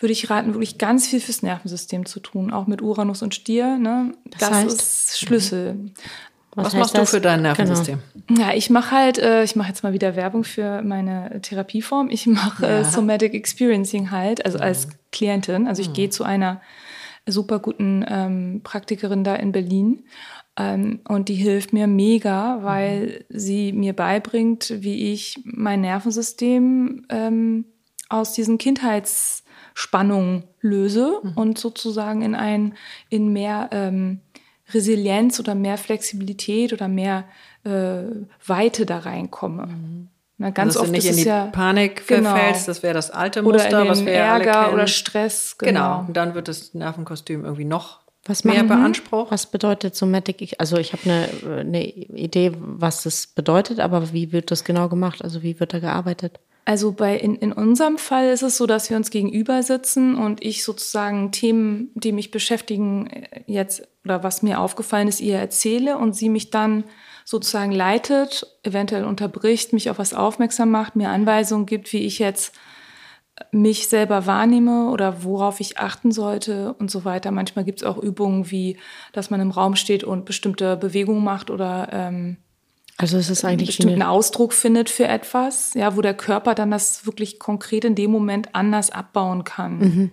würde 0.00 0.12
ich 0.12 0.28
raten, 0.30 0.54
wirklich 0.54 0.78
ganz 0.78 1.06
viel 1.06 1.20
fürs 1.20 1.42
Nervensystem 1.42 2.06
zu 2.06 2.18
tun, 2.20 2.50
auch 2.52 2.66
mit 2.66 2.82
Uranus 2.82 3.22
und 3.22 3.34
Stier. 3.34 3.76
Ne? 3.78 4.12
Das, 4.26 4.40
Das 4.40 4.50
heißt- 4.50 4.66
ist 4.66 5.18
Schlüssel. 5.20 5.76
Was, 6.56 6.66
heißt 6.68 6.76
machst 6.78 6.94
du 6.94 6.98
das? 6.98 7.10
für 7.10 7.20
dein 7.20 7.38
Genau. 7.44 7.48
Nervensystem? 7.50 7.98
Ja, 8.36 8.52
ich 8.54 8.70
mache 8.70 8.90
halt, 8.90 9.18
äh, 9.18 9.44
ich 9.44 9.54
mache 9.54 9.68
jetzt 9.68 9.84
mal 9.84 9.92
wieder 9.92 10.16
Werbung 10.16 10.42
für 10.42 10.82
meine 10.82 11.40
Therapieform. 11.42 12.10
Ich 12.10 12.26
mache 12.26 12.66
äh, 12.66 12.78
Ja. 12.78 12.84
Somatic 12.84 13.34
Experiencing 13.34 14.10
halt, 14.10 14.44
also 14.44 14.58
als 14.58 14.88
Klientin. 15.12 15.68
Also 15.68 15.80
ich 15.82 15.92
gehe 15.92 16.10
zu 16.10 16.24
einer 16.24 16.60
super 17.28 17.60
guten 17.60 18.04
ähm, 18.08 18.62
Praktikerin 18.64 19.22
da 19.22 19.36
in 19.36 19.52
Berlin. 19.52 20.04
Ähm, 20.56 21.00
und 21.06 21.28
die 21.28 21.34
hilft 21.36 21.72
mir 21.72 21.86
mega, 21.86 22.58
weil 22.62 23.24
sie 23.28 23.72
mir 23.72 23.92
beibringt, 23.92 24.72
wie 24.78 25.12
ich 25.12 25.38
mein 25.44 25.82
Nervensystem 25.82 27.06
ähm, 27.10 27.64
aus 28.08 28.32
diesen 28.32 28.58
Kindheitsspannungen 29.74 30.44
löse 30.60 31.20
und 31.34 31.58
sozusagen 31.58 32.22
in 32.22 32.34
ein, 32.34 32.74
in 33.08 33.32
mehr 33.32 33.68
ähm, 33.72 34.20
Resilienz 34.72 35.40
oder 35.40 35.54
mehr 35.54 35.78
Flexibilität 35.78 36.72
oder 36.72 36.88
mehr 36.88 37.24
äh, 37.64 38.02
Weite 38.46 38.86
da 38.86 38.98
reinkomme. 38.98 39.68
Na, 40.38 40.50
ganz 40.50 40.74
Dass 40.74 40.82
oft 40.82 40.88
du 40.88 40.92
nicht 40.92 41.04
ist 41.04 41.10
in 41.12 41.16
es 41.18 41.22
die 41.24 41.28
ja 41.28 41.46
Panik 41.46 42.06
Genau. 42.06 42.30
verfällst, 42.30 42.68
das 42.68 42.82
wäre 42.82 42.94
das 42.94 43.10
alte 43.10 43.42
oder 43.44 43.58
Muster, 43.58 43.82
in 43.82 43.88
was 43.88 43.98
den 43.98 44.06
wir 44.06 44.12
Ärger 44.14 44.72
oder 44.72 44.86
Stress. 44.86 45.56
Genau. 45.58 45.70
Genau. 45.70 46.04
Und 46.08 46.16
dann 46.16 46.34
wird 46.34 46.48
das 46.48 46.72
Nervenkostüm 46.74 47.44
irgendwie 47.44 47.64
noch 47.66 48.00
Was 48.24 48.44
mehr 48.44 48.62
beansprucht. 48.64 49.30
Was 49.32 49.46
bedeutet 49.50 49.94
Somatic? 49.96 50.40
Ich- 50.40 50.60
Also 50.60 50.76
ich 50.78 50.92
habe 50.92 51.02
eine, 51.04 51.60
eine 51.60 51.84
Idee, 51.84 52.52
was 52.58 53.02
das 53.02 53.26
bedeutet, 53.26 53.80
aber 53.80 54.12
wie 54.12 54.32
wird 54.32 54.50
das 54.50 54.64
genau 54.64 54.88
gemacht? 54.88 55.22
Also 55.22 55.42
wie 55.42 55.58
wird 55.60 55.74
da 55.74 55.78
gearbeitet? 55.78 56.38
Also 56.64 56.92
bei 56.92 57.16
in, 57.16 57.36
in 57.36 57.52
unserem 57.52 57.98
Fall 57.98 58.28
ist 58.28 58.42
es 58.42 58.56
so, 58.56 58.66
dass 58.66 58.90
wir 58.90 58.96
uns 58.96 59.10
gegenüber 59.10 59.62
sitzen 59.62 60.14
und 60.14 60.44
ich 60.44 60.62
sozusagen 60.62 61.32
Themen, 61.32 61.90
die 61.94 62.12
mich 62.12 62.30
beschäftigen, 62.30 63.08
äh, 63.08 63.42
jetzt 63.46 63.88
oder 64.04 64.22
was 64.22 64.42
mir 64.42 64.60
aufgefallen 64.60 65.08
ist, 65.08 65.20
ihr 65.20 65.36
erzähle 65.36 65.98
und 65.98 66.14
sie 66.14 66.28
mich 66.28 66.50
dann 66.50 66.84
sozusagen 67.24 67.72
leitet, 67.72 68.46
eventuell 68.62 69.04
unterbricht, 69.04 69.72
mich 69.72 69.90
auf 69.90 69.98
was 69.98 70.14
aufmerksam 70.14 70.70
macht, 70.70 70.96
mir 70.96 71.10
Anweisungen 71.10 71.66
gibt, 71.66 71.92
wie 71.92 72.04
ich 72.04 72.18
jetzt 72.18 72.54
mich 73.52 73.88
selber 73.88 74.26
wahrnehme 74.26 74.90
oder 74.90 75.24
worauf 75.24 75.60
ich 75.60 75.78
achten 75.78 76.12
sollte 76.12 76.74
und 76.74 76.90
so 76.90 77.04
weiter. 77.04 77.30
Manchmal 77.30 77.64
gibt 77.64 77.80
es 77.80 77.86
auch 77.86 77.98
Übungen 77.98 78.50
wie, 78.50 78.78
dass 79.12 79.30
man 79.30 79.40
im 79.40 79.50
Raum 79.50 79.76
steht 79.76 80.04
und 80.04 80.24
bestimmte 80.24 80.76
Bewegungen 80.76 81.24
macht 81.24 81.50
oder 81.50 81.88
ähm, 81.92 82.36
Also 83.00 83.16
es 83.16 83.30
ist 83.30 83.44
eigentlich 83.44 83.68
bestimmten 83.68 84.02
eine, 84.02 84.10
Ausdruck 84.10 84.52
findet 84.52 84.90
für 84.90 85.08
etwas, 85.08 85.72
ja, 85.74 85.96
wo 85.96 86.02
der 86.02 86.12
Körper 86.12 86.54
dann 86.54 86.70
das 86.70 87.06
wirklich 87.06 87.38
konkret 87.38 87.86
in 87.86 87.94
dem 87.94 88.10
Moment 88.10 88.54
anders 88.54 88.90
abbauen 88.90 89.44
kann. 89.44 89.78
Mhm. 89.78 90.10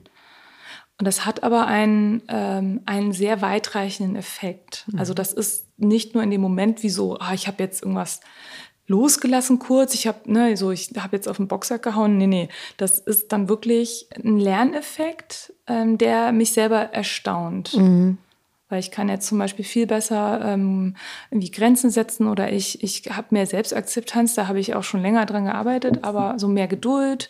Und 0.97 1.05
das 1.05 1.25
hat 1.25 1.43
aber 1.43 1.67
einen, 1.67 2.23
ähm, 2.29 2.81
einen 2.85 3.11
sehr 3.11 3.41
weitreichenden 3.41 4.15
Effekt. 4.15 4.85
Mhm. 4.87 4.99
Also 4.99 5.13
das 5.13 5.33
ist 5.33 5.65
nicht 5.77 6.13
nur 6.13 6.23
in 6.23 6.31
dem 6.31 6.41
Moment 6.41 6.81
wie 6.81 6.89
so, 6.89 7.19
ah, 7.19 7.33
ich 7.33 7.47
habe 7.47 7.61
jetzt 7.61 7.83
irgendwas 7.83 8.21
losgelassen 8.87 9.59
kurz, 9.59 9.93
ich 9.93 10.07
habe 10.07 10.31
ne, 10.31 10.55
so 10.55 10.71
ich 10.71 10.91
habe 10.97 11.17
jetzt 11.17 11.27
auf 11.27 11.37
den 11.37 11.49
Boxsack 11.49 11.83
gehauen. 11.83 12.17
Nee, 12.17 12.27
nee, 12.27 12.49
das 12.77 12.99
ist 12.99 13.33
dann 13.33 13.49
wirklich 13.49 14.07
ein 14.15 14.37
Lerneffekt, 14.37 15.53
ähm, 15.67 15.97
der 15.97 16.31
mich 16.31 16.53
selber 16.53 16.93
erstaunt. 16.93 17.75
Mhm. 17.75 18.17
Weil 18.69 18.79
ich 18.79 18.91
kann 18.91 19.07
jetzt 19.07 19.27
zum 19.27 19.37
Beispiel 19.37 19.63
viel 19.63 19.87
besser 19.87 20.41
ähm, 20.43 20.95
irgendwie 21.31 21.51
Grenzen 21.51 21.89
setzen 21.89 22.27
oder 22.27 22.51
ich, 22.51 22.83
ich 22.83 23.03
habe 23.09 23.27
mehr 23.31 23.45
Selbstakzeptanz, 23.45 24.35
da 24.35 24.47
habe 24.47 24.59
ich 24.59 24.75
auch 24.75 24.83
schon 24.83 25.01
länger 25.01 25.25
dran 25.25 25.45
gearbeitet, 25.45 25.99
aber 26.01 26.33
so 26.37 26.49
mehr 26.49 26.67
Geduld 26.67 27.29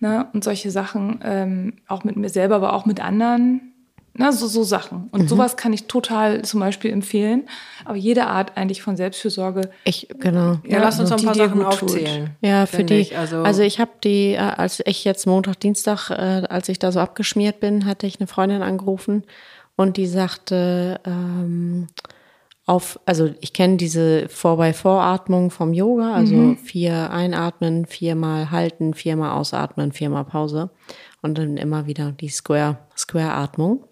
ne, 0.00 0.28
und 0.32 0.44
solche 0.44 0.70
Sachen, 0.70 1.20
ähm, 1.22 1.74
auch 1.88 2.04
mit 2.04 2.16
mir 2.16 2.30
selber, 2.30 2.56
aber 2.56 2.72
auch 2.72 2.86
mit 2.86 3.04
anderen, 3.04 3.74
ne, 4.14 4.32
so, 4.32 4.46
so 4.46 4.62
Sachen. 4.62 5.08
Und 5.10 5.28
sowas 5.28 5.58
kann 5.58 5.72
ich 5.72 5.86
total 5.86 6.42
zum 6.42 6.60
Beispiel 6.60 6.90
empfehlen, 6.90 7.48
aber 7.84 7.96
jede 7.96 8.26
Art 8.26 8.56
eigentlich 8.56 8.80
von 8.80 8.96
Selbstfürsorge. 8.96 9.70
ich, 9.84 10.08
genau. 10.18 10.58
Ja, 10.64 10.80
lass 10.80 10.98
uns 10.98 11.10
noch 11.10 11.18
ein 11.18 11.24
paar 11.24 11.34
Sachen 11.34 11.60
tut. 11.60 11.66
aufzählen. 11.66 12.30
Ja, 12.40 12.66
für 12.66 12.76
finde 12.76 12.94
die. 12.94 13.00
Ich. 13.00 13.18
Also, 13.18 13.42
Also, 13.42 13.62
ich 13.62 13.78
habe 13.78 13.90
die, 14.02 14.32
äh, 14.32 14.38
als 14.38 14.82
ich 14.86 15.04
jetzt 15.04 15.26
Montag, 15.26 15.60
Dienstag, 15.60 16.10
äh, 16.10 16.46
als 16.48 16.68
ich 16.68 16.78
da 16.78 16.92
so 16.92 17.00
abgeschmiert 17.00 17.60
bin, 17.60 17.84
hatte 17.84 18.06
ich 18.06 18.20
eine 18.20 18.26
Freundin 18.26 18.62
angerufen 18.62 19.24
und 19.76 19.96
die 19.96 20.06
sagte, 20.06 21.00
ähm, 21.04 21.86
auf, 22.66 22.98
also 23.06 23.32
ich 23.40 23.52
kenne 23.52 23.76
diese 23.76 24.26
4x4-Atmung 24.26 25.50
vom 25.50 25.72
Yoga, 25.72 26.14
also 26.14 26.56
vier 26.56 27.10
einatmen, 27.12 27.86
viermal 27.86 28.50
halten, 28.50 28.92
viermal 28.92 29.38
ausatmen, 29.38 29.92
viermal 29.92 30.24
Pause 30.24 30.70
und 31.22 31.38
dann 31.38 31.58
immer 31.58 31.86
wieder 31.86 32.10
die 32.10 32.28
Square, 32.28 32.78
Square-Atmung. 32.96 33.84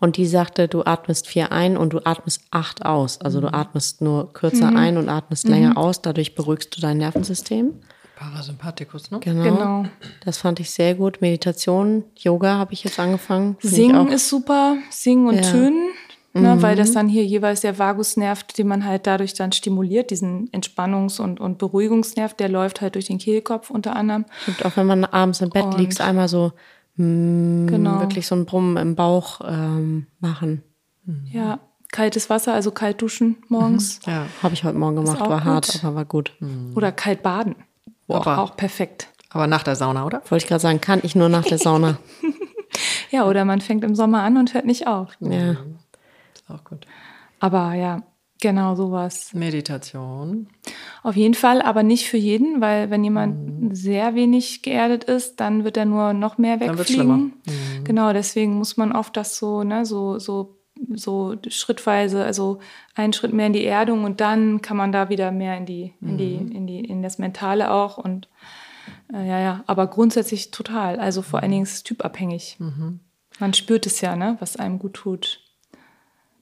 Und 0.00 0.16
die 0.16 0.26
sagte, 0.26 0.66
du 0.66 0.82
atmest 0.82 1.28
vier 1.28 1.52
ein 1.52 1.76
und 1.76 1.92
du 1.92 2.00
atmest 2.04 2.42
acht 2.50 2.84
aus. 2.84 3.20
Also 3.20 3.40
du 3.40 3.52
atmest 3.52 4.00
nur 4.00 4.32
kürzer 4.32 4.74
ein 4.74 4.96
und 4.96 5.08
atmest 5.08 5.46
länger 5.46 5.76
aus. 5.76 6.02
Dadurch 6.02 6.34
beruhigst 6.34 6.76
du 6.76 6.80
dein 6.80 6.98
Nervensystem. 6.98 7.74
Parasympathikus, 8.16 9.10
ne? 9.10 9.20
Genau. 9.20 9.42
Genau. 9.42 9.84
Das 10.24 10.38
fand 10.38 10.60
ich 10.60 10.70
sehr 10.70 10.94
gut. 10.94 11.20
Meditation, 11.20 12.04
Yoga 12.16 12.54
habe 12.58 12.72
ich 12.72 12.84
jetzt 12.84 12.98
angefangen. 13.00 13.56
Singen 13.60 14.08
ist 14.08 14.28
super, 14.28 14.76
singen 14.90 15.28
und 15.28 15.36
Ja. 15.36 15.42
tönen. 15.42 15.88
ne, 16.34 16.62
weil 16.62 16.76
das 16.76 16.92
dann 16.92 17.10
hier 17.10 17.26
jeweils 17.26 17.60
der 17.60 17.78
Vagusnerv, 17.78 18.42
den 18.44 18.66
man 18.66 18.86
halt 18.86 19.06
dadurch 19.06 19.34
dann 19.34 19.52
stimuliert, 19.52 20.10
diesen 20.10 20.48
Entspannungs- 20.50 21.20
und, 21.20 21.40
und 21.40 21.58
Beruhigungsnerv, 21.58 22.32
der 22.32 22.48
läuft 22.48 22.80
halt 22.80 22.94
durch 22.94 23.04
den 23.04 23.18
Kehlkopf 23.18 23.68
unter 23.68 23.94
anderem. 23.94 24.24
Und 24.46 24.64
auch 24.64 24.74
wenn 24.78 24.86
man 24.86 25.04
abends 25.04 25.42
im 25.42 25.50
Bett 25.50 25.64
Und- 25.64 25.76
liegt, 25.78 26.00
einmal 26.00 26.28
so 26.28 26.52
mm, 26.96 27.66
Genau. 27.66 28.00
wirklich 28.00 28.26
so 28.26 28.34
ein 28.34 28.46
Brummen 28.46 28.78
im 28.78 28.94
Bauch 28.94 29.42
ähm, 29.46 30.06
machen. 30.20 30.62
Ja, 31.30 31.58
kaltes 31.90 32.30
Wasser, 32.30 32.54
also 32.54 32.70
kalt 32.70 33.02
duschen 33.02 33.36
morgens 33.48 34.00
Ja. 34.06 34.24
Habe 34.42 34.54
ich 34.54 34.64
heute 34.64 34.78
Morgen 34.78 34.96
gemacht, 34.96 35.20
war 35.20 35.44
hart, 35.44 35.70
gut. 35.70 35.84
aber 35.84 35.94
war 35.96 36.04
gut. 36.06 36.32
oder 36.74 36.92
kalt 36.92 37.22
baden. 37.22 37.56
Auch, 38.12 38.26
Aber- 38.26 38.42
auch 38.42 38.56
perfekt. 38.56 39.08
Aber 39.30 39.46
nach 39.46 39.62
der 39.62 39.76
Sauna, 39.76 40.04
oder? 40.04 40.18
Wollte 40.28 40.44
ich 40.44 40.48
gerade 40.48 40.60
sagen, 40.60 40.80
kann 40.80 41.00
ich 41.02 41.14
nur 41.14 41.28
nach 41.28 41.44
der 41.44 41.58
Sauna. 41.58 41.98
Ja, 43.10 43.26
oder 43.28 43.44
man 43.44 43.60
fängt 43.60 43.84
im 43.84 43.94
Sommer 43.94 44.22
an 44.22 44.38
und 44.38 44.54
hört 44.54 44.64
nicht 44.64 44.86
auf. 44.86 45.10
ja. 45.20 45.50
Ist 45.52 45.58
auch 46.48 46.64
gut. 46.64 46.86
Aber 47.40 47.74
ja, 47.74 48.02
genau 48.40 48.74
sowas. 48.74 49.34
Meditation. 49.34 50.48
Auf 51.02 51.14
jeden 51.16 51.34
Fall, 51.34 51.60
aber 51.60 51.82
nicht 51.82 52.08
für 52.08 52.16
jeden, 52.16 52.62
weil 52.62 52.88
wenn 52.90 53.04
jemand 53.04 53.76
sehr 53.76 54.14
wenig 54.14 54.62
geerdet 54.62 55.04
ist, 55.04 55.40
dann 55.40 55.64
wird 55.64 55.76
er 55.76 55.84
nur 55.84 56.14
noch 56.14 56.38
mehr 56.38 56.56
Dann 56.56 56.78
wird's 56.78 56.90
schlimmer. 56.92 57.18
wegfliegen. 57.18 57.84
Genau, 57.84 58.14
deswegen 58.14 58.54
muss 58.54 58.78
man 58.78 58.92
oft 58.92 59.14
das 59.18 59.36
so, 59.36 59.62
ne, 59.62 59.84
so, 59.84 60.18
so, 60.18 60.56
so 60.94 61.36
schrittweise, 61.48 62.24
also 62.24 62.60
einen 62.94 63.12
Schritt 63.12 63.32
mehr 63.32 63.46
in 63.46 63.52
die 63.52 63.64
Erdung 63.64 64.04
und 64.04 64.20
dann 64.20 64.62
kann 64.62 64.76
man 64.76 64.92
da 64.92 65.08
wieder 65.08 65.30
mehr 65.32 65.56
in 65.56 65.66
die, 65.66 65.94
in 66.00 66.18
die, 66.18 66.34
in 66.34 66.66
die, 66.66 66.80
in 66.80 67.02
das 67.02 67.18
Mentale 67.18 67.70
auch 67.70 67.98
und 67.98 68.28
äh, 69.12 69.26
ja, 69.26 69.40
ja, 69.40 69.64
aber 69.66 69.86
grundsätzlich 69.86 70.50
total. 70.50 70.98
Also 70.98 71.22
vor 71.22 71.40
allen 71.40 71.52
Dingen 71.52 71.62
ist 71.64 71.74
es 71.74 71.82
typabhängig. 71.82 72.56
Man 73.38 73.54
spürt 73.54 73.86
es 73.86 74.00
ja, 74.00 74.16
ne, 74.16 74.36
was 74.40 74.56
einem 74.56 74.78
gut 74.78 74.94
tut. 74.94 75.40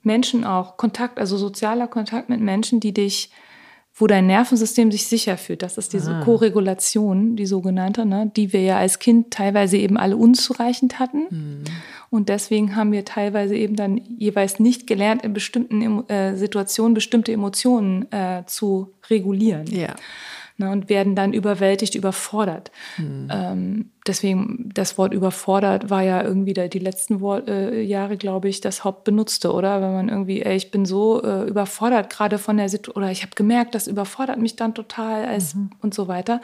Menschen 0.02 0.44
auch, 0.44 0.76
Kontakt, 0.76 1.18
also 1.18 1.36
sozialer 1.36 1.88
Kontakt 1.88 2.28
mit 2.28 2.40
Menschen, 2.40 2.80
die 2.80 2.94
dich, 2.94 3.30
wo 4.00 4.06
dein 4.06 4.26
Nervensystem 4.26 4.90
sich 4.90 5.06
sicher 5.06 5.36
fühlt. 5.36 5.62
Das 5.62 5.78
ist 5.78 5.92
diese 5.92 6.20
Koregulation, 6.24 7.36
die 7.36 7.46
sogenannte, 7.46 8.06
ne, 8.06 8.30
die 8.34 8.52
wir 8.52 8.62
ja 8.62 8.78
als 8.78 8.98
Kind 8.98 9.30
teilweise 9.30 9.76
eben 9.76 9.96
alle 9.96 10.16
unzureichend 10.16 10.98
hatten. 10.98 11.64
Und 12.10 12.28
deswegen 12.28 12.74
haben 12.74 12.92
wir 12.92 13.04
teilweise 13.04 13.54
eben 13.54 13.76
dann 13.76 14.00
jeweils 14.18 14.58
nicht 14.58 14.86
gelernt, 14.86 15.22
in 15.22 15.32
bestimmten 15.32 16.08
äh, 16.08 16.36
Situationen 16.36 16.94
bestimmte 16.94 17.32
Emotionen 17.32 18.10
äh, 18.10 18.42
zu 18.46 18.94
regulieren 19.08 19.66
Ja. 19.66 19.94
Ne, 20.60 20.70
und 20.70 20.88
werden 20.88 21.16
dann 21.16 21.32
überwältigt, 21.32 21.96
überfordert. 21.96 22.70
Ähm, 23.30 23.90
deswegen, 24.06 24.70
das 24.72 24.96
Wort 24.98 25.12
überfordert 25.12 25.90
war 25.90 26.02
ja 26.02 26.22
irgendwie 26.22 26.52
da 26.52 26.68
die 26.68 26.78
letzten 26.78 27.20
Wor 27.20 27.48
äh, 27.48 27.82
Jahre, 27.82 28.16
glaube 28.16 28.48
ich, 28.48 28.60
das 28.60 28.84
Hauptbenutzte, 28.84 29.52
oder? 29.52 29.82
Wenn 29.82 29.92
man 29.92 30.08
irgendwie, 30.08 30.42
ey, 30.42 30.56
ich 30.56 30.70
bin 30.70 30.84
so 30.84 31.22
äh, 31.22 31.48
überfordert 31.48 32.10
gerade 32.10 32.38
von 32.38 32.56
der 32.56 32.68
Situation, 32.68 33.02
oder 33.02 33.10
ich 33.10 33.22
habe 33.22 33.34
gemerkt, 33.34 33.74
das 33.74 33.88
überfordert 33.88 34.38
mich 34.38 34.54
dann 34.54 34.74
total 34.74 35.24
als, 35.24 35.56
und 35.80 35.94
so 35.94 36.06
weiter. 36.06 36.40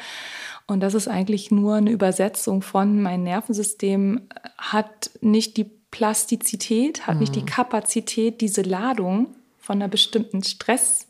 Und 0.66 0.80
das 0.80 0.94
ist 0.94 1.06
eigentlich 1.06 1.52
nur 1.52 1.76
eine 1.76 1.90
Übersetzung 1.90 2.62
von 2.62 3.00
mein 3.00 3.22
Nervensystem 3.22 4.22
hat 4.58 5.10
nicht 5.20 5.56
die 5.56 5.70
Plastizität, 5.92 7.06
hat 7.06 7.20
nicht 7.20 7.36
die 7.36 7.44
Kapazität, 7.44 8.40
diese 8.40 8.62
Ladung 8.62 9.28
von 9.60 9.76
einer 9.76 9.88
bestimmten 9.88 10.42
Stress 10.42 11.06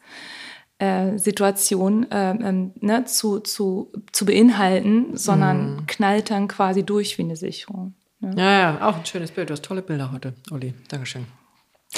äh, 0.78 1.18
Situation 1.18 2.06
ähm, 2.10 2.38
ähm, 2.42 2.72
ne, 2.80 3.04
zu, 3.04 3.40
zu, 3.40 3.92
zu 4.12 4.26
beinhalten, 4.26 5.16
sondern 5.16 5.86
knallt 5.86 6.30
dann 6.30 6.48
quasi 6.48 6.84
durch 6.84 7.18
wie 7.18 7.22
eine 7.22 7.36
Sicherung. 7.36 7.94
Ne? 8.20 8.34
Ja, 8.36 8.60
ja, 8.60 8.88
auch 8.88 8.96
ein 8.96 9.06
schönes 9.06 9.30
Bild. 9.30 9.50
Du 9.50 9.52
hast 9.52 9.64
tolle 9.64 9.82
Bilder 9.82 10.12
heute, 10.12 10.34
Uli. 10.50 10.74
Dankeschön. 10.88 11.26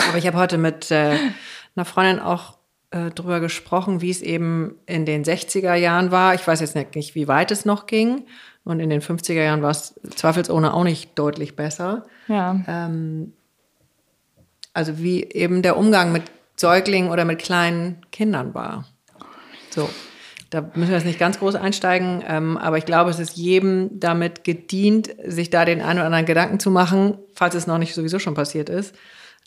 Aber 0.09 0.19
ich 0.19 0.27
habe 0.27 0.37
heute 0.37 0.59
mit 0.59 0.91
äh, 0.91 1.17
einer 1.77 1.85
Freundin 1.85 2.21
auch 2.21 2.59
äh, 2.91 3.11
drüber 3.11 3.41
gesprochen, 3.41 4.01
wie 4.01 4.11
es 4.11 4.23
eben 4.23 4.77
in 4.87 5.05
den 5.07 5.25
60er 5.25 5.75
Jahren 5.75 6.11
war. 6.11 6.35
Ich 6.35 6.47
weiß 6.47 6.61
jetzt 6.61 6.75
nicht, 6.75 7.15
wie 7.15 7.29
weit 7.29 7.51
es 7.51 7.65
noch 7.65 7.87
ging. 7.87 8.27
Und 8.65 8.81
in 8.81 8.91
den 8.91 9.01
50er 9.01 9.43
Jahren 9.43 9.63
war 9.63 9.71
es 9.71 9.99
zweifelsohne 10.15 10.75
auch 10.75 10.85
nicht 10.85 11.19
deutlich 11.19 11.57
besser. 11.57 12.05
Ja. 12.29 12.61
Ähm, 12.67 13.33
also 14.73 14.99
wie 14.99 15.25
eben 15.25 15.63
der 15.63 15.77
Umgang 15.77 16.13
mit 16.13 16.23
Säuglingen 16.59 17.11
oder 17.11 17.25
mit 17.25 17.39
kleinen 17.39 18.03
Kindern 18.11 18.55
war. 18.55 18.85
So, 19.71 19.89
da 20.51 20.63
müssen 20.75 20.89
wir 20.89 20.97
jetzt 20.97 21.07
nicht 21.07 21.19
ganz 21.19 21.39
groß 21.39 21.55
einsteigen, 21.55 22.23
ähm, 22.27 22.57
aber 22.57 22.79
ich 22.79 22.87
glaube, 22.87 23.11
es 23.11 23.19
ist 23.19 23.37
jedem 23.37 24.01
damit 24.01 24.45
gedient, 24.45 25.15
sich 25.25 25.51
da 25.51 25.65
den 25.65 25.81
einen 25.81 25.99
oder 25.99 26.07
anderen 26.07 26.27
Gedanken 26.27 26.59
zu 26.59 26.71
machen, 26.71 27.19
falls 27.35 27.55
es 27.55 27.67
noch 27.67 27.79
nicht 27.79 27.95
sowieso 27.95 28.19
schon 28.19 28.35
passiert 28.35 28.69
ist. 28.69 28.95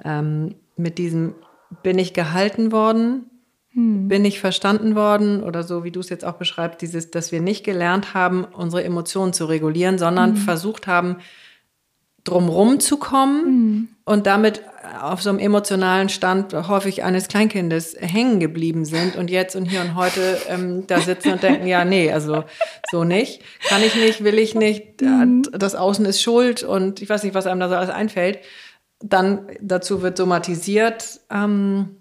Ähm, 0.03 0.55
mit 0.77 0.97
diesem, 0.97 1.35
bin 1.83 1.99
ich 1.99 2.13
gehalten 2.13 2.71
worden? 2.71 3.25
Bin 3.73 4.25
ich 4.25 4.41
verstanden 4.41 4.95
worden? 4.95 5.43
Oder 5.43 5.63
so, 5.63 5.85
wie 5.85 5.91
du 5.91 6.01
es 6.01 6.09
jetzt 6.09 6.25
auch 6.25 6.33
beschreibst, 6.33 6.81
dieses, 6.81 7.09
dass 7.09 7.31
wir 7.31 7.39
nicht 7.39 7.63
gelernt 7.63 8.13
haben, 8.13 8.43
unsere 8.43 8.83
Emotionen 8.83 9.31
zu 9.31 9.45
regulieren, 9.45 9.97
sondern 9.97 10.35
versucht 10.35 10.87
haben, 10.87 11.17
drumrum 12.25 12.79
zu 12.79 12.97
kommen 12.97 13.95
und 14.03 14.27
damit 14.27 14.61
auf 14.99 15.21
so 15.21 15.29
einem 15.29 15.39
emotionalen 15.39 16.09
Stand 16.09 16.53
häufig 16.53 17.03
eines 17.03 17.27
Kleinkindes 17.27 17.95
hängen 17.99 18.39
geblieben 18.39 18.83
sind 18.85 19.15
und 19.15 19.29
jetzt 19.29 19.55
und 19.55 19.65
hier 19.65 19.81
und 19.81 19.95
heute 19.95 20.37
ähm, 20.49 20.85
da 20.87 20.99
sitzen 20.99 21.31
und 21.33 21.43
denken, 21.43 21.67
ja, 21.67 21.85
nee, 21.85 22.11
also 22.11 22.43
so 22.91 23.03
nicht, 23.03 23.41
kann 23.67 23.81
ich 23.83 23.95
nicht, 23.95 24.23
will 24.23 24.37
ich 24.39 24.55
nicht, 24.55 25.01
äh, 25.01 25.25
das 25.51 25.75
Außen 25.75 26.05
ist 26.05 26.21
schuld 26.21 26.63
und 26.63 27.01
ich 27.01 27.09
weiß 27.09 27.23
nicht, 27.23 27.33
was 27.35 27.45
einem 27.47 27.59
da 27.59 27.69
so 27.69 27.75
alles 27.75 27.89
einfällt. 27.89 28.39
Dann 29.03 29.47
dazu 29.61 30.01
wird 30.01 30.17
somatisiert. 30.17 31.21
Ähm, 31.31 31.97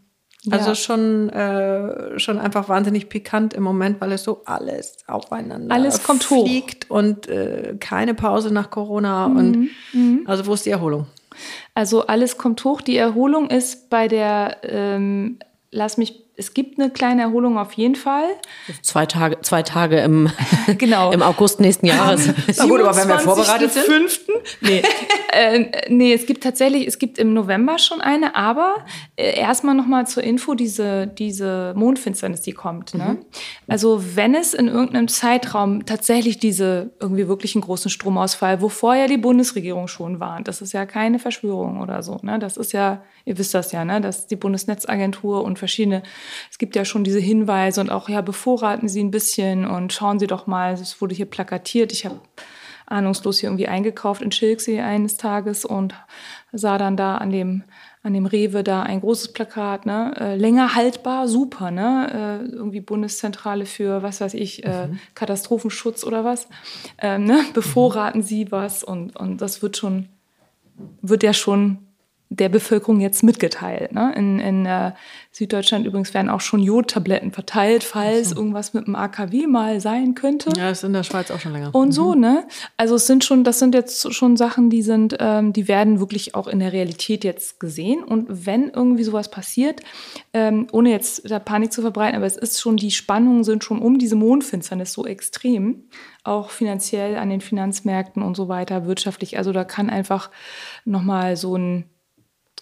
also 0.50 0.70
Ja. 0.70 0.74
schon, 0.74 1.28
äh, 1.28 2.18
schon 2.18 2.38
einfach 2.38 2.68
wahnsinnig 2.70 3.10
pikant 3.10 3.52
im 3.52 3.62
Moment, 3.62 4.00
weil 4.00 4.10
es 4.12 4.24
so 4.24 4.42
alles 4.46 4.96
aufeinander 5.06 5.74
Alles 5.74 6.02
kommt 6.02 6.28
hoch. 6.30 6.46
fliegt 6.46 6.90
und 6.90 7.28
äh, 7.28 7.76
keine 7.78 8.14
Pause 8.14 8.50
nach 8.52 8.70
Corona 8.70 9.26
und 9.26 9.68
also 10.24 10.46
wo 10.46 10.54
ist 10.54 10.64
die 10.64 10.70
Erholung? 10.70 11.06
Also 11.74 12.06
alles 12.06 12.38
kommt 12.38 12.64
hoch. 12.64 12.80
Die 12.80 12.96
Erholung 12.96 13.50
ist 13.50 13.90
bei 13.90 14.08
der, 14.08 14.58
ähm, 14.62 15.38
lass 15.70 15.96
mich, 15.96 16.24
es 16.40 16.54
gibt 16.54 16.80
eine 16.80 16.90
kleine 16.90 17.22
Erholung 17.22 17.58
auf 17.58 17.72
jeden 17.74 17.94
Fall. 17.94 18.24
Zwei 18.82 19.06
Tage, 19.06 19.40
zwei 19.42 19.62
Tage 19.62 20.00
im, 20.00 20.30
Genau. 20.78 21.12
im 21.12 21.22
August 21.22 21.60
nächsten 21.60 21.86
Jahres. 21.86 22.28
Na 22.56 22.64
gut, 22.66 22.80
aber 22.80 22.96
wenn 22.96 23.08
wir 23.08 23.18
vorbereitet 23.18 23.72
sind. 23.72 23.84
5. 23.84 24.20
Nee. 24.62 24.82
äh, 25.32 25.66
nee, 25.88 26.12
es 26.14 26.26
gibt 26.26 26.42
tatsächlich, 26.42 26.86
es 26.86 26.98
gibt 26.98 27.18
im 27.18 27.34
November 27.34 27.78
schon 27.78 28.00
eine, 28.00 28.34
aber 28.34 28.76
äh, 29.16 29.38
erstmal 29.38 29.74
nochmal 29.74 30.06
zur 30.06 30.24
Info, 30.24 30.54
diese, 30.54 31.06
diese 31.06 31.74
Mondfinsternis, 31.76 32.40
die 32.40 32.52
kommt. 32.52 32.94
Ne? 32.94 33.18
Also 33.68 34.02
wenn 34.16 34.34
es 34.34 34.54
in 34.54 34.68
irgendeinem 34.68 35.08
Zeitraum 35.08 35.84
tatsächlich 35.86 36.38
diese 36.38 36.90
irgendwie 37.00 37.28
wirklich 37.28 37.54
einen 37.54 37.62
großen 37.62 37.90
Stromausfall, 37.90 38.60
wo 38.62 38.68
vorher 38.68 39.06
die 39.06 39.18
Bundesregierung 39.18 39.88
schon 39.88 40.20
warnt, 40.20 40.48
das 40.48 40.62
ist 40.62 40.72
ja 40.72 40.86
keine 40.86 41.18
Verschwörung 41.18 41.80
oder 41.80 42.02
so, 42.02 42.18
ne? 42.22 42.38
Das 42.38 42.56
ist 42.56 42.72
ja, 42.72 43.02
ihr 43.24 43.38
wisst 43.38 43.54
das 43.54 43.72
ja, 43.72 43.84
ne? 43.84 44.00
Dass 44.00 44.26
die 44.26 44.36
Bundesnetzagentur 44.36 45.44
und 45.44 45.58
verschiedene, 45.58 46.02
es 46.50 46.58
gibt 46.58 46.76
ja 46.76 46.84
schon 46.84 47.04
diese 47.04 47.20
Hinweise 47.20 47.80
und 47.80 47.90
auch, 47.90 48.08
ja, 48.08 48.20
bevorraten 48.20 48.88
Sie 48.88 49.02
ein 49.02 49.10
bisschen 49.10 49.66
und 49.66 49.92
schauen 49.92 50.18
Sie 50.18 50.26
doch 50.26 50.46
mal, 50.46 50.72
es 50.74 51.00
wurde 51.00 51.14
hier 51.14 51.26
plakatiert. 51.26 51.92
Ich 51.92 52.04
habe 52.04 52.20
ahnungslos 52.86 53.38
hier 53.38 53.48
irgendwie 53.48 53.68
eingekauft 53.68 54.20
in 54.22 54.32
Schilksee 54.32 54.80
eines 54.80 55.16
Tages 55.16 55.64
und 55.64 55.94
sah 56.52 56.76
dann 56.76 56.96
da 56.96 57.16
an 57.16 57.30
dem 57.30 57.64
an 58.02 58.14
dem 58.14 58.24
Rewe 58.24 58.64
da 58.64 58.82
ein 58.82 59.00
großes 59.00 59.34
Plakat, 59.34 59.84
ne, 59.84 60.14
äh, 60.18 60.34
länger 60.34 60.74
haltbar, 60.74 61.28
super, 61.28 61.70
ne, 61.70 62.40
äh, 62.42 62.50
irgendwie 62.50 62.80
Bundeszentrale 62.80 63.66
für, 63.66 64.02
was 64.02 64.22
weiß 64.22 64.32
ich, 64.34 64.64
äh, 64.64 64.88
Katastrophenschutz 65.14 66.02
oder 66.04 66.24
was, 66.24 66.48
ähm, 66.96 67.24
ne, 67.24 67.44
bevorraten 67.52 68.22
Sie 68.22 68.50
was 68.50 68.82
und 68.82 69.16
und 69.16 69.42
das 69.42 69.60
wird 69.60 69.76
schon, 69.76 70.08
wird 71.02 71.22
ja 71.22 71.34
schon 71.34 71.89
der 72.32 72.48
Bevölkerung 72.48 73.00
jetzt 73.00 73.24
mitgeteilt. 73.24 73.92
Ne? 73.92 74.14
In, 74.16 74.38
in 74.38 74.64
äh, 74.64 74.92
Süddeutschland 75.32 75.84
übrigens 75.84 76.14
werden 76.14 76.30
auch 76.30 76.40
schon 76.40 76.60
Jodtabletten 76.60 77.32
verteilt, 77.32 77.82
falls 77.82 78.30
irgendwas 78.30 78.72
mit 78.72 78.86
dem 78.86 78.94
AKW 78.94 79.48
mal 79.48 79.80
sein 79.80 80.14
könnte. 80.14 80.50
Ja, 80.56 80.70
ist 80.70 80.84
in 80.84 80.92
der 80.92 81.02
Schweiz 81.02 81.32
auch 81.32 81.40
schon 81.40 81.52
länger. 81.52 81.74
Und 81.74 81.90
so, 81.90 82.14
ne? 82.14 82.46
Also 82.76 82.94
es 82.94 83.08
sind 83.08 83.24
schon, 83.24 83.42
das 83.42 83.58
sind 83.58 83.74
jetzt 83.74 84.14
schon 84.14 84.36
Sachen, 84.36 84.70
die 84.70 84.82
sind, 84.82 85.16
ähm, 85.18 85.52
die 85.52 85.66
werden 85.66 85.98
wirklich 85.98 86.36
auch 86.36 86.46
in 86.46 86.60
der 86.60 86.72
Realität 86.72 87.24
jetzt 87.24 87.58
gesehen. 87.58 88.04
Und 88.04 88.46
wenn 88.46 88.68
irgendwie 88.68 89.02
sowas 89.02 89.28
passiert, 89.28 89.80
ähm, 90.32 90.68
ohne 90.70 90.90
jetzt 90.90 91.28
da 91.28 91.40
Panik 91.40 91.72
zu 91.72 91.82
verbreiten, 91.82 92.16
aber 92.16 92.26
es 92.26 92.36
ist 92.36 92.60
schon, 92.60 92.76
die 92.76 92.92
Spannungen 92.92 93.42
sind 93.42 93.64
schon 93.64 93.80
um 93.80 93.98
diese 93.98 94.14
Mondfinsternis 94.14 94.92
so 94.92 95.04
extrem, 95.04 95.88
auch 96.22 96.50
finanziell 96.50 97.16
an 97.16 97.28
den 97.28 97.40
Finanzmärkten 97.40 98.22
und 98.22 98.36
so 98.36 98.46
weiter, 98.46 98.86
wirtschaftlich. 98.86 99.36
Also 99.36 99.50
da 99.50 99.64
kann 99.64 99.90
einfach 99.90 100.30
nochmal 100.84 101.36
so 101.36 101.56
ein, 101.56 101.86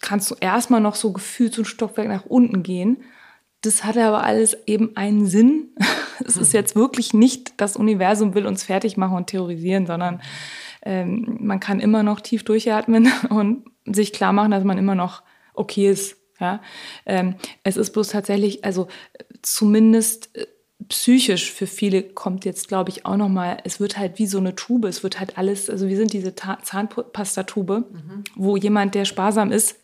kannst 0.00 0.30
du 0.30 0.36
erstmal 0.40 0.80
noch 0.80 0.94
so 0.94 1.12
gefühlt 1.12 1.54
so 1.54 1.62
ein 1.62 1.66
Stockwerk 1.66 2.08
nach 2.08 2.26
unten 2.26 2.62
gehen. 2.62 2.98
Das 3.62 3.84
hat 3.84 3.96
aber 3.96 4.24
alles 4.24 4.56
eben 4.66 4.96
einen 4.96 5.26
Sinn. 5.26 5.70
Es 6.26 6.36
ist 6.36 6.52
jetzt 6.52 6.74
wirklich 6.74 7.14
nicht, 7.14 7.60
das 7.60 7.76
Universum 7.76 8.34
will 8.34 8.44
uns 8.44 8.64
fertig 8.64 8.96
machen 8.96 9.16
und 9.16 9.28
terrorisieren, 9.28 9.86
sondern 9.86 10.20
ähm, 10.82 11.38
man 11.40 11.60
kann 11.60 11.78
immer 11.78 12.02
noch 12.02 12.20
tief 12.20 12.42
durchatmen 12.42 13.08
und 13.30 13.66
sich 13.84 14.12
klar 14.12 14.32
machen, 14.32 14.50
dass 14.50 14.64
man 14.64 14.78
immer 14.78 14.96
noch 14.96 15.22
okay 15.54 15.88
ist 15.88 16.16
Ja, 16.40 16.60
ähm, 17.06 17.36
es 17.62 17.76
ist 17.76 17.92
bloß 17.92 18.08
tatsächlich, 18.08 18.64
also 18.64 18.88
zumindest 19.42 20.36
äh, 20.36 20.46
psychisch 20.88 21.52
für 21.52 21.66
viele 21.66 22.02
kommt 22.02 22.44
jetzt, 22.44 22.68
glaube 22.68 22.90
ich, 22.90 23.04
auch 23.04 23.16
noch 23.16 23.28
mal. 23.28 23.58
Es 23.64 23.80
wird 23.80 23.98
halt 23.98 24.18
wie 24.18 24.26
so 24.26 24.38
eine 24.38 24.54
Tube. 24.54 24.86
Es 24.86 25.02
wird 25.02 25.20
halt 25.20 25.38
alles. 25.38 25.68
Also 25.68 25.88
wir 25.88 25.96
sind 25.96 26.12
diese 26.12 26.34
Ta 26.34 26.58
Zahnpastatube, 26.62 27.84
mhm. 27.90 28.24
wo 28.36 28.56
jemand, 28.56 28.94
der 28.94 29.04
sparsam 29.04 29.52
ist, 29.52 29.76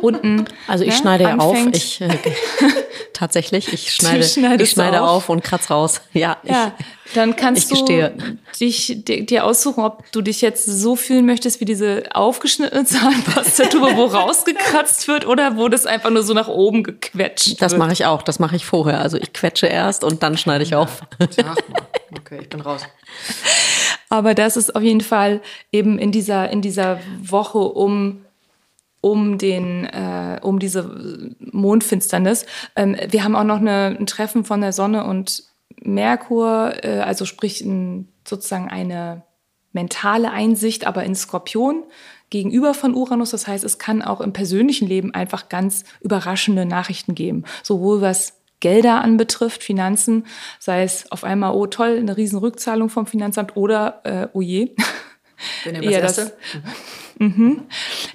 unten. 0.00 0.44
Also 0.66 0.84
ich 0.84 0.90
ne, 0.90 0.96
schneide 0.96 1.24
ja 1.24 1.36
auf. 1.36 1.56
Ich, 1.72 2.00
äh, 2.00 2.08
tatsächlich, 3.12 3.72
ich 3.72 3.92
schneide, 3.92 4.24
ich 4.62 4.70
schneide 4.70 5.02
auf. 5.02 5.08
auf. 5.08 5.28
und 5.28 5.42
kratz 5.42 5.70
raus. 5.70 6.00
Ja, 6.12 6.36
ja 6.44 6.74
ich, 6.78 7.12
dann 7.14 7.36
kannst 7.36 7.70
du 7.70 8.10
dich, 8.60 9.02
dir 9.04 9.44
aussuchen, 9.44 9.82
ob 9.82 10.10
du 10.12 10.20
dich 10.20 10.40
jetzt 10.40 10.66
so 10.66 10.94
fühlen 10.96 11.26
möchtest 11.26 11.60
wie 11.60 11.64
diese 11.64 12.04
aufgeschnittene 12.12 12.84
Zahnpastatube, 12.84 13.96
wo 13.96 14.04
rausgekratzt 14.06 15.08
wird 15.08 15.26
oder 15.26 15.56
wo 15.56 15.68
das 15.68 15.86
einfach 15.86 16.10
nur 16.10 16.22
so 16.22 16.34
nach 16.34 16.48
oben 16.48 16.82
gequetscht 16.82 17.48
wird. 17.48 17.62
Das 17.62 17.76
mache 17.76 17.92
ich 17.92 18.04
auch. 18.04 18.22
Das 18.22 18.38
mache 18.38 18.56
ich 18.56 18.66
vorher. 18.66 19.00
Also 19.00 19.16
ich 19.16 19.32
quetsche 19.32 19.66
erst 19.66 20.04
und 20.04 20.22
dann 20.22 20.36
schneide 20.36 20.64
ich 20.64 20.74
auf. 20.74 21.02
Okay, 22.16 22.38
ich 22.42 22.48
bin 22.48 22.60
raus. 22.60 22.82
Aber 24.08 24.34
das 24.34 24.56
ist 24.56 24.74
auf 24.74 24.82
jeden 24.82 25.00
Fall 25.00 25.40
eben 25.72 25.98
in 25.98 26.12
dieser, 26.12 26.50
in 26.50 26.62
dieser 26.62 26.98
Woche 27.20 27.58
um 27.58 28.24
um 29.00 29.38
den 29.38 29.84
äh, 29.84 30.40
um 30.42 30.58
diese 30.58 31.34
Mondfinsternis. 31.38 32.46
Ähm, 32.76 32.96
wir 33.08 33.24
haben 33.24 33.36
auch 33.36 33.44
noch 33.44 33.58
eine, 33.58 33.96
ein 33.98 34.06
Treffen 34.06 34.44
von 34.44 34.60
der 34.60 34.72
Sonne 34.72 35.04
und 35.04 35.44
Merkur, 35.82 36.72
äh, 36.82 37.00
also 37.00 37.24
sprich 37.24 37.60
ein, 37.60 38.08
sozusagen 38.26 38.68
eine 38.68 39.22
mentale 39.72 40.30
Einsicht, 40.32 40.86
aber 40.86 41.04
in 41.04 41.14
Skorpion 41.14 41.84
gegenüber 42.30 42.74
von 42.74 42.94
Uranus. 42.94 43.30
Das 43.30 43.46
heißt, 43.46 43.64
es 43.64 43.78
kann 43.78 44.02
auch 44.02 44.20
im 44.20 44.32
persönlichen 44.32 44.88
Leben 44.88 45.14
einfach 45.14 45.48
ganz 45.48 45.84
überraschende 46.00 46.66
Nachrichten 46.66 47.14
geben, 47.14 47.44
sowohl 47.62 48.00
was 48.00 48.34
Gelder 48.60 49.02
anbetrifft, 49.02 49.62
Finanzen, 49.62 50.26
sei 50.58 50.82
es 50.82 51.12
auf 51.12 51.22
einmal, 51.22 51.54
oh 51.54 51.66
toll, 51.66 51.96
eine 51.96 52.16
riesen 52.16 52.40
Rückzahlung 52.40 52.88
vom 52.88 53.06
Finanzamt 53.06 53.56
oder 53.56 54.00
äh, 54.04 54.28
oh 54.32 54.40
je. 54.40 54.74
Bin 55.64 55.82
ja 55.82 56.00
das, 56.00 56.16
das 56.16 56.32
Mhm. 57.18 57.62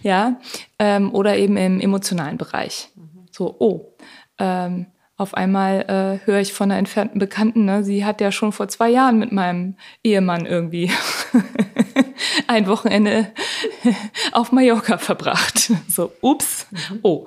Ja, 0.01 0.39
ähm, 0.79 1.13
oder 1.13 1.37
eben 1.37 1.57
im 1.57 1.79
emotionalen 1.79 2.37
Bereich. 2.37 2.89
Mhm. 2.95 3.27
So, 3.31 3.55
oh, 3.59 3.95
ähm, 4.39 4.87
auf 5.15 5.35
einmal 5.35 6.19
äh, 6.23 6.25
höre 6.25 6.39
ich 6.39 6.53
von 6.53 6.71
einer 6.71 6.79
entfernten 6.79 7.19
Bekannten, 7.19 7.65
ne, 7.65 7.83
sie 7.83 8.03
hat 8.03 8.19
ja 8.19 8.31
schon 8.31 8.51
vor 8.51 8.67
zwei 8.67 8.89
Jahren 8.89 9.19
mit 9.19 9.31
meinem 9.31 9.75
Ehemann 10.03 10.45
irgendwie 10.45 10.91
ein 12.47 12.65
Wochenende 12.67 13.31
auf 14.31 14.51
Mallorca 14.51 14.97
verbracht. 14.97 15.71
So, 15.87 16.11
ups, 16.21 16.67
mhm. 16.71 16.99
oh, 17.03 17.25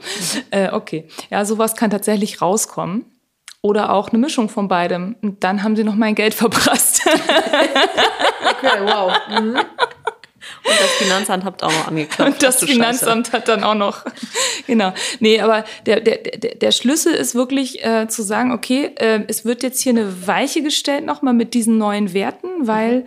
äh, 0.50 0.70
okay. 0.70 1.08
Ja, 1.30 1.44
sowas 1.44 1.76
kann 1.76 1.90
tatsächlich 1.90 2.42
rauskommen. 2.42 3.04
Oder 3.62 3.92
auch 3.92 4.10
eine 4.10 4.18
Mischung 4.18 4.48
von 4.48 4.68
beidem. 4.68 5.16
Und 5.22 5.42
dann 5.42 5.62
haben 5.62 5.76
sie 5.76 5.84
noch 5.84 5.94
mein 5.94 6.14
Geld 6.14 6.34
verprasst. 6.42 7.02
okay, 7.06 8.80
wow. 8.82 9.12
Mhm. 9.28 9.58
Und 10.64 10.80
das 10.80 10.90
Finanzamt 10.98 11.44
habt 11.44 11.62
auch 11.62 11.72
noch 11.72 11.88
angeklagt. 11.88 12.32
Und 12.32 12.42
das 12.42 12.58
Finanzamt 12.62 13.28
Scheiße. 13.28 13.36
hat 13.36 13.48
dann 13.48 13.64
auch 13.64 13.74
noch. 13.74 14.04
genau. 14.66 14.92
Nee, 15.20 15.40
aber 15.40 15.64
der, 15.86 16.00
der, 16.00 16.18
der, 16.18 16.54
der 16.56 16.72
Schlüssel 16.72 17.14
ist 17.14 17.34
wirklich 17.34 17.84
äh, 17.84 18.08
zu 18.08 18.22
sagen, 18.22 18.52
okay, 18.52 18.92
äh, 18.96 19.20
es 19.28 19.44
wird 19.44 19.62
jetzt 19.62 19.80
hier 19.80 19.90
eine 19.90 20.26
Weiche 20.26 20.62
gestellt 20.62 21.04
nochmal 21.04 21.34
mit 21.34 21.54
diesen 21.54 21.78
neuen 21.78 22.12
Werten, 22.12 22.48
weil 22.60 23.00
mhm. 23.00 23.04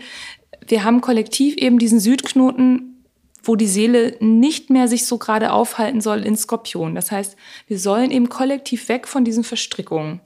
wir 0.67 0.83
haben 0.83 1.01
kollektiv 1.01 1.55
eben 1.57 1.79
diesen 1.79 1.99
Südknoten, 1.99 3.05
wo 3.43 3.55
die 3.55 3.67
Seele 3.67 4.15
nicht 4.19 4.69
mehr 4.69 4.87
sich 4.87 5.05
so 5.05 5.17
gerade 5.17 5.51
aufhalten 5.51 6.01
soll 6.01 6.25
in 6.25 6.35
Skorpion. 6.35 6.95
Das 6.95 7.11
heißt, 7.11 7.35
wir 7.67 7.79
sollen 7.79 8.11
eben 8.11 8.29
kollektiv 8.29 8.89
weg 8.89 9.07
von 9.07 9.23
diesen 9.23 9.43
Verstrickungen. 9.43 10.21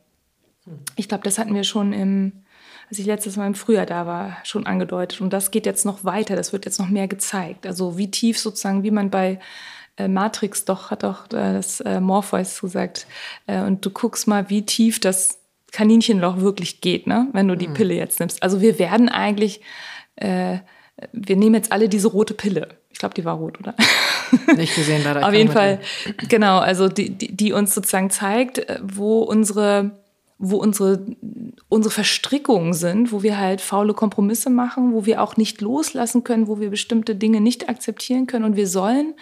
Hm. 0.66 0.80
Ich 0.96 1.08
glaube, 1.08 1.24
das 1.24 1.38
hatten 1.38 1.56
wir 1.56 1.64
schon 1.64 1.94
im 1.94 2.44
als 2.90 3.00
ich 3.00 3.06
letztes 3.06 3.38
Mal 3.38 3.48
im 3.48 3.56
Frühjahr 3.56 3.86
da 3.86 4.06
war, 4.06 4.38
schon 4.44 4.68
angedeutet. 4.68 5.22
Und 5.22 5.34
das 5.34 5.50
geht 5.50 5.66
jetzt 5.66 5.86
noch 5.86 6.04
weiter, 6.04 6.36
das 6.36 6.54
wird 6.54 6.66
jetzt 6.66 6.80
noch 6.80 6.90
mehr 6.90 7.08
gezeigt. 7.08 7.66
Also 7.66 7.98
wie 7.98 8.12
tief 8.12 8.38
sozusagen, 8.38 8.84
wie 8.84 8.92
man 8.92 9.10
bei 9.10 9.40
äh, 9.98 10.08
Matrix 10.08 10.66
doch, 10.66 10.92
hat 10.92 11.04
doch 11.04 11.26
äh, 11.28 11.54
das 11.54 11.80
äh, 11.82 12.00
Morpheus 12.00 12.62
gesagt. 12.62 13.08
Äh, 13.48 13.62
und 13.62 13.86
du 13.86 13.90
guckst 13.90 14.28
mal, 14.28 14.50
wie 14.50 14.66
tief 14.66 15.00
das 15.00 15.40
Kaninchenloch 15.72 16.38
wirklich 16.38 16.82
geht, 16.82 17.08
ne? 17.08 17.28
wenn 17.34 17.48
du 17.48 17.56
die 17.56 17.68
mhm. 17.68 17.74
Pille 17.74 17.96
jetzt 17.96 18.20
nimmst. 18.20 18.44
Also 18.44 18.62
wir 18.62 18.78
werden 18.80 19.10
eigentlich, 19.10 19.62
äh, 20.16 20.60
wir 21.12 21.36
nehmen 21.36 21.56
jetzt 21.56 21.72
alle 21.72 21.90
diese 21.90 22.10
rote 22.10 22.36
Pille. 22.36 22.70
Ich 22.92 23.00
glaube, 23.00 23.16
die 23.16 23.26
war 23.26 23.38
rot, 23.38 23.60
oder? 23.60 23.74
Nicht 24.56 24.76
gesehen, 24.76 25.04
leider. 25.04 25.28
Auf 25.28 25.34
jeden 25.34 25.52
Fall, 25.52 25.80
genau, 26.30 26.60
also 26.60 26.90
die, 26.90 27.10
die, 27.10 27.36
die 27.36 27.54
uns 27.54 27.74
sozusagen 27.74 28.12
zeigt, 28.12 28.64
wo 28.84 29.24
unsere 29.24 30.03
wo 30.38 30.58
unsere, 30.58 31.06
unsere 31.70 31.94
Verstrickungen 31.94 32.74
sind, 32.74 33.12
wo 33.12 33.24
wir 33.24 33.38
halt 33.38 33.62
faule 33.62 33.94
Kompromisse 33.94 34.50
machen, 34.50 34.94
wo 34.94 35.06
wir 35.06 35.22
auch 35.22 35.38
nicht 35.38 35.62
loslassen 35.62 36.24
können, 36.24 36.48
wo 36.48 36.60
wir 36.60 36.70
bestimmte 36.70 37.16
Dinge 37.16 37.42
nicht 37.42 37.70
akzeptieren 37.70 38.28
können. 38.28 38.46
Und 38.46 38.56
wir 38.56 38.68
sollen 38.68 39.14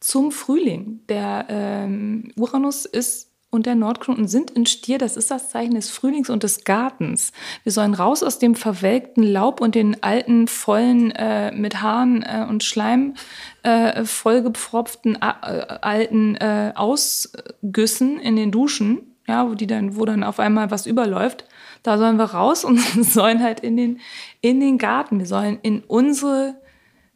zum 0.00 0.30
Frühling, 0.30 1.00
der 1.08 1.46
ähm, 1.48 2.32
Uranus 2.36 2.84
ist 2.84 3.28
und 3.50 3.64
der 3.64 3.76
Nordknoten 3.76 4.28
sind 4.28 4.50
in 4.50 4.66
Stier, 4.66 4.98
das 4.98 5.16
ist 5.16 5.30
das 5.30 5.48
Zeichen 5.48 5.74
des 5.74 5.88
Frühlings 5.88 6.28
und 6.28 6.42
des 6.42 6.64
Gartens. 6.64 7.32
Wir 7.62 7.72
sollen 7.72 7.94
raus 7.94 8.22
aus 8.22 8.38
dem 8.38 8.54
verwelkten 8.54 9.22
Laub 9.22 9.62
und 9.62 9.74
den 9.74 10.02
alten, 10.02 10.48
vollen, 10.48 11.12
äh, 11.12 11.50
mit 11.52 11.80
Haaren 11.80 12.22
äh, 12.22 12.44
und 12.48 12.62
Schleim 12.62 13.14
äh, 13.62 14.04
vollgepfropften, 14.04 15.16
äh, 15.16 15.18
alten 15.20 16.36
äh, 16.36 16.72
Ausgüssen 16.74 18.20
in 18.20 18.36
den 18.36 18.50
Duschen 18.50 19.17
ja, 19.28 19.48
wo 19.48 19.54
die 19.54 19.66
dann, 19.66 19.96
wo 19.96 20.06
dann 20.06 20.24
auf 20.24 20.40
einmal 20.40 20.70
was 20.70 20.86
überläuft. 20.86 21.44
Da 21.82 21.98
sollen 21.98 22.16
wir 22.16 22.24
raus 22.24 22.64
und 22.64 22.78
sollen 23.04 23.42
halt 23.42 23.60
in 23.60 23.76
den, 23.76 24.00
in 24.40 24.58
den 24.58 24.78
Garten. 24.78 25.18
Wir 25.18 25.26
sollen 25.26 25.58
in 25.62 25.80
unsere 25.86 26.56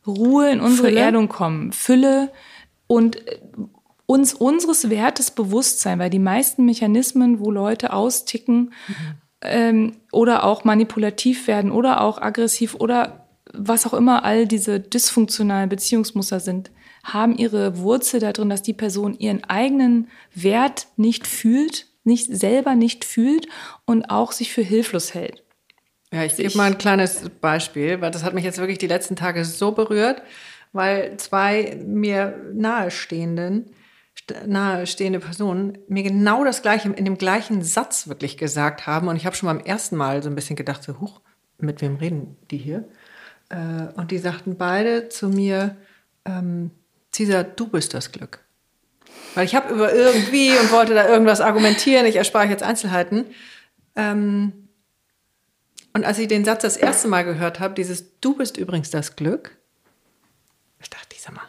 Ruhe, 0.06 0.50
in 0.50 0.60
unsere 0.60 0.88
Fülle. 0.88 1.00
Erdung 1.00 1.28
kommen. 1.28 1.72
Fülle 1.72 2.30
und 2.86 3.26
äh, 3.26 3.40
uns 4.06 4.34
unseres 4.34 4.90
Wertes 4.90 5.30
bewusst 5.30 5.80
sein, 5.80 5.98
weil 5.98 6.10
die 6.10 6.18
meisten 6.18 6.66
Mechanismen, 6.66 7.40
wo 7.40 7.50
Leute 7.50 7.94
austicken 7.94 8.74
mhm. 8.86 8.94
ähm, 9.40 9.92
oder 10.12 10.44
auch 10.44 10.64
manipulativ 10.64 11.46
werden 11.46 11.70
oder 11.72 12.02
auch 12.02 12.20
aggressiv 12.20 12.74
oder 12.74 13.26
was 13.54 13.86
auch 13.86 13.94
immer 13.94 14.24
all 14.24 14.46
diese 14.46 14.80
dysfunktionalen 14.80 15.70
Beziehungsmuster 15.70 16.40
sind, 16.40 16.70
haben 17.04 17.36
ihre 17.36 17.78
Wurzel 17.78 18.20
darin, 18.20 18.50
dass 18.50 18.62
die 18.62 18.74
Person 18.74 19.14
ihren 19.18 19.44
eigenen 19.44 20.08
Wert 20.34 20.88
nicht 20.96 21.26
fühlt 21.26 21.86
nicht 22.04 22.34
selber 22.34 22.74
nicht 22.74 23.04
fühlt 23.04 23.46
und 23.84 24.06
auch 24.06 24.32
sich 24.32 24.52
für 24.52 24.62
hilflos 24.62 25.14
hält. 25.14 25.44
Ja, 26.12 26.24
ich 26.24 26.36
gebe 26.36 26.56
mal 26.56 26.70
ein 26.70 26.78
kleines 26.78 27.30
Beispiel, 27.40 28.00
weil 28.00 28.10
das 28.10 28.22
hat 28.22 28.34
mich 28.34 28.44
jetzt 28.44 28.58
wirklich 28.58 28.78
die 28.78 28.86
letzten 28.86 29.16
Tage 29.16 29.44
so 29.44 29.72
berührt, 29.72 30.22
weil 30.72 31.16
zwei 31.16 31.78
mir 31.84 32.38
nahestehenden 32.52 33.70
nahestehende 34.46 35.20
Personen 35.20 35.78
mir 35.88 36.02
genau 36.02 36.44
das 36.44 36.62
gleiche 36.62 36.90
in 36.90 37.04
dem 37.04 37.18
gleichen 37.18 37.62
Satz 37.62 38.08
wirklich 38.08 38.36
gesagt 38.36 38.86
haben. 38.86 39.08
Und 39.08 39.16
ich 39.16 39.26
habe 39.26 39.34
schon 39.34 39.48
beim 39.48 39.64
ersten 39.64 39.96
Mal 39.96 40.22
so 40.22 40.28
ein 40.28 40.34
bisschen 40.34 40.56
gedacht 40.56 40.82
so 40.82 41.00
huch 41.00 41.20
mit 41.58 41.80
wem 41.80 41.96
reden 41.96 42.36
die 42.50 42.58
hier? 42.58 42.88
Äh, 43.48 43.92
und 43.94 44.10
die 44.10 44.18
sagten 44.18 44.56
beide 44.56 45.08
zu 45.08 45.28
mir 45.28 45.76
ähm, 46.24 46.70
Cesar 47.12 47.44
du 47.44 47.68
bist 47.68 47.94
das 47.94 48.12
Glück 48.12 48.41
weil 49.34 49.44
ich 49.44 49.54
habe 49.54 49.72
über 49.72 49.92
irgendwie 49.92 50.50
und 50.50 50.70
wollte 50.72 50.94
da 50.94 51.08
irgendwas 51.08 51.40
argumentieren. 51.40 52.06
Ich 52.06 52.16
erspare 52.16 52.46
jetzt 52.48 52.62
Einzelheiten. 52.62 53.26
Ähm, 53.96 54.68
und 55.94 56.04
als 56.04 56.18
ich 56.18 56.28
den 56.28 56.44
Satz 56.44 56.62
das 56.62 56.76
erste 56.76 57.08
Mal 57.08 57.22
gehört 57.24 57.60
habe, 57.60 57.74
dieses 57.74 58.20
Du 58.20 58.36
bist 58.36 58.56
übrigens 58.56 58.90
das 58.90 59.16
Glück, 59.16 59.56
ich 60.80 60.90
dachte, 60.90 61.12
sag 61.22 61.34
mal, 61.34 61.42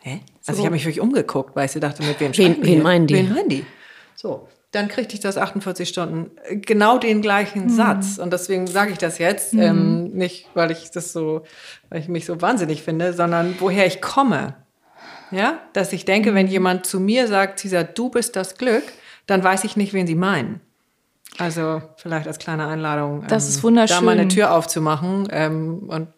hä? 0.00 0.20
Also 0.46 0.52
so. 0.52 0.58
ich 0.58 0.66
habe 0.66 0.74
mich 0.74 0.84
wirklich 0.84 1.00
umgeguckt, 1.00 1.56
weil 1.56 1.66
ich 1.66 1.72
dachte, 1.72 2.02
mit 2.02 2.20
wem 2.20 2.36
wen, 2.36 2.62
wen 2.62 2.82
meinen 2.82 3.06
die? 3.06 3.14
Wen 3.14 3.34
meinen 3.34 3.48
die? 3.48 3.66
So, 4.14 4.48
dann 4.70 4.88
kriegte 4.88 5.14
ich 5.14 5.20
das 5.20 5.36
48 5.36 5.88
Stunden 5.88 6.30
äh, 6.44 6.56
genau 6.56 6.98
den 6.98 7.22
gleichen 7.22 7.64
mhm. 7.64 7.70
Satz. 7.70 8.18
Und 8.18 8.32
deswegen 8.32 8.66
sage 8.66 8.92
ich 8.92 8.98
das 8.98 9.18
jetzt, 9.18 9.54
mhm. 9.54 9.62
ähm, 9.62 10.04
nicht 10.12 10.48
weil 10.54 10.70
ich 10.70 10.90
das 10.90 11.12
so, 11.12 11.42
weil 11.88 12.00
ich 12.00 12.08
mich 12.08 12.24
so 12.24 12.40
wahnsinnig 12.40 12.82
finde, 12.82 13.12
sondern 13.12 13.56
woher 13.58 13.86
ich 13.86 14.00
komme. 14.00 14.54
Ja, 15.32 15.60
dass 15.72 15.92
ich 15.92 16.04
denke, 16.04 16.34
wenn 16.34 16.46
mhm. 16.46 16.52
jemand 16.52 16.86
zu 16.86 17.00
mir 17.00 17.26
sagt, 17.26 17.58
Cesar, 17.58 17.84
du 17.84 18.10
bist 18.10 18.36
das 18.36 18.56
Glück, 18.56 18.84
dann 19.26 19.42
weiß 19.42 19.64
ich 19.64 19.76
nicht, 19.76 19.92
wen 19.92 20.06
sie 20.06 20.14
meinen. 20.14 20.60
Also 21.38 21.82
vielleicht 21.96 22.26
als 22.26 22.38
kleine 22.38 22.66
Einladung, 22.66 23.24
das 23.26 23.44
ähm, 23.44 23.48
ist 23.50 23.62
wunderschön. 23.62 23.96
da 23.96 24.02
mal 24.02 24.18
eine 24.18 24.28
Tür 24.28 24.54
aufzumachen 24.54 25.28
ähm, 25.30 25.84
und 25.88 26.08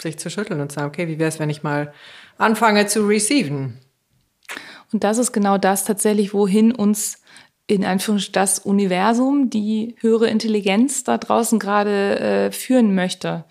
sich 0.00 0.18
zu 0.18 0.30
schütteln 0.30 0.60
und 0.60 0.72
zu 0.72 0.76
sagen, 0.76 0.88
okay, 0.88 1.08
wie 1.08 1.18
wäre 1.18 1.28
es, 1.28 1.38
wenn 1.38 1.50
ich 1.50 1.62
mal 1.62 1.92
anfange 2.38 2.86
zu 2.86 3.06
receiven? 3.06 3.78
Und 4.92 5.04
das 5.04 5.18
ist 5.18 5.32
genau 5.32 5.58
das 5.58 5.84
tatsächlich, 5.84 6.32
wohin 6.32 6.72
uns 6.72 7.22
in 7.66 7.84
Anführungszeichen 7.84 8.32
das 8.32 8.58
Universum, 8.60 9.50
die 9.50 9.94
höhere 10.00 10.28
Intelligenz 10.28 11.04
da 11.04 11.18
draußen 11.18 11.58
gerade 11.58 12.18
äh, 12.18 12.50
führen 12.50 12.94
möchte. 12.94 13.44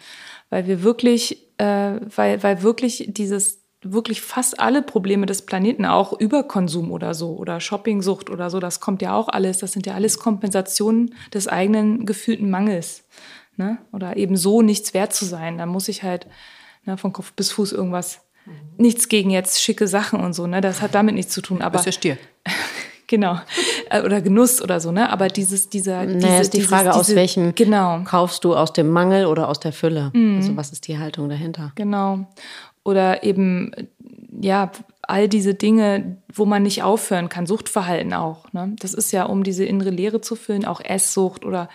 Weil 0.49 0.65
wir 0.65 0.81
wirklich, 0.81 1.45
äh, 1.60 1.99
weil, 2.15 2.41
weil 2.41 2.63
wirklich 2.63 3.05
dieses 3.10 3.62
wirklich 3.93 4.21
fast 4.21 4.60
alle 4.60 4.82
Probleme 4.82 5.26
des 5.26 5.43
Planeten, 5.43 5.86
auch 5.86 6.13
Überkonsum 6.13 6.91
oder 6.91 7.13
so 7.13 7.36
oder 7.36 7.60
Shoppingsucht 7.60 8.30
oder 8.30 8.50
so, 8.50 8.60
das 8.60 8.80
kommt 8.80 9.02
ja 9.02 9.15
auch 9.15 9.30
alles. 9.30 9.60
Das 9.60 9.71
sind 9.71 9.86
ja 9.86 9.93
alles 9.93 10.19
Kompensationen 10.19 11.15
des 11.34 11.47
eigenen 11.47 12.06
gefühlten 12.06 12.50
Mangels. 12.50 13.04
Ne? 13.56 13.80
Oder 13.91 14.17
eben 14.17 14.38
so 14.38 14.62
nichts 14.62 14.93
wert 14.93 15.13
zu 15.13 15.26
sein. 15.26 15.58
Da 15.58 15.65
muss 15.65 15.88
ich 15.88 16.04
halt 16.04 16.28
ne, 16.86 16.97
von 16.97 17.13
Kopf 17.13 17.34
bis 17.34 17.52
Fuß 17.52 17.71
irgendwas. 17.71 18.21
Nichts 18.78 19.10
gegen 19.10 19.30
jetzt 19.30 19.62
schicke 19.62 19.88
Sachen 19.88 20.21
und 20.21 20.34
so, 20.34 20.47
ne? 20.47 20.62
Das 20.62 20.82
hat 20.82 20.95
damit 20.95 21.15
nichts 21.15 21.34
zu 21.34 21.41
tun. 21.41 21.62
Aber 21.62 21.73
Bist 21.73 21.86
ja 21.86 21.91
Stier. 21.91 22.17
genau 23.08 23.39
Äh, 23.89 24.02
oder 24.02 24.21
Genuss 24.21 24.62
oder 24.62 24.80
so, 24.80 24.91
ne? 24.91 25.10
Aber 25.10 25.28
dieses 25.28 25.69
dieser 25.69 26.06
Naja, 26.06 26.15
diese, 26.15 26.41
ist 26.41 26.54
die 26.54 26.58
dieses, 26.58 26.69
Frage, 26.69 26.93
aus 26.93 27.08
diese, 27.08 27.17
welchem 27.17 27.56
genau 27.56 28.02
kaufst 28.04 28.43
du 28.43 28.56
aus 28.56 28.73
dem 28.73 28.89
Mangel 28.89 29.26
oder 29.26 29.50
aus 29.50 29.60
der 29.60 29.73
Fülle? 29.73 30.12
Also 30.13 30.56
was 30.58 30.71
ist 30.71 30.88
die 30.88 30.97
Haltung 30.97 31.30
dahinter? 31.30 31.71
Genau. 31.76 32.28
Oder 32.88 33.23
eben, 33.23 33.71
ja, 34.39 34.71
all 35.02 35.28
diese 35.28 35.54
Dinge, 35.54 36.21
wo 36.34 36.45
man 36.45 36.63
nicht 36.63 36.84
aufhören 36.84 37.28
kann, 37.28 37.45
Suchtverhalten 37.45 38.13
auch. 38.13 38.54
Ne? 38.54 38.78
Das 38.80 38.93
ist 38.93 39.12
ja, 39.12 39.26
um 39.26 39.43
diese 39.43 39.65
innere 39.65 39.89
Leere 39.89 40.21
zu 40.21 40.38
füllen, 40.38 40.63
auch 40.63 40.80
Esssucht 40.80 41.43
oder 41.43 41.67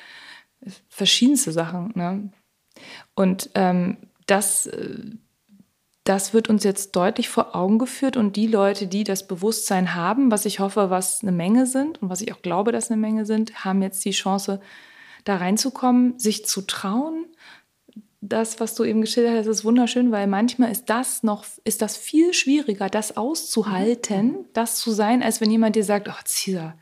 verschiedenste 0.89 1.53
Sachen. 1.53 1.93
Ne? 1.95 2.31
Und 3.15 3.51
ähm, 3.57 3.99
das, 4.25 4.69
äh, 4.69 5.01
das 6.05 6.33
wird 6.33 6.49
uns 6.49 6.65
jetzt 6.65 6.97
deutlich 6.97 7.29
vor 7.29 7.55
Augen 7.55 7.79
geführt 7.79 8.17
und 8.17 8.35
die 8.37 8.47
Leute, 8.47 8.87
die 8.87 9.05
das 9.05 9.27
Bewusstsein 9.29 9.95
haben, 9.95 10.31
was 10.31 10.47
ich 10.47 10.61
hoffe, 10.61 10.89
was 10.89 11.21
eine 11.21 11.33
Menge 11.33 11.67
sind 11.67 12.01
und 12.01 12.09
was 12.09 12.23
ich 12.23 12.33
auch 12.33 12.41
glaube, 12.41 12.73
dass 12.73 12.91
eine 12.91 12.99
Menge 12.99 13.27
sind, 13.27 13.67
haben 13.67 13.83
jetzt 13.83 14.03
die 14.07 14.13
Chance, 14.13 14.63
da 15.25 15.37
reinzukommen, 15.37 16.19
sich 16.19 16.47
zu 16.47 16.63
trauen. 16.63 17.27
Das, 18.25 18.61
was 18.61 18.77
du 18.77 18.85
eben 18.85 19.01
geschildert 19.01 19.37
hast, 19.37 19.49
ist 19.49 19.65
wunderschön, 19.65 20.13
weil 20.13 20.29
manchmal 20.29 20.71
ist 20.71 20.89
das 20.89 21.25
noch, 21.25 21.45
ist 21.65 21.83
das 21.83 21.97
viel 21.97 22.33
schwieriger, 22.33 22.89
das 22.89 23.17
auszuhalten, 23.17 24.45
das 24.53 24.77
zu 24.77 24.93
sein, 24.93 25.25
als 25.25 25.41
wenn 25.41 25.51
jemand 25.51 25.75
dir 25.75 25.83
sagt, 25.83 26.09
ach, 26.09 26.23
Cesar, 26.25 26.79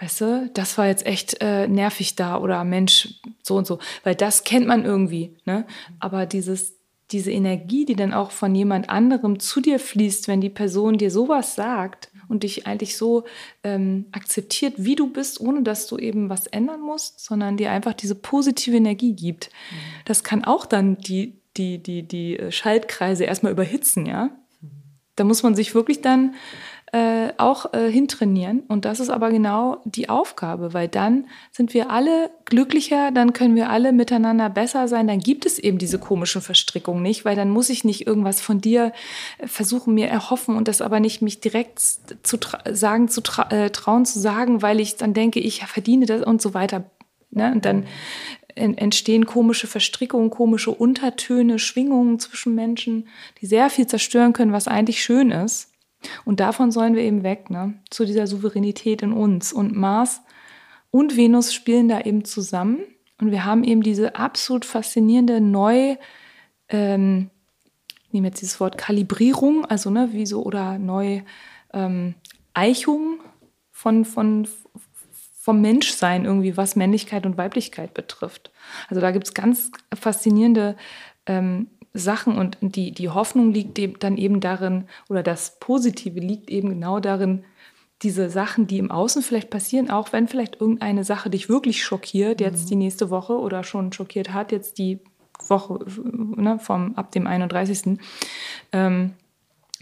weißt 0.00 0.20
du, 0.22 0.50
das 0.54 0.78
war 0.78 0.86
jetzt 0.86 1.04
echt 1.04 1.42
äh, 1.42 1.68
nervig 1.68 2.16
da 2.16 2.38
oder 2.38 2.64
Mensch, 2.64 3.20
so 3.42 3.56
und 3.56 3.66
so, 3.66 3.80
weil 4.02 4.14
das 4.14 4.44
kennt 4.44 4.66
man 4.66 4.86
irgendwie, 4.86 5.36
ne? 5.44 5.66
Aber 6.00 6.24
dieses, 6.24 6.78
diese 7.10 7.32
Energie, 7.32 7.84
die 7.84 7.94
dann 7.94 8.14
auch 8.14 8.30
von 8.30 8.54
jemand 8.54 8.88
anderem 8.88 9.38
zu 9.38 9.60
dir 9.60 9.78
fließt, 9.78 10.26
wenn 10.26 10.40
die 10.40 10.48
Person 10.48 10.96
dir 10.96 11.10
sowas 11.10 11.54
sagt 11.54 12.10
und 12.28 12.42
dich 12.42 12.66
eigentlich 12.66 12.96
so 12.96 13.24
ähm, 13.62 14.06
akzeptiert, 14.12 14.74
wie 14.76 14.94
du 14.94 15.12
bist, 15.12 15.40
ohne 15.40 15.62
dass 15.62 15.86
du 15.86 15.98
eben 15.98 16.28
was 16.28 16.46
ändern 16.46 16.80
musst, 16.80 17.20
sondern 17.20 17.56
dir 17.56 17.70
einfach 17.70 17.94
diese 17.94 18.14
positive 18.14 18.76
Energie 18.76 19.14
gibt. 19.14 19.50
Das 20.04 20.24
kann 20.24 20.44
auch 20.44 20.66
dann 20.66 20.98
die, 20.98 21.38
die, 21.56 21.82
die, 21.82 22.02
die 22.02 22.38
äh, 22.38 22.52
Schaltkreise 22.52 23.24
erstmal 23.24 23.52
überhitzen, 23.52 24.06
ja. 24.06 24.30
Da 25.14 25.24
muss 25.24 25.42
man 25.42 25.54
sich 25.54 25.74
wirklich 25.74 26.02
dann 26.02 26.34
äh, 26.96 27.32
auch 27.36 27.74
äh, 27.74 27.90
hintrainieren. 27.90 28.60
Und 28.68 28.84
das 28.84 29.00
ist 29.00 29.10
aber 29.10 29.30
genau 29.30 29.82
die 29.84 30.08
Aufgabe, 30.08 30.72
weil 30.72 30.88
dann 30.88 31.26
sind 31.52 31.74
wir 31.74 31.90
alle 31.90 32.30
glücklicher, 32.46 33.10
dann 33.10 33.32
können 33.32 33.54
wir 33.54 33.68
alle 33.68 33.92
miteinander 33.92 34.48
besser 34.48 34.88
sein. 34.88 35.06
Dann 35.06 35.20
gibt 35.20 35.44
es 35.44 35.58
eben 35.58 35.78
diese 35.78 35.98
komischen 35.98 36.40
Verstrickungen 36.40 37.02
nicht, 37.02 37.24
weil 37.24 37.36
dann 37.36 37.50
muss 37.50 37.68
ich 37.68 37.84
nicht 37.84 38.06
irgendwas 38.06 38.40
von 38.40 38.60
dir 38.60 38.92
äh, 39.38 39.46
versuchen, 39.46 39.94
mir 39.94 40.08
erhoffen 40.08 40.56
und 40.56 40.68
das 40.68 40.80
aber 40.80 41.00
nicht 41.00 41.20
mich 41.20 41.40
direkt 41.40 41.80
zu 41.80 42.38
sagen, 42.70 43.08
zu 43.08 43.20
tra 43.20 43.50
äh, 43.50 43.70
trauen 43.70 44.06
zu 44.06 44.18
sagen, 44.18 44.62
weil 44.62 44.80
ich 44.80 44.96
dann 44.96 45.12
denke, 45.12 45.40
ich 45.40 45.64
verdiene 45.66 46.06
das 46.06 46.22
und 46.22 46.40
so 46.40 46.54
weiter. 46.54 46.84
Ne? 47.30 47.52
Und 47.52 47.64
dann 47.66 47.84
en- 48.54 48.78
entstehen 48.78 49.26
komische 49.26 49.66
Verstrickungen, 49.66 50.30
komische 50.30 50.70
Untertöne, 50.70 51.58
Schwingungen 51.58 52.18
zwischen 52.18 52.54
Menschen, 52.54 53.08
die 53.40 53.46
sehr 53.46 53.68
viel 53.68 53.86
zerstören 53.86 54.32
können, 54.32 54.52
was 54.52 54.66
eigentlich 54.68 55.02
schön 55.02 55.30
ist. 55.30 55.72
Und 56.24 56.40
davon 56.40 56.70
sollen 56.70 56.94
wir 56.94 57.02
eben 57.02 57.22
weg, 57.22 57.50
ne? 57.50 57.74
zu 57.90 58.04
dieser 58.04 58.26
Souveränität 58.26 59.02
in 59.02 59.12
uns. 59.12 59.52
Und 59.52 59.74
Mars 59.76 60.22
und 60.90 61.16
Venus 61.16 61.52
spielen 61.52 61.88
da 61.88 62.00
eben 62.00 62.24
zusammen. 62.24 62.78
Und 63.20 63.30
wir 63.30 63.44
haben 63.44 63.64
eben 63.64 63.82
diese 63.82 64.16
absolut 64.16 64.64
faszinierende 64.64 65.40
Neu, 65.40 65.96
ähm, 66.68 67.30
ich 68.06 68.12
nehme 68.12 68.28
jetzt 68.28 68.40
dieses 68.40 68.60
Wort 68.60 68.78
Kalibrierung, 68.78 69.64
also 69.64 69.90
ne, 69.90 70.10
wie 70.12 70.26
so, 70.26 70.42
oder 70.42 70.78
Neu, 70.78 71.22
ähm, 71.72 72.14
Eichung 72.54 73.20
von, 73.70 74.04
von, 74.04 74.48
vom 75.38 75.60
Menschsein 75.60 76.24
irgendwie, 76.24 76.56
was 76.56 76.76
Männlichkeit 76.76 77.26
und 77.26 77.36
Weiblichkeit 77.36 77.94
betrifft. 77.94 78.50
Also 78.88 79.00
da 79.00 79.10
gibt 79.10 79.26
es 79.26 79.34
ganz 79.34 79.70
faszinierende 79.94 80.76
ähm, 81.26 81.68
Sachen 81.96 82.38
und 82.38 82.58
die, 82.60 82.92
die 82.92 83.08
Hoffnung 83.08 83.52
liegt 83.52 83.78
eben 83.78 83.98
dann 83.98 84.16
eben 84.16 84.40
darin, 84.40 84.84
oder 85.08 85.22
das 85.22 85.58
Positive 85.58 86.20
liegt 86.20 86.50
eben 86.50 86.70
genau 86.70 87.00
darin, 87.00 87.44
diese 88.02 88.28
Sachen, 88.28 88.66
die 88.66 88.78
im 88.78 88.90
Außen 88.90 89.22
vielleicht 89.22 89.50
passieren, 89.50 89.90
auch 89.90 90.12
wenn 90.12 90.28
vielleicht 90.28 90.60
irgendeine 90.60 91.04
Sache 91.04 91.30
dich 91.30 91.48
wirklich 91.48 91.82
schockiert, 91.82 92.40
jetzt 92.40 92.68
die 92.68 92.76
nächste 92.76 93.10
Woche 93.10 93.38
oder 93.38 93.64
schon 93.64 93.92
schockiert 93.92 94.34
hat, 94.34 94.52
jetzt 94.52 94.78
die 94.78 95.00
Woche 95.48 95.78
ne, 96.02 96.58
vom, 96.58 96.94
ab 96.96 97.10
dem 97.12 97.26
31. 97.26 97.98
Ähm, 98.72 99.14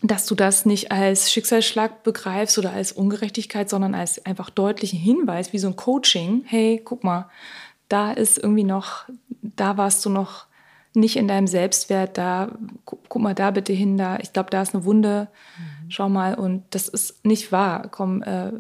dass 0.03 0.27
du 0.27 0.35
das 0.35 0.67
nicht 0.67 0.93
als 0.93 1.33
Schicksalsschlag 1.33 2.03
begreifst 2.03 2.59
oder 2.59 2.73
als 2.73 2.93
Ungerechtigkeit, 2.93 3.71
sondern 3.71 3.95
als 3.95 4.25
einfach 4.27 4.51
deutlichen 4.51 4.99
Hinweis, 4.99 5.53
wie 5.53 5.59
so 5.59 5.69
ein 5.69 5.77
Coaching. 5.77 6.43
Hey, 6.47 6.81
guck 6.85 7.05
mal, 7.05 7.31
da 7.89 8.13
ist 8.13 8.39
irgendwie 8.39 8.65
noch, 8.65 9.05
da 9.41 9.77
warst 9.77 10.05
du 10.05 10.11
noch 10.11 10.47
nicht 10.95 11.17
in 11.17 11.29
deinem 11.29 11.47
Selbstwert, 11.47 12.17
da, 12.19 12.53
gu 12.85 12.97
guck 13.09 13.23
mal 13.23 13.35
da 13.35 13.51
bitte 13.51 13.73
hin, 13.73 13.97
da, 13.97 14.19
ich 14.19 14.33
glaube, 14.33 14.51
da 14.51 14.63
ist 14.63 14.75
eine 14.75 14.85
Wunde, 14.85 15.29
schau 15.89 16.09
mal, 16.09 16.35
und 16.35 16.63
das 16.71 16.89
ist 16.89 17.25
nicht 17.25 17.53
wahr. 17.53 17.89
Komm, 17.89 18.23
äh, 18.23 18.53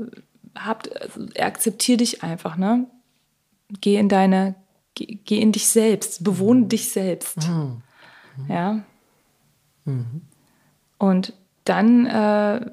habt, 0.54 0.94
also, 1.00 1.26
akzeptier 1.38 1.96
dich 1.96 2.22
einfach, 2.22 2.56
ne? 2.56 2.86
Geh 3.80 3.96
in 3.96 4.08
deine, 4.08 4.54
geh, 4.94 5.18
geh 5.24 5.40
in 5.40 5.52
dich 5.52 5.68
selbst, 5.68 6.24
bewohne 6.24 6.66
dich 6.66 6.90
selbst. 6.90 7.38
Ja. 8.48 8.80
Und 10.98 11.32
dann 11.64 12.06
äh, 12.06 12.66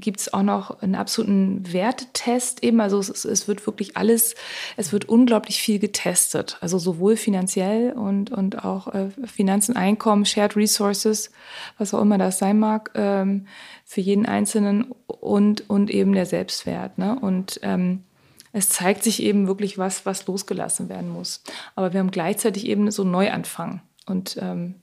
gibt 0.00 0.20
es 0.20 0.32
auch 0.32 0.42
noch 0.42 0.82
einen 0.82 0.94
absoluten 0.94 1.72
Wertetest 1.72 2.62
eben. 2.62 2.80
Also 2.80 2.98
es, 2.98 3.24
es 3.24 3.48
wird 3.48 3.66
wirklich 3.66 3.96
alles, 3.96 4.34
es 4.76 4.92
wird 4.92 5.08
unglaublich 5.08 5.60
viel 5.60 5.78
getestet. 5.78 6.58
Also 6.60 6.78
sowohl 6.78 7.16
finanziell 7.16 7.92
und, 7.92 8.30
und 8.30 8.64
auch 8.64 8.88
äh, 8.94 9.10
Finanzen, 9.24 9.76
Einkommen, 9.76 10.26
Shared 10.26 10.56
Resources, 10.56 11.30
was 11.78 11.94
auch 11.94 12.02
immer 12.02 12.18
das 12.18 12.38
sein 12.38 12.58
mag, 12.58 12.90
ähm, 12.94 13.46
für 13.84 14.00
jeden 14.00 14.26
Einzelnen 14.26 14.92
und, 15.06 15.68
und 15.68 15.90
eben 15.90 16.12
der 16.12 16.26
Selbstwert. 16.26 16.98
Ne? 16.98 17.18
Und 17.18 17.60
ähm, 17.62 18.04
es 18.52 18.68
zeigt 18.70 19.02
sich 19.02 19.22
eben 19.22 19.48
wirklich 19.48 19.76
was, 19.76 20.06
was 20.06 20.26
losgelassen 20.26 20.88
werden 20.88 21.10
muss. 21.10 21.42
Aber 21.74 21.92
wir 21.92 22.00
haben 22.00 22.10
gleichzeitig 22.10 22.66
eben 22.66 22.90
so 22.90 23.02
einen 23.02 23.10
Neuanfang. 23.10 23.82
Und 24.06 24.38
ähm, 24.40 24.76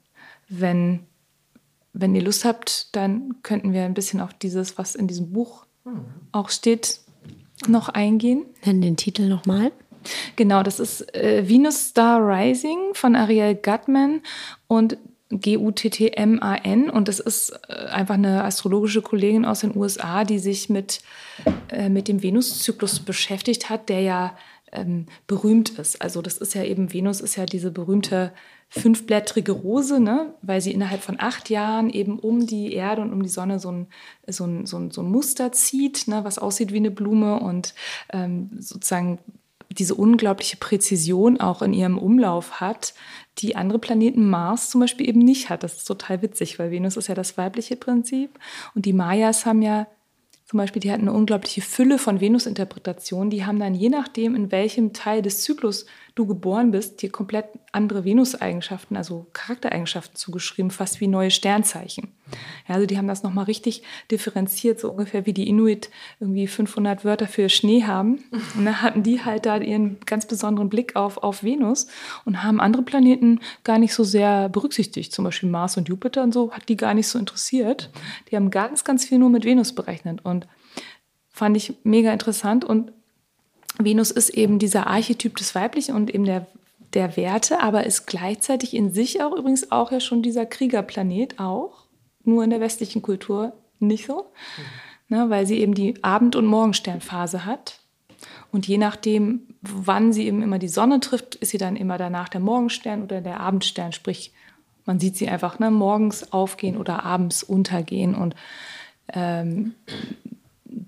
wenn 0.47 1.05
wenn 1.93 2.15
ihr 2.15 2.23
Lust 2.23 2.43
habt, 2.43 2.95
dann 2.95 3.35
könnten 3.43 3.71
wir 3.71 3.83
ein 3.83 3.93
bisschen 3.93 4.19
auf 4.19 4.33
dieses, 4.33 4.77
was 4.77 4.95
in 4.95 5.07
diesem 5.07 5.31
Buch 5.31 5.65
auch 6.31 6.49
steht, 6.49 6.99
noch 7.67 7.89
eingehen. 7.89 8.45
Nenn 8.65 8.81
den 8.81 8.97
Titel 8.97 9.27
nochmal. 9.27 9.71
Genau, 10.35 10.63
das 10.63 10.79
ist 10.79 11.13
äh, 11.15 11.47
Venus 11.47 11.89
Star 11.89 12.19
Rising 12.19 12.93
von 12.93 13.15
Ariel 13.15 13.55
Gutman 13.55 14.21
und 14.67 14.97
G-U-T-T-M-A-N. 15.29 16.89
Und 16.89 17.07
das 17.07 17.19
ist 17.19 17.51
äh, 17.69 17.85
einfach 17.87 18.15
eine 18.15 18.43
astrologische 18.43 19.01
Kollegin 19.01 19.45
aus 19.45 19.61
den 19.61 19.75
USA, 19.75 20.23
die 20.23 20.39
sich 20.39 20.69
mit, 20.69 21.01
äh, 21.69 21.89
mit 21.89 22.07
dem 22.07 22.21
Venuszyklus 22.21 22.99
beschäftigt 22.99 23.69
hat, 23.69 23.89
der 23.89 24.01
ja 24.01 24.37
ähm, 24.71 25.05
berühmt 25.27 25.77
ist. 25.79 26.01
Also 26.01 26.21
das 26.21 26.37
ist 26.37 26.53
ja 26.55 26.63
eben, 26.63 26.93
Venus 26.93 27.21
ist 27.21 27.35
ja 27.35 27.45
diese 27.45 27.71
berühmte 27.71 28.33
fünfblättrige 28.75 29.51
Rose, 29.51 29.99
ne? 29.99 30.33
weil 30.41 30.59
sie 30.59 30.71
innerhalb 30.71 31.01
von 31.01 31.19
acht 31.19 31.49
Jahren 31.49 31.91
eben 31.91 32.17
um 32.17 32.47
die 32.47 32.73
Erde 32.73 33.03
und 33.03 33.13
um 33.13 33.21
die 33.21 33.29
Sonne 33.29 33.59
so 33.59 33.71
ein, 33.71 33.87
so 34.27 34.45
ein, 34.45 34.65
so 34.65 34.77
ein, 34.77 34.89
so 34.89 35.01
ein 35.01 35.11
Muster 35.11 35.51
zieht, 35.51 36.07
ne? 36.07 36.23
was 36.23 36.39
aussieht 36.39 36.73
wie 36.73 36.77
eine 36.77 36.89
Blume 36.89 37.39
und 37.39 37.75
ähm, 38.11 38.49
sozusagen 38.57 39.19
diese 39.69 39.93
unglaubliche 39.95 40.57
Präzision 40.57 41.39
auch 41.39 41.61
in 41.61 41.73
ihrem 41.73 41.99
Umlauf 41.99 42.61
hat, 42.61 42.95
die 43.37 43.55
andere 43.55 43.79
Planeten 43.79 44.27
Mars 44.27 44.71
zum 44.71 44.81
Beispiel 44.81 45.07
eben 45.07 45.19
nicht 45.19 45.49
hat. 45.49 45.63
Das 45.63 45.77
ist 45.77 45.85
total 45.85 46.21
witzig, 46.23 46.57
weil 46.57 46.71
Venus 46.71 46.97
ist 46.97 47.07
ja 47.07 47.15
das 47.15 47.37
weibliche 47.37 47.75
Prinzip 47.75 48.39
und 48.73 48.85
die 48.85 48.93
Mayas 48.93 49.45
haben 49.45 49.61
ja 49.61 49.87
zum 50.45 50.57
Beispiel, 50.57 50.81
die 50.81 50.91
hatten 50.91 51.07
eine 51.07 51.13
unglaubliche 51.13 51.61
Fülle 51.61 51.97
von 51.97 52.21
Venus-Interpretationen. 52.21 53.29
Die 53.31 53.45
haben 53.45 53.59
dann 53.59 53.73
je 53.73 53.89
nachdem, 53.89 54.35
in 54.35 54.51
welchem 54.51 54.93
Teil 54.93 55.21
des 55.21 55.41
Zyklus 55.41 55.87
du 56.15 56.27
geboren 56.27 56.69
bist, 56.69 57.01
dir 57.01 57.11
komplett 57.11 57.45
andere 57.71 58.05
Venus-Eigenschaften, 58.05 58.95
also 58.95 59.25
Charaktereigenschaften 59.33 60.15
zugeschrieben, 60.15 60.69
fast 60.69 61.01
wie 61.01 61.07
neue 61.07 61.31
Sternzeichen. 61.31 62.11
Ja, 62.67 62.75
also 62.75 62.85
die 62.85 62.97
haben 62.97 63.07
das 63.07 63.23
nochmal 63.23 63.45
richtig 63.45 63.81
differenziert, 64.11 64.79
so 64.79 64.91
ungefähr 64.91 65.25
wie 65.25 65.33
die 65.33 65.49
Inuit 65.49 65.89
irgendwie 66.19 66.45
500 66.45 67.03
Wörter 67.03 67.27
für 67.27 67.49
Schnee 67.49 67.83
haben. 67.83 68.23
Und 68.55 68.65
dann 68.65 68.81
hatten 68.83 69.01
die 69.01 69.25
halt 69.25 69.47
da 69.47 69.57
ihren 69.57 69.99
ganz 70.05 70.27
besonderen 70.27 70.69
Blick 70.69 70.95
auf, 70.95 71.17
auf 71.17 71.43
Venus 71.43 71.87
und 72.25 72.43
haben 72.43 72.59
andere 72.59 72.83
Planeten 72.83 73.39
gar 73.63 73.79
nicht 73.79 73.93
so 73.93 74.03
sehr 74.03 74.49
berücksichtigt. 74.49 75.11
Zum 75.11 75.25
Beispiel 75.25 75.49
Mars 75.49 75.77
und 75.77 75.89
Jupiter 75.89 76.23
und 76.23 76.33
so 76.33 76.51
hat 76.51 76.69
die 76.69 76.77
gar 76.77 76.93
nicht 76.93 77.07
so 77.07 77.17
interessiert. 77.17 77.89
Die 78.29 78.35
haben 78.35 78.51
ganz, 78.51 78.83
ganz 78.83 79.05
viel 79.05 79.17
nur 79.17 79.29
mit 79.29 79.45
Venus 79.45 79.73
berechnet 79.73 80.23
und 80.23 80.47
fand 81.29 81.57
ich 81.57 81.75
mega 81.83 82.13
interessant 82.13 82.63
und 82.63 82.91
Venus 83.79 84.11
ist 84.11 84.29
eben 84.29 84.59
dieser 84.59 84.87
Archetyp 84.87 85.35
des 85.37 85.55
Weiblichen 85.55 85.95
und 85.95 86.13
eben 86.13 86.25
der, 86.25 86.47
der 86.93 87.17
Werte, 87.17 87.61
aber 87.61 87.85
ist 87.85 88.05
gleichzeitig 88.05 88.73
in 88.73 88.93
sich 88.93 89.21
auch 89.21 89.35
übrigens 89.35 89.71
auch 89.71 89.91
ja 89.91 89.99
schon 89.99 90.21
dieser 90.21 90.45
Kriegerplanet 90.45 91.39
auch, 91.39 91.85
nur 92.23 92.43
in 92.43 92.49
der 92.49 92.61
westlichen 92.61 93.01
Kultur 93.01 93.53
nicht 93.79 94.05
so, 94.05 94.31
mhm. 95.09 95.15
ne, 95.15 95.29
weil 95.29 95.45
sie 95.45 95.59
eben 95.59 95.73
die 95.73 96.03
Abend- 96.03 96.35
und 96.35 96.45
Morgensternphase 96.45 97.45
hat. 97.45 97.79
Und 98.51 98.67
je 98.67 98.77
nachdem, 98.77 99.41
wann 99.61 100.13
sie 100.13 100.27
eben 100.27 100.43
immer 100.43 100.59
die 100.59 100.67
Sonne 100.67 100.99
trifft, 100.99 101.35
ist 101.35 101.49
sie 101.49 101.57
dann 101.57 101.75
immer 101.75 101.97
danach 101.97 102.29
der 102.29 102.39
Morgenstern 102.39 103.03
oder 103.03 103.19
der 103.19 103.39
Abendstern. 103.39 103.91
Sprich, 103.91 104.31
man 104.85 104.99
sieht 104.99 105.17
sie 105.17 105.27
einfach 105.27 105.59
ne, 105.59 105.71
morgens 105.71 106.31
aufgehen 106.31 106.77
oder 106.77 107.03
abends 107.03 107.43
untergehen. 107.43 108.13
Und 108.15 108.35
ähm, 109.11 109.73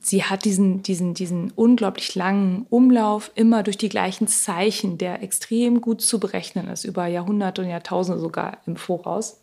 sie 0.01 0.23
hat 0.23 0.45
diesen, 0.45 0.81
diesen, 0.83 1.13
diesen 1.13 1.51
unglaublich 1.51 2.15
langen 2.15 2.65
Umlauf 2.69 3.31
immer 3.35 3.63
durch 3.63 3.77
die 3.77 3.89
gleichen 3.89 4.27
Zeichen, 4.27 4.97
der 4.97 5.21
extrem 5.21 5.81
gut 5.81 6.01
zu 6.01 6.19
berechnen 6.19 6.67
ist, 6.67 6.83
über 6.83 7.07
Jahrhunderte 7.07 7.61
und 7.61 7.69
Jahrtausende 7.69 8.19
sogar 8.19 8.59
im 8.65 8.75
Voraus. 8.75 9.39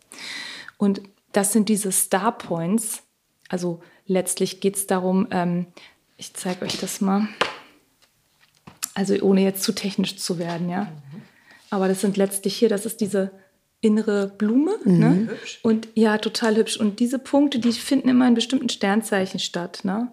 Und 0.77 1.01
das 1.31 1.53
sind 1.53 1.69
diese 1.69 1.91
Star 1.91 2.37
Points. 2.37 3.03
Also 3.49 3.81
letztlich 4.05 4.59
geht 4.59 4.75
es 4.75 4.87
darum, 4.87 5.27
ähm, 5.31 5.67
ich 6.17 6.33
zeige 6.33 6.65
euch 6.65 6.79
das 6.79 7.01
mal. 7.01 7.27
Also 8.93 9.15
ohne 9.21 9.41
jetzt 9.41 9.63
zu 9.63 9.73
technisch 9.73 10.17
zu 10.17 10.37
werden, 10.37 10.69
ja. 10.69 10.91
Aber 11.69 11.87
das 11.87 12.01
sind 12.01 12.17
letztlich 12.17 12.55
hier, 12.55 12.69
das 12.69 12.85
ist 12.85 13.01
diese 13.01 13.31
innere 13.81 14.27
Blume. 14.27 14.75
Mhm. 14.85 14.99
Ne? 14.99 15.29
Und 15.61 15.87
ja, 15.95 16.17
total 16.17 16.55
hübsch. 16.55 16.77
Und 16.77 16.99
diese 16.99 17.19
Punkte, 17.19 17.59
die 17.59 17.73
finden 17.73 18.09
immer 18.09 18.27
in 18.27 18.33
bestimmten 18.33 18.69
Sternzeichen 18.69 19.39
statt. 19.39 19.79
Ne? 19.83 20.11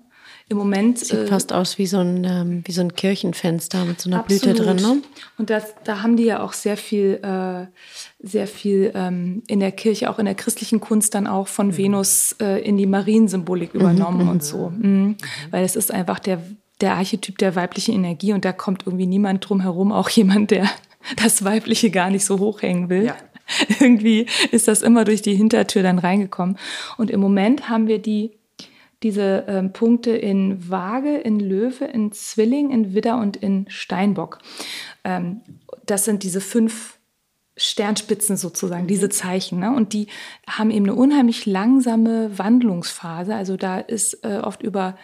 Im 0.51 0.59
Moment. 0.59 0.99
Sieht 0.99 1.13
äh, 1.17 1.27
fast 1.27 1.53
aus 1.53 1.79
wie 1.79 1.87
so, 1.87 1.99
ein, 1.99 2.25
ähm, 2.25 2.63
wie 2.67 2.73
so 2.73 2.81
ein 2.81 2.95
Kirchenfenster 2.95 3.85
mit 3.85 4.01
so 4.01 4.11
einer 4.11 4.19
absolut. 4.19 4.43
Blüte 4.43 4.63
drin. 4.63 4.77
Ne? 4.77 5.03
Und 5.39 5.49
das, 5.49 5.75
da 5.85 6.03
haben 6.03 6.17
die 6.17 6.25
ja 6.25 6.43
auch 6.43 6.53
sehr 6.53 6.77
viel, 6.77 7.21
äh, 7.23 7.67
sehr 8.19 8.47
viel 8.49 8.91
ähm, 8.95 9.43
in 9.47 9.61
der 9.61 9.71
Kirche, 9.73 10.11
auch 10.11 10.19
in 10.19 10.27
der 10.27 10.35
christlichen 10.35 10.81
Kunst 10.81 11.15
dann 11.15 11.27
auch 11.27 11.47
von 11.47 11.69
mhm. 11.69 11.77
Venus 11.77 12.37
äh, 12.41 12.63
in 12.63 12.77
die 12.77 12.87
Mariensymbolik 12.87 13.75
übernommen 13.75 14.25
mhm. 14.25 14.29
und 14.29 14.45
so. 14.45 14.71
Mhm. 14.71 14.91
mhm. 14.91 15.17
Weil 15.53 15.65
es 15.65 15.77
ist 15.77 15.93
einfach 15.93 16.19
der, 16.19 16.43
der 16.81 16.95
Archetyp 16.95 17.39
der 17.39 17.55
weiblichen 17.55 17.95
Energie 17.95 18.33
und 18.33 18.45
da 18.45 18.53
kommt 18.53 18.87
irgendwie 18.87 19.07
niemand 19.07 19.49
drum 19.49 19.61
herum, 19.61 19.93
auch 19.93 20.11
jemand, 20.11 20.51
der 20.51 20.69
das 21.23 21.45
Weibliche 21.45 21.91
gar 21.91 22.11
nicht 22.11 22.25
so 22.25 22.41
hochhängen 22.41 22.89
will. 22.89 23.07
Ja. 23.07 23.17
Irgendwie 23.81 24.27
ist 24.51 24.69
das 24.69 24.83
immer 24.83 25.05
durch 25.05 25.23
die 25.23 25.35
Hintertür 25.35 25.83
dann 25.83 25.99
reingekommen. 25.99 26.57
Und 26.99 27.11
im 27.11 27.21
Moment 27.21 27.69
haben 27.69 27.89
wir 27.89 27.99
die 28.01 28.33
diese 29.03 29.45
ähm, 29.49 29.73
Punkte 29.73 30.11
in 30.11 30.71
Waage, 30.71 31.17
in 31.17 31.41
Löwe, 31.41 31.87
in 31.87 32.13
Zwilling, 32.13 32.71
in 32.71 32.95
Widder 32.95 33.19
und 33.19 33.37
in 33.37 33.67
Steinbock. 33.69 34.39
Ähm, 35.05 35.41
das 35.87 36.05
sind 36.05 36.23
diese 36.23 36.41
fünf 36.41 36.99
Sternspitzen 37.57 38.37
sozusagen, 38.37 38.87
diese 38.87 39.09
Zeichen. 39.09 39.61
Ne? 39.61 39.75
Und 39.75 39.93
die 39.93 40.07
haben 40.49 40.71
eben 40.71 40.87
eine 40.87 40.95
unheimlich 40.95 41.47
langsame 41.47 42.39
Wandlungsphase. 42.39 43.35
Also 43.35 43.57
da 43.57 43.79
ist 43.79 44.25
äh, 44.25 44.39
oft 44.39 44.63
über 44.63 44.97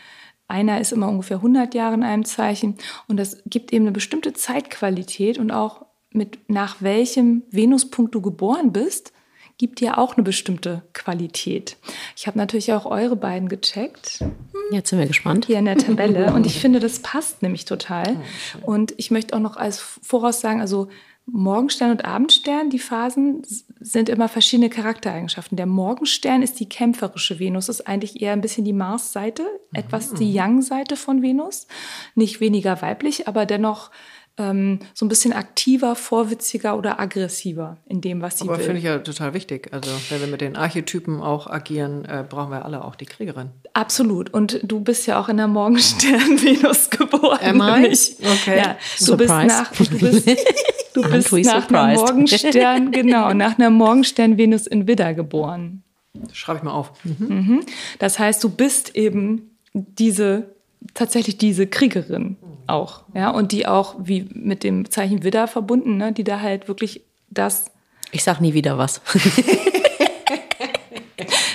einer 0.49 0.81
ist 0.81 0.93
immer 0.93 1.09
ungefähr 1.09 1.39
100 1.39 1.75
Jahre 1.75 1.95
in 1.95 2.05
einem 2.05 2.25
Zeichen 2.25 2.77
und 3.09 3.17
das 3.17 3.43
gibt 3.47 3.73
eben 3.73 3.85
eine 3.85 3.93
bestimmte 3.93 4.33
Zeitqualität 4.33 5.39
und 5.39 5.51
auch 5.51 5.87
mit 6.13 6.39
nach 6.49 6.77
welchem 6.81 7.43
Venuspunkt 7.51 8.15
du 8.15 8.23
geboren 8.23 8.73
bist, 8.73 9.13
gibt 9.59 9.81
ja 9.81 9.97
auch 9.97 10.15
eine 10.15 10.23
bestimmte 10.23 10.83
Qualität. 10.93 11.77
Ich 12.15 12.27
habe 12.27 12.39
natürlich 12.39 12.73
auch 12.73 12.87
eure 12.87 13.17
beiden 13.17 13.49
gecheckt. 13.49 14.25
Jetzt 14.71 14.91
sind 14.91 14.99
wir 14.99 15.07
gespannt. 15.07 15.47
Hier 15.47 15.59
in 15.59 15.65
der 15.65 15.79
Tabelle. 15.79 16.33
Und 16.35 16.47
ich 16.47 16.61
finde, 16.61 16.81
das 16.81 16.99
passt 17.01 17.43
nämlich 17.43 17.65
total. 17.65 18.17
Und 18.63 18.95
ich 18.97 19.11
möchte 19.11 19.35
auch 19.35 19.41
noch 19.41 19.57
als 19.57 19.79
Voraus 19.79 20.41
sagen, 20.41 20.61
also 20.61 20.89
Morgenstern 21.29 21.91
und 21.91 22.05
Abendstern, 22.05 22.71
die 22.71 22.79
Phasen 22.79 23.43
sind 23.81 24.09
immer 24.09 24.29
verschiedene 24.29 24.71
Charaktereigenschaften. 24.71 25.57
Der 25.57 25.67
Morgenstern 25.67 26.41
ist 26.41 26.61
die 26.61 26.69
kämpferische 26.69 27.41
Venus, 27.41 27.69
ist 27.69 27.89
eigentlich 27.89 28.23
eher 28.23 28.33
ein 28.33 28.41
bisschen 28.41 28.65
die 28.65 28.73
Mars-Seite, 28.73 29.45
etwas 29.73 30.15
die 30.15 30.33
Yang-Seite 30.33 30.95
von 30.95 31.23
Venus. 31.23 31.67
Nicht 32.15 32.39
weniger 32.41 32.81
weiblich, 32.81 33.27
aber 33.27 33.45
dennoch 33.45 33.91
ähm, 34.39 34.81
so 34.95 35.07
ein 35.07 35.09
bisschen 35.09 35.33
aktiver, 35.33 35.97
vorwitziger 35.97 36.77
oder 36.77 37.01
aggressiver 37.01 37.79
in 37.87 38.01
dem, 38.01 38.21
was 38.21 38.39
sie 38.39 38.45
Aber 38.45 38.59
will. 38.59 38.65
finde 38.65 38.79
ich 38.79 38.85
ja 38.85 38.99
total 38.99 39.33
wichtig. 39.35 39.69
Also 39.73 39.91
wenn 40.11 40.21
wir 40.21 40.27
mit 40.29 40.41
den 40.41 40.57
Archetypen 40.57 41.23
auch 41.23 41.47
agieren, 41.47 42.05
äh, 42.05 42.25
brauchen 42.29 42.51
wir 42.51 42.65
alle 42.65 42.85
auch 42.85 42.97
die 42.97 43.07
Kriegerin. 43.07 43.51
Absolut. 43.73 44.33
Und 44.35 44.61
du 44.63 44.81
bist 44.81 45.07
ja 45.07 45.19
auch 45.21 45.29
in 45.29 45.39
der 45.39 45.49
Morgenstern 45.49 46.13
Venus 46.43 46.91
geboren. 46.91 47.39
Am 47.43 47.61
I? 47.83 47.87
Okay. 48.21 48.59
Ja, 48.59 48.77
du 48.99 49.05
Surprise. 49.05 49.17
bist 49.17 49.49
nach, 49.49 49.73
du 49.73 49.99
bist, 49.99 50.29
du 50.95 51.03
bist 51.03 51.33
nach 51.33 51.63
surprised. 51.63 51.73
einer 51.73 51.95
Morgenstern, 51.95 52.91
genau, 52.93 53.33
nach 53.33 53.59
einer 53.59 53.71
Morgenstern 53.71 54.37
Venus 54.37 54.67
in 54.67 54.87
Widder 54.87 55.15
geboren. 55.15 55.83
Das 56.15 56.37
schreibe 56.37 56.59
ich 56.59 56.63
mal 56.65 56.73
auf. 56.73 56.93
Mhm. 57.05 57.27
Mhm. 57.29 57.61
Das 57.99 58.19
heißt, 58.19 58.43
du 58.45 58.51
bist 58.51 58.97
eben 58.97 59.57
diese 59.73 60.56
tatsächlich 60.95 61.39
diese 61.39 61.67
Kriegerin 61.67 62.37
auch, 62.67 63.05
ja, 63.15 63.31
und 63.31 63.53
die 63.53 63.67
auch 63.67 63.95
wie 63.99 64.29
mit 64.33 64.65
dem 64.65 64.91
Zeichen 64.91 65.23
Widder 65.23 65.47
verbunden, 65.47 65.97
ne, 65.97 66.13
die 66.13 66.25
da 66.25 66.41
halt 66.41 66.69
wirklich 66.69 67.03
das. 67.29 67.67
Ich 68.13 68.25
sag 68.25 68.41
nie 68.41 68.55
wieder 68.55 68.79
was. 68.79 69.01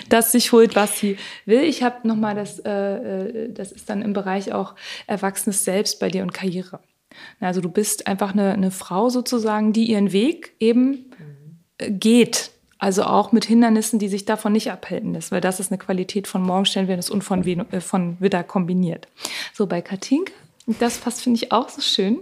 das 0.10 0.32
sich 0.32 0.52
holt, 0.52 0.76
was 0.76 1.00
sie 1.00 1.18
will. 1.46 1.64
Ich 1.64 1.84
habe 1.84 2.08
noch 2.08 2.16
mal 2.16 2.36
das, 2.36 2.60
äh, 2.60 2.70
äh, 2.72 3.54
das 3.54 3.72
ist 3.72 3.90
dann 3.90 4.02
im 4.02 4.14
Bereich 4.14 4.54
auch 4.54 4.76
Erwachsenes 5.08 5.64
Selbst 5.64 6.00
bei 6.00 6.10
dir 6.10 6.24
und 6.24 6.34
Karriere. 6.34 6.80
Also 7.40 7.62
du 7.62 7.70
bist 7.70 8.08
einfach 8.08 8.34
eine, 8.34 8.54
eine 8.54 8.72
Frau 8.72 9.10
sozusagen, 9.10 9.74
die 9.74 9.90
ihren 9.90 10.12
Weg 10.12 10.54
eben 10.60 11.12
äh, 11.78 11.92
geht 11.92 12.52
also 12.82 13.04
auch 13.04 13.32
mit 13.32 13.46
Hindernissen, 13.46 14.00
die 14.00 14.08
sich 14.08 14.26
davon 14.26 14.54
nicht 14.54 14.72
abhalten 14.72 15.14
lässt, 15.14 15.32
weil 15.32 15.40
das 15.40 15.60
ist 15.60 15.72
eine 15.72 15.78
Qualität 15.78 16.28
von 16.28 16.42
Morgenstern 16.42 16.88
Venus 16.88 17.12
und 17.12 17.24
von, 17.24 17.46
Venus, 17.46 17.68
äh, 17.72 17.80
von 17.80 18.20
Widder 18.20 18.44
kombiniert. 18.44 19.08
So 19.54 19.68
bei 19.68 19.84
Katinka, 19.84 20.34
das 20.66 20.98
passt, 20.98 21.22
finde 21.22 21.38
ich 21.38 21.52
auch 21.52 21.70
so 21.70 21.80
schön, 21.80 22.18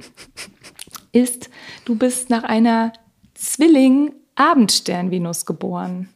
ist, 1.14 1.49
du 1.86 1.95
bist 1.95 2.30
nach 2.30 2.43
einer 2.43 2.91
Zwilling-Abendstern-Venus 3.36 5.45
geboren. 5.45 6.10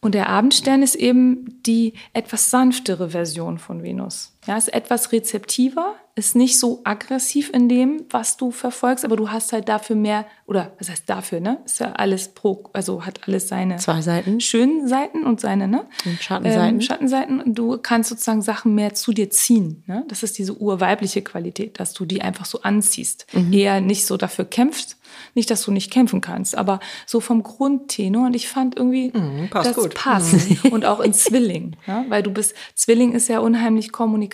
Und 0.00 0.14
der 0.14 0.30
Abendstern 0.30 0.82
ist 0.82 0.94
eben 0.94 1.62
die 1.64 1.92
etwas 2.14 2.50
sanftere 2.50 3.10
Version 3.10 3.58
von 3.58 3.82
Venus. 3.82 4.33
Ja, 4.46 4.56
ist 4.56 4.72
etwas 4.72 5.12
rezeptiver, 5.12 5.94
ist 6.16 6.36
nicht 6.36 6.60
so 6.60 6.80
aggressiv 6.84 7.50
in 7.52 7.68
dem, 7.68 8.04
was 8.10 8.36
du 8.36 8.52
verfolgst, 8.52 9.04
aber 9.04 9.16
du 9.16 9.30
hast 9.30 9.52
halt 9.52 9.68
dafür 9.68 9.96
mehr, 9.96 10.26
oder 10.46 10.72
was 10.78 10.88
heißt 10.88 11.10
dafür, 11.10 11.40
ne? 11.40 11.58
Ist 11.64 11.80
ja 11.80 11.92
alles 11.92 12.28
pro, 12.28 12.70
also 12.72 13.04
hat 13.04 13.26
alles 13.26 13.48
seine 13.48 13.76
zwei 13.76 14.00
Seiten, 14.00 14.40
schönen 14.40 14.86
Seiten 14.86 15.24
und 15.24 15.40
seine, 15.40 15.66
ne? 15.66 15.86
Und 16.04 16.22
Schattenseiten. 16.22 16.74
Ähm, 16.76 16.80
Schattenseiten. 16.80 17.40
Und 17.40 17.54
du 17.58 17.78
kannst 17.78 18.10
sozusagen 18.10 18.42
Sachen 18.42 18.76
mehr 18.76 18.94
zu 18.94 19.12
dir 19.12 19.28
ziehen. 19.30 19.82
Ne? 19.86 20.04
Das 20.06 20.22
ist 20.22 20.38
diese 20.38 20.56
urweibliche 20.56 21.22
Qualität, 21.22 21.80
dass 21.80 21.94
du 21.94 22.04
die 22.04 22.22
einfach 22.22 22.44
so 22.44 22.62
anziehst. 22.62 23.26
Mhm. 23.32 23.52
Eher 23.52 23.80
nicht 23.80 24.06
so 24.06 24.16
dafür 24.16 24.44
kämpfst, 24.44 24.98
nicht, 25.34 25.50
dass 25.50 25.64
du 25.64 25.72
nicht 25.72 25.90
kämpfen 25.90 26.20
kannst, 26.20 26.56
aber 26.56 26.78
so 27.06 27.18
vom 27.18 27.42
Grundtenor. 27.42 28.26
Und 28.26 28.36
ich 28.36 28.46
fand 28.48 28.76
irgendwie, 28.76 29.10
mhm, 29.12 29.48
das 29.50 29.74
gut. 29.74 29.94
passt. 29.94 30.64
Mhm. 30.64 30.70
Und 30.70 30.84
auch 30.84 31.00
in 31.00 31.12
Zwilling, 31.12 31.76
ne? 31.88 32.04
weil 32.08 32.22
du 32.22 32.30
bist, 32.30 32.54
Zwilling 32.74 33.12
ist 33.12 33.28
ja 33.28 33.40
unheimlich 33.40 33.90
kommunikativ. 33.90 34.33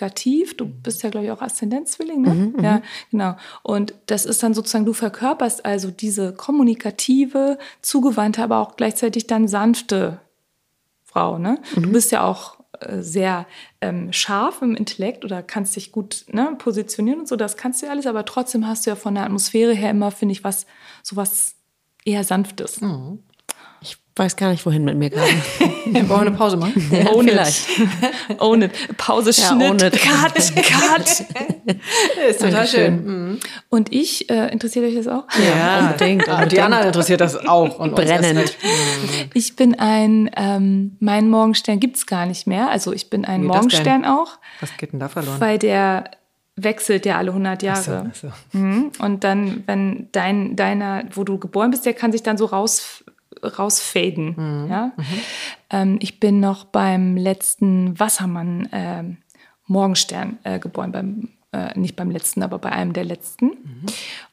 Du 0.61 0.67
bist 0.67 1.03
ja, 1.03 1.11
glaube 1.11 1.27
ich, 1.27 1.33
auch 1.33 1.43
Aszendent-Zwilling, 1.43 2.23
ne? 2.23 2.35
Mhm, 2.35 2.55
mhm, 2.57 2.65
ja, 2.65 2.83
genau. 3.11 3.37
Und 3.63 3.95
das 4.07 4.25
ist 4.25 4.43
dann 4.43 4.55
sozusagen, 4.55 4.87
du 4.87 4.93
verkörperst 4.93 5.65
also 5.65 5.91
diese 5.91 6.33
kommunikative, 6.33 7.59
zugewandte, 7.83 8.43
aber 8.43 8.59
auch 8.59 8.77
gleichzeitig 8.77 9.27
dann 9.27 9.49
sanfte 9.49 10.21
Frau, 11.05 11.39
ne? 11.39 11.59
Du 11.75 11.89
mhm. 11.89 11.93
bist 11.93 12.13
ja 12.13 12.25
auch 12.25 12.59
äh, 12.81 13.03
sehr 13.03 13.47
ähm, 13.81 14.13
scharf 14.13 14.63
im 14.63 14.75
Intellekt 14.75 15.25
oder 15.25 15.43
kannst 15.43 15.77
dich 15.77 15.93
gut 15.93 16.25
ne, 16.29 16.55
positionieren 16.59 17.21
und 17.21 17.29
so, 17.29 17.37
das 17.37 17.57
kannst 17.57 17.83
du 17.83 17.87
ja 17.87 17.93
alles, 17.93 18.07
aber 18.07 18.25
trotzdem 18.25 18.67
hast 18.67 18.87
du 18.87 18.91
ja 18.91 18.97
von 18.97 19.15
der 19.15 19.25
Atmosphäre 19.25 19.75
her 19.75 19.91
immer, 19.91 20.11
finde 20.11 20.33
ich, 20.33 20.45
was, 20.45 20.67
so 21.03 21.17
was 21.17 21.57
eher 22.05 22.25
Sanftes. 22.25 22.81
Mhm. 22.81 23.21
Ich 24.13 24.19
weiß 24.25 24.37
gar 24.37 24.51
nicht, 24.51 24.67
wohin 24.67 24.85
mit 24.85 24.97
mir 24.99 25.09
gerade. 25.09 25.31
Wollen 25.87 26.09
wir 26.09 26.19
eine 26.21 26.31
Pause 26.33 26.57
machen? 26.57 26.75
Own 27.15 27.27
vielleicht. 27.29 27.69
it. 27.79 28.41
Own 28.41 28.63
it. 28.63 28.73
Pause, 28.99 29.31
Ja, 29.31 29.49
Schnitt, 29.49 29.71
own 29.71 29.77
it. 29.79 29.99
Cut, 29.99 30.35
Cut. 30.57 31.25
Ist 32.29 32.41
total 32.41 32.67
schön. 32.67 33.05
Mhm. 33.05 33.41
Und 33.71 33.93
ich, 33.93 34.29
äh, 34.29 34.49
interessiert 34.53 34.85
euch 34.85 34.95
das 34.97 35.07
auch? 35.09 35.25
Ja, 35.39 35.91
unbedingt, 35.93 36.27
Die 36.53 36.61
anderen 36.61 36.87
interessiert 36.89 37.21
das 37.21 37.37
auch. 37.47 37.79
Und 37.79 37.95
Brennend. 37.95 38.39
recht. 38.41 38.59
Ich 39.33 39.57
bin 39.57 39.79
ein, 39.79 40.29
ähm, 40.37 40.97
mein 41.01 41.31
Morgenstern 41.31 41.81
gibt's 41.81 42.07
gar 42.07 42.27
nicht 42.27 42.47
mehr. 42.47 42.69
Also 42.69 42.93
ich 42.93 43.09
bin 43.11 43.25
ein 43.25 43.43
Wie 43.43 43.47
Morgenstern 43.47 44.05
auch, 44.05 44.39
Was 44.61 44.77
geht 44.77 44.93
denn 44.93 45.01
da 45.01 45.09
verloren? 45.09 45.41
weil 45.41 45.59
der 45.59 46.11
wechselt 46.57 47.07
ja 47.07 47.17
alle 47.17 47.31
100 47.31 47.63
Jahre. 47.63 48.11
So, 48.13 48.29
so. 48.29 48.59
Mhm. 48.59 48.91
Und 48.99 49.25
dann, 49.25 49.63
wenn 49.67 50.09
dein, 50.13 50.57
deiner, 50.57 51.05
wo 51.15 51.25
du 51.25 51.39
geboren 51.39 51.71
bist, 51.71 51.87
der 51.87 51.95
kann 51.95 52.13
sich 52.13 52.23
dann 52.23 52.37
so 52.37 52.45
raus, 52.45 53.00
rausfaden. 53.43 54.35
Mhm. 54.37 54.71
Ja? 54.71 54.93
Ähm, 55.71 55.99
ich 56.01 56.21
bin 56.21 56.41
noch 56.41 56.65
beim 56.65 57.17
letzten 57.17 57.99
Wassermann 57.99 58.69
ähm, 58.73 59.19
Morgenstern 59.67 60.39
äh, 60.43 60.59
geboren, 60.59 60.93
beim, 60.93 61.29
äh, 61.53 61.79
nicht 61.79 61.97
beim 61.97 62.11
letzten, 62.11 62.43
aber 62.43 62.59
bei 62.59 62.73
einem 62.73 62.93
der 62.93 63.05
letzten. 63.05 63.47
Mhm. 63.47 63.87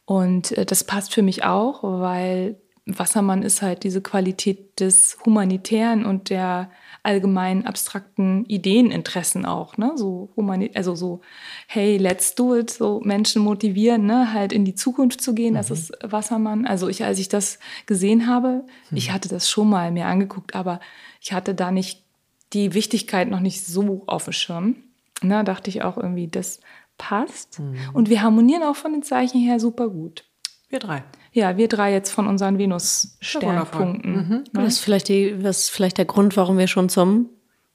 Und 0.05 0.51
äh, 0.57 0.65
das 0.65 0.83
passt 0.83 1.13
für 1.13 1.21
mich 1.21 1.43
auch, 1.43 1.83
weil 1.83 2.55
Wassermann 2.85 3.43
ist 3.43 3.61
halt 3.61 3.83
diese 3.83 4.01
Qualität 4.01 4.79
des 4.79 5.17
Humanitären 5.25 6.05
und 6.05 6.29
der 6.29 6.71
allgemeinen 7.07 7.65
abstrakten 7.65 8.43
Ideeninteressen 8.47 9.45
auch, 9.45 9.77
ne? 9.77 9.93
So 9.95 10.29
also 10.73 10.93
so, 10.93 11.21
hey, 11.65 11.95
let's 11.95 12.35
do 12.35 12.53
it, 12.53 12.69
so 12.69 12.99
Menschen 12.99 13.41
motivieren, 13.41 14.05
ne, 14.05 14.33
halt 14.33 14.51
in 14.51 14.65
die 14.65 14.75
Zukunft 14.75 15.21
zu 15.21 15.33
gehen. 15.33 15.53
Das 15.53 15.71
ist 15.71 15.93
Wassermann. 16.03 16.65
Also 16.65 16.89
ich, 16.89 17.05
als 17.05 17.17
ich 17.19 17.29
das 17.29 17.59
gesehen 17.85 18.27
habe, 18.27 18.65
ich 18.91 19.11
hatte 19.11 19.29
das 19.29 19.49
schon 19.49 19.69
mal 19.69 19.89
mir 19.91 20.07
angeguckt, 20.07 20.53
aber 20.53 20.81
ich 21.21 21.31
hatte 21.31 21.55
da 21.55 21.71
nicht 21.71 22.03
die 22.51 22.73
Wichtigkeit 22.73 23.29
noch 23.29 23.39
nicht 23.39 23.65
so 23.65 24.03
auf 24.07 24.25
dem 24.25 24.33
Schirm. 24.33 24.75
Na, 25.21 25.43
dachte 25.43 25.69
ich 25.69 25.83
auch 25.83 25.95
irgendwie, 25.95 26.27
das 26.27 26.59
passt. 26.97 27.61
Und 27.93 28.09
wir 28.09 28.21
harmonieren 28.21 28.63
auch 28.63 28.75
von 28.75 28.91
den 28.91 29.03
Zeichen 29.03 29.39
her 29.39 29.61
super 29.61 29.87
gut. 29.87 30.25
Wir 30.67 30.79
drei. 30.79 31.03
Ja, 31.37 31.55
wir 31.55 31.67
drei 31.67 31.93
jetzt 31.93 32.09
von 32.09 32.25
unseren. 32.25 32.57
Venus-Sternpunkten. 32.57 34.45
Das 34.53 34.73
ist 34.73 34.79
vielleicht, 34.79 35.07
die, 35.07 35.37
das 35.39 35.59
ist 35.59 35.69
vielleicht 35.69 35.99
der 35.99 36.05
Grund, 36.05 36.35
warum 36.35 36.57
wir 36.57 36.65
schon 36.65 36.89
zum 36.89 37.29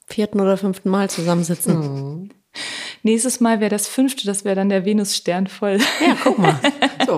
vierten 0.05 0.41
oder 0.41 0.57
fünften 0.57 0.89
Mal 0.89 1.09
zusammensitzen. 1.09 2.33
Nächstes 3.03 3.39
Mal 3.39 3.61
wäre 3.61 3.69
das 3.69 3.87
fünfte, 3.87 4.25
das 4.25 4.43
wäre 4.43 4.57
dann 4.57 4.67
der 4.67 4.83
Venus-Stern 4.83 5.47
voll. 5.47 5.77
Ja, 6.05 6.17
guck 6.21 6.39
mal. 6.39 6.59
So. 7.05 7.17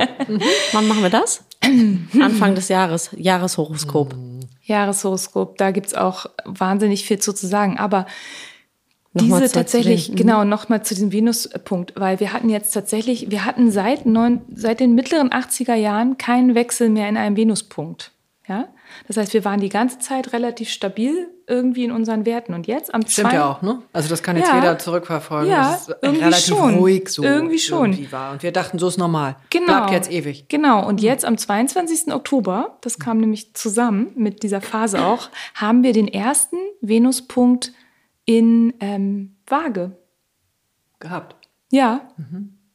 Wann 0.72 0.88
machen 0.88 1.04
wir 1.04 1.12
das? 1.12 1.44
Anfang 2.20 2.56
des 2.56 2.70
Jahres, 2.70 3.10
Jahreshoroskop. 3.16 4.16
Jahreshoroskop, 4.64 5.58
da 5.58 5.72
gibt's 5.72 5.94
auch 5.94 6.26
wahnsinnig 6.44 7.06
viel 7.06 7.20
zu, 7.20 7.34
zu 7.34 7.46
sagen. 7.46 7.78
Aber 7.78 8.08
diese 9.22 9.52
tatsächlich, 9.52 10.08
den- 10.08 10.16
genau, 10.16 10.44
nochmal 10.44 10.84
zu 10.84 10.94
diesem 10.94 11.12
Venus-Punkt, 11.12 11.94
weil 11.96 12.20
wir 12.20 12.34
hatten 12.34 12.50
jetzt 12.50 12.72
tatsächlich, 12.72 13.32
wir 13.32 13.46
hatten 13.46 13.72
seit, 13.72 14.06
neun, 14.06 14.42
seit 14.54 14.80
den 14.80 14.94
mittleren 14.96 15.30
80er 15.32 15.76
Jahren 15.76 16.18
keinen 16.18 16.54
Wechsel 16.56 16.90
mehr 16.90 17.08
in 17.10 17.18
einem 17.18 17.38
Venuspunkt. 17.38 18.12
Ja? 18.48 18.68
Das 19.08 19.18
heißt, 19.18 19.34
wir 19.34 19.44
waren 19.44 19.60
die 19.60 19.70
ganze 19.70 19.98
Zeit 20.00 20.32
relativ 20.34 20.70
stabil 20.70 21.28
irgendwie 21.48 21.84
in 21.84 21.92
unseren 21.92 22.26
Werten. 22.26 22.54
Und 22.54 22.66
jetzt 22.68 22.94
am 22.94 23.02
Stimmt 23.06 23.30
zwei- 23.30 23.36
ja 23.38 23.50
auch, 23.52 23.62
ne? 23.62 23.82
Also 23.94 24.10
das 24.10 24.22
kann 24.24 24.36
jetzt 24.38 24.48
Ja. 24.50 24.56
jeder 24.56 24.80
zurückverfolgen. 24.80 25.50
Ja, 25.52 25.72
dass 25.74 25.90
es 25.90 25.96
irgendwie 26.02 26.24
relativ 26.24 26.46
schon. 26.56 26.76
ruhig 26.76 27.10
so 27.10 27.24
Irgendwie 27.24 27.60
schon. 27.60 27.92
irgendwie 27.94 28.12
war. 28.12 28.32
Und 28.32 28.42
wir 28.44 28.52
dachten, 28.52 28.80
so 28.80 28.88
ist 28.88 28.98
normal. 28.98 29.36
Genau. 29.52 29.66
Bleibt 29.66 29.92
jetzt 29.92 30.12
ewig. 30.12 30.48
Genau. 30.50 30.88
Und 30.88 31.02
jetzt 31.02 31.24
am 31.26 31.38
22. 31.38 32.14
Oktober, 32.14 32.78
das 32.82 32.98
kam 33.00 33.20
nämlich 33.20 33.54
zusammen 33.54 34.08
mit 34.16 34.42
dieser 34.44 34.62
Phase 34.62 35.04
auch, 35.06 35.30
haben 35.56 35.84
wir 35.84 35.94
den 35.94 36.08
ersten 36.08 36.58
Venuspunkt 36.82 37.74
in 38.26 38.74
ähm, 38.80 39.36
Waage. 39.48 39.92
Gehabt. 41.00 41.36
Ja. 41.72 42.10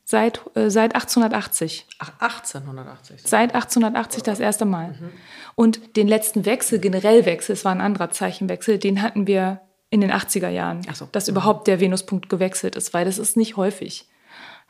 Seit, 0.05 0.41
äh, 0.57 0.71
seit 0.71 0.95
1880. 0.95 1.87
Ach, 1.99 2.13
1880. 2.19 3.23
Seit 3.25 3.55
1880 3.55 4.23
das 4.23 4.41
erste 4.41 4.65
Mal. 4.65 4.95
Und 5.55 5.97
den 5.97 6.09
letzten 6.09 6.45
Wechsel, 6.45 6.79
generell 6.79 7.27
Wechsel, 7.27 7.53
es 7.53 7.65
war 7.65 7.73
ein 7.73 7.81
anderer 7.81 8.11
Zeichenwechsel, 8.11 8.79
den 8.79 9.03
hatten 9.03 9.27
wir 9.27 9.61
in 9.89 10.01
den 10.01 10.13
80er 10.13 10.49
Jahren. 10.49 10.83
Ach 10.89 10.95
so. 10.95 11.09
Dass 11.13 11.29
überhaupt 11.29 11.67
der 11.67 11.81
Venuspunkt 11.81 12.29
gewechselt 12.29 12.77
ist, 12.77 12.95
weil 12.95 13.05
das 13.05 13.19
ist 13.19 13.37
nicht 13.37 13.57
häufig. 13.57 14.09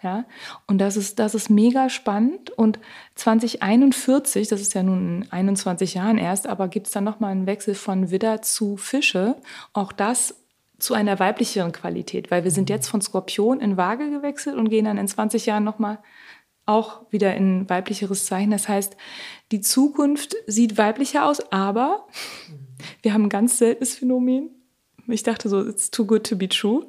Ja, 0.03 0.25
und 0.67 0.79
das 0.79 0.97
ist, 0.97 1.19
das 1.19 1.35
ist 1.35 1.51
mega 1.51 1.91
spannend. 1.91 2.51
Und 2.51 2.79
2041, 3.17 4.49
das 4.49 4.63
ist 4.63 4.73
ja 4.73 4.83
nun 4.83 5.25
in 5.25 5.33
21 5.33 5.93
Jahren 5.93 6.17
erst, 6.17 6.47
aber 6.47 6.69
gibt 6.69 6.87
es 6.87 6.93
dann 6.95 7.05
nochmal 7.05 7.33
einen 7.33 7.47
Wechsel 7.47 7.75
von 7.75 8.11
Widder 8.11 8.41
zu 8.41 8.79
Fische. 8.79 9.37
Auch 9.75 9.93
das 9.93 10.35
zu 10.81 10.95
einer 10.95 11.19
weiblicheren 11.19 11.73
Qualität, 11.73 12.31
weil 12.31 12.45
wir 12.45 12.51
sind 12.51 12.71
jetzt 12.71 12.89
von 12.89 13.01
Skorpion 13.01 13.61
in 13.61 13.77
Waage 13.77 14.11
gewechselt 14.11 14.57
und 14.57 14.71
gehen 14.71 14.87
dann 14.87 14.99
in 14.99 15.09
20 15.09 15.47
Jahren 15.47 15.65
nochmal 15.65 15.99
auch 16.67 17.03
wieder 17.11 17.35
in 17.35 17.61
ein 17.61 17.71
weiblicheres 17.71 18.27
Zeichen. 18.27 18.51
Das 18.51 18.69
heißt, 18.69 18.97
die 19.51 19.61
Zukunft 19.61 20.37
sieht 20.47 20.79
weiblicher 20.79 21.27
aus, 21.27 21.41
aber 21.53 22.07
wir 23.03 23.13
haben 23.13 23.25
ein 23.25 23.31
ganz 23.31 23.59
seltenes 23.59 23.97
Phänomen. 23.97 24.51
Ich 25.09 25.23
dachte 25.23 25.49
so, 25.49 25.67
it's 25.67 25.91
too 25.91 26.07
good 26.07 26.25
to 26.25 26.37
be 26.37 26.49
true. 26.49 26.87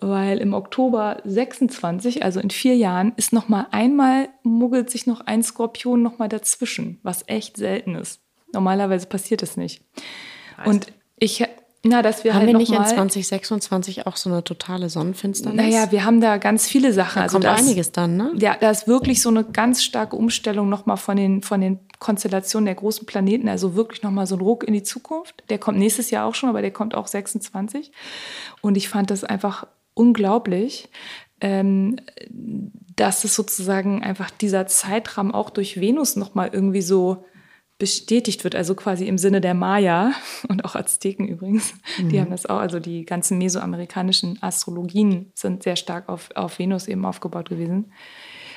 Weil 0.00 0.38
im 0.38 0.54
Oktober 0.54 1.20
26, 1.24 2.22
also 2.22 2.38
in 2.38 2.50
vier 2.50 2.76
Jahren, 2.76 3.12
ist 3.16 3.32
noch 3.32 3.48
mal 3.48 3.66
einmal, 3.72 4.28
muggelt 4.44 4.90
sich 4.90 5.06
noch 5.06 5.20
ein 5.22 5.42
Skorpion 5.42 6.02
noch 6.02 6.18
mal 6.18 6.28
dazwischen, 6.28 7.00
was 7.02 7.24
echt 7.26 7.56
selten 7.56 7.96
ist. 7.96 8.20
Normalerweise 8.52 9.06
passiert 9.06 9.42
das 9.42 9.56
nicht. 9.56 9.82
Und 10.64 10.92
ich, 11.18 11.44
na, 11.84 12.02
dass 12.02 12.24
wir 12.24 12.32
Haben 12.34 12.40
halt 12.40 12.46
wir 12.48 12.52
noch 12.54 12.60
nicht 12.60 12.72
in 12.72 12.78
mal, 12.78 12.86
2026 12.88 14.06
auch 14.06 14.16
so 14.16 14.30
eine 14.30 14.42
totale 14.42 14.90
Sonnenfinsternis? 14.90 15.56
naja, 15.56 15.90
wir 15.92 16.04
haben 16.04 16.20
da 16.20 16.36
ganz 16.38 16.66
viele 16.66 16.92
Sachen. 16.92 17.22
da 17.22 17.28
kommt 17.28 17.44
das- 17.44 17.60
einiges 17.60 17.92
dann, 17.92 18.16
ne? 18.16 18.32
ja, 18.38 18.56
da 18.60 18.70
ist 18.70 18.88
wirklich 18.88 19.22
so 19.22 19.28
eine 19.28 19.44
ganz 19.44 19.82
starke 19.84 20.16
Umstellung 20.16 20.68
nochmal 20.68 20.96
von 20.96 21.16
den, 21.16 21.42
von 21.42 21.60
den 21.60 21.78
Konstellationen 22.00 22.66
der 22.66 22.74
großen 22.74 23.06
Planeten. 23.06 23.48
Also 23.48 23.74
wirklich 23.74 24.02
nochmal 24.02 24.26
so 24.26 24.36
ein 24.36 24.40
Ruck 24.40 24.64
in 24.64 24.74
die 24.74 24.82
Zukunft. 24.82 25.44
Der 25.50 25.58
kommt 25.58 25.78
nächstes 25.78 26.10
Jahr 26.10 26.26
auch 26.26 26.34
schon, 26.34 26.48
aber 26.48 26.62
der 26.62 26.72
kommt 26.72 26.94
auch 26.94 27.06
26. 27.06 27.92
Und 28.60 28.76
ich 28.76 28.88
fand 28.88 29.10
das 29.10 29.24
einfach 29.24 29.66
unglaublich, 29.94 30.88
ähm, 31.40 31.96
dass 32.96 33.22
es 33.24 33.34
sozusagen 33.34 34.02
einfach 34.02 34.30
dieser 34.30 34.66
Zeitrahmen 34.66 35.32
auch 35.32 35.50
durch 35.50 35.80
Venus 35.80 36.16
nochmal 36.16 36.50
irgendwie 36.52 36.82
so 36.82 37.24
bestätigt 37.78 38.42
wird, 38.42 38.56
also 38.56 38.74
quasi 38.74 39.06
im 39.06 39.18
Sinne 39.18 39.40
der 39.40 39.54
Maya 39.54 40.12
und 40.48 40.64
auch 40.64 40.74
Azteken 40.74 41.28
übrigens. 41.28 41.74
Die 41.98 42.20
haben 42.20 42.30
das 42.30 42.46
auch, 42.46 42.58
also 42.58 42.80
die 42.80 43.04
ganzen 43.04 43.38
mesoamerikanischen 43.38 44.42
Astrologien 44.42 45.32
sind 45.34 45.62
sehr 45.62 45.76
stark 45.76 46.08
auf, 46.08 46.30
auf 46.34 46.58
Venus 46.58 46.88
eben 46.88 47.04
aufgebaut 47.04 47.48
gewesen. 47.48 47.92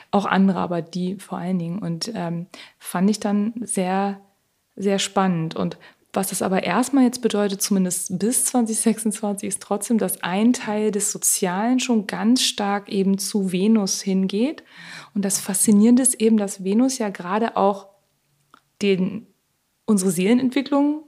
Auch 0.10 0.26
andere, 0.26 0.60
aber 0.60 0.82
die 0.82 1.16
vor 1.20 1.38
allen 1.38 1.60
Dingen. 1.60 1.80
Und 1.80 2.12
ähm, 2.14 2.48
fand 2.80 3.10
ich 3.10 3.20
dann 3.20 3.54
sehr, 3.62 4.20
sehr 4.76 5.00
spannend. 5.00 5.56
Und 5.56 5.78
was 6.14 6.30
das 6.30 6.42
aber 6.42 6.64
erstmal 6.64 7.06
jetzt 7.06 7.22
bedeutet, 7.22 7.62
zumindest 7.62 8.20
bis 8.20 8.44
2026, 8.46 9.48
ist 9.48 9.62
trotzdem, 9.62 9.98
dass 9.98 10.24
ein 10.24 10.52
Teil 10.52 10.92
des 10.92 11.12
Sozialen 11.12 11.80
schon 11.80 12.08
ganz 12.08 12.42
stark 12.42 12.90
eben 12.90 13.18
zu 13.18 13.54
Venus 13.54 14.02
hingeht. 14.02 14.64
Und 15.14 15.24
das 15.24 15.40
Faszinierende 15.40 16.02
ist 16.02 16.16
eben, 16.16 16.36
dass 16.36 16.66
Venus 16.66 16.98
ja 16.98 17.10
gerade 17.10 17.56
auch 17.56 17.91
den, 18.82 19.28
unsere 19.86 20.12
Seelenentwicklung 20.12 21.04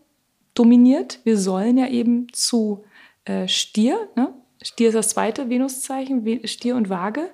dominiert. 0.53 1.19
Wir 1.23 1.37
sollen 1.37 1.77
ja 1.77 1.87
eben 1.87 2.27
zu 2.31 2.83
äh, 3.25 3.47
Stier, 3.47 4.09
ne? 4.15 4.33
Stier 4.61 4.89
ist 4.89 4.95
das 4.95 5.09
zweite 5.09 5.49
Venuszeichen, 5.49 6.47
Stier 6.47 6.77
und 6.77 6.89
Waage, 6.89 7.29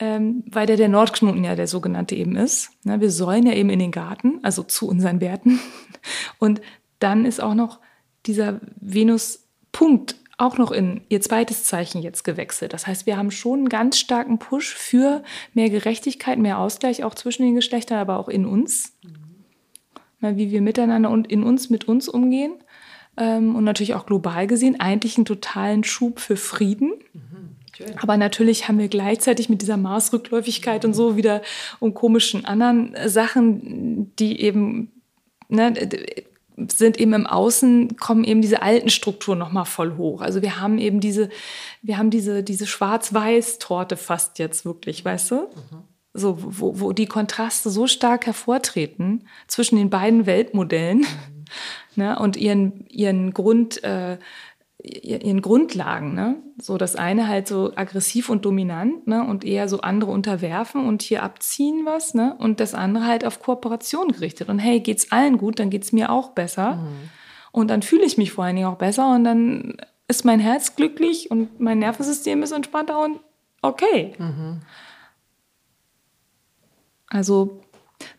ähm, 0.00 0.42
weil 0.50 0.66
der 0.66 0.76
der 0.76 0.88
Nordknoten 0.88 1.44
ja 1.44 1.54
der 1.54 1.68
sogenannte 1.68 2.16
eben 2.16 2.34
ist. 2.34 2.70
Ne? 2.82 3.00
Wir 3.00 3.10
sollen 3.10 3.46
ja 3.46 3.52
eben 3.52 3.70
in 3.70 3.78
den 3.78 3.92
Garten, 3.92 4.40
also 4.42 4.64
zu 4.64 4.88
unseren 4.88 5.20
Werten. 5.20 5.60
Und 6.40 6.60
dann 6.98 7.26
ist 7.26 7.40
auch 7.40 7.54
noch 7.54 7.78
dieser 8.26 8.60
Venus-Punkt 8.80 10.16
auch 10.36 10.58
noch 10.58 10.72
in 10.72 11.02
ihr 11.08 11.20
zweites 11.20 11.62
Zeichen 11.62 12.02
jetzt 12.02 12.24
gewechselt. 12.24 12.72
Das 12.72 12.88
heißt, 12.88 13.06
wir 13.06 13.16
haben 13.16 13.30
schon 13.30 13.60
einen 13.60 13.68
ganz 13.68 13.98
starken 13.98 14.40
Push 14.40 14.74
für 14.74 15.22
mehr 15.52 15.70
Gerechtigkeit, 15.70 16.38
mehr 16.38 16.58
Ausgleich 16.58 17.04
auch 17.04 17.14
zwischen 17.14 17.44
den 17.44 17.54
Geschlechtern, 17.54 17.98
aber 17.98 18.18
auch 18.18 18.28
in 18.28 18.44
uns 18.44 18.96
na, 19.02 19.10
wie 20.36 20.50
wir 20.50 20.60
miteinander 20.60 21.10
und 21.10 21.30
in 21.30 21.42
uns 21.42 21.70
mit 21.70 21.86
uns 21.86 22.08
umgehen. 22.08 22.54
Ähm, 23.16 23.54
und 23.54 23.64
natürlich 23.64 23.94
auch 23.94 24.06
global 24.06 24.46
gesehen 24.46 24.80
eigentlich 24.80 25.16
einen 25.16 25.24
totalen 25.24 25.84
Schub 25.84 26.18
für 26.20 26.36
Frieden. 26.36 26.92
Aber 28.00 28.16
natürlich 28.16 28.68
haben 28.68 28.78
wir 28.78 28.88
gleichzeitig 28.88 29.48
mit 29.48 29.62
dieser 29.62 29.76
Maßrückläufigkeit 29.76 30.84
und 30.84 30.94
so 30.94 31.16
wieder 31.16 31.42
und 31.80 31.94
komischen 31.94 32.44
anderen 32.44 32.94
Sachen, 33.06 34.14
die 34.16 34.40
eben 34.40 34.92
ne, 35.48 35.74
sind 36.56 36.98
eben 36.98 37.14
im 37.14 37.26
Außen, 37.26 37.96
kommen 37.96 38.24
eben 38.24 38.40
diese 38.40 38.62
alten 38.62 38.88
Strukturen 38.88 39.38
nochmal 39.38 39.64
voll 39.64 39.96
hoch. 39.96 40.20
Also 40.20 40.40
wir 40.40 40.60
haben 40.60 40.78
eben 40.78 41.00
diese, 41.00 41.30
wir 41.82 41.98
haben 41.98 42.10
diese, 42.10 42.42
diese 42.44 42.66
Schwarz-Weiß-Torte 42.66 43.96
fast 43.96 44.38
jetzt 44.38 44.64
wirklich, 44.64 45.04
weißt 45.04 45.32
du? 45.32 45.48
So, 46.14 46.38
wo, 46.40 46.80
wo 46.80 46.92
die 46.92 47.06
Kontraste 47.06 47.70
so 47.70 47.86
stark 47.86 48.26
hervortreten 48.26 49.26
zwischen 49.48 49.76
den 49.76 49.90
beiden 49.90 50.26
Weltmodellen. 50.26 51.06
Ne? 51.96 52.18
Und 52.18 52.36
ihren, 52.36 52.84
ihren 52.88 53.32
Grund, 53.32 53.84
äh, 53.84 54.18
ihren 54.84 55.40
Grundlagen, 55.40 56.14
ne? 56.14 56.36
So 56.60 56.76
das 56.76 56.94
eine 56.94 57.26
halt 57.26 57.48
so 57.48 57.72
aggressiv 57.74 58.28
und 58.28 58.44
dominant, 58.44 59.06
ne? 59.06 59.24
Und 59.24 59.44
eher 59.44 59.68
so 59.68 59.80
andere 59.80 60.10
unterwerfen 60.10 60.86
und 60.86 61.02
hier 61.02 61.22
abziehen 61.22 61.82
was, 61.86 62.12
ne? 62.12 62.36
Und 62.38 62.60
das 62.60 62.74
andere 62.74 63.06
halt 63.06 63.24
auf 63.24 63.40
Kooperation 63.40 64.08
gerichtet. 64.08 64.48
Und 64.50 64.58
hey, 64.58 64.80
geht's 64.80 65.10
allen 65.10 65.38
gut, 65.38 65.58
dann 65.58 65.70
geht's 65.70 65.92
mir 65.92 66.10
auch 66.10 66.30
besser. 66.30 66.76
Mhm. 66.76 67.10
Und 67.50 67.68
dann 67.68 67.82
fühle 67.82 68.04
ich 68.04 68.18
mich 68.18 68.32
vor 68.32 68.44
allen 68.44 68.56
Dingen 68.56 68.68
auch 68.68 68.78
besser 68.78 69.14
und 69.14 69.24
dann 69.24 69.76
ist 70.06 70.24
mein 70.24 70.40
Herz 70.40 70.76
glücklich 70.76 71.30
und 71.30 71.60
mein 71.60 71.78
Nervensystem 71.78 72.42
ist 72.42 72.52
entspannter 72.52 73.02
und 73.02 73.20
okay. 73.62 74.12
Mhm. 74.18 74.60
Also, 77.14 77.60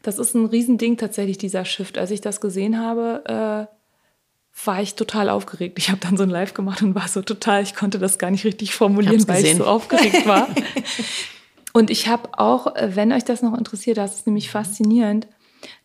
das 0.04 0.20
ist 0.20 0.36
ein 0.36 0.46
Riesending 0.46 0.96
tatsächlich, 0.96 1.38
dieser 1.38 1.66
Shift. 1.66 1.98
Als 1.98 2.12
ich 2.12 2.22
das 2.22 2.40
gesehen 2.40 2.80
habe, 2.80 3.68
äh, 3.70 4.66
war 4.66 4.82
ich 4.82 4.96
total 4.96 5.30
aufgeregt. 5.30 5.78
Ich 5.78 5.90
habe 5.90 6.00
dann 6.00 6.16
so 6.16 6.24
ein 6.24 6.30
Live 6.30 6.54
gemacht 6.54 6.82
und 6.82 6.96
war 6.96 7.10
so 7.10 7.22
total, 7.22 7.62
ich 7.62 7.76
konnte 7.76 8.00
das 8.00 8.18
gar 8.18 8.32
nicht 8.32 8.46
richtig 8.46 8.74
formulieren, 8.74 9.18
ich 9.18 9.28
weil 9.28 9.42
gesehen. 9.42 9.58
ich 9.58 9.64
so 9.64 9.66
aufgeregt 9.66 10.26
war. 10.26 10.48
und 11.74 11.90
ich 11.90 12.08
habe 12.08 12.40
auch, 12.40 12.74
wenn 12.82 13.12
euch 13.12 13.26
das 13.26 13.42
noch 13.42 13.58
interessiert, 13.58 13.98
das 13.98 14.16
ist 14.16 14.28
nämlich 14.28 14.50
faszinierend. 14.50 15.28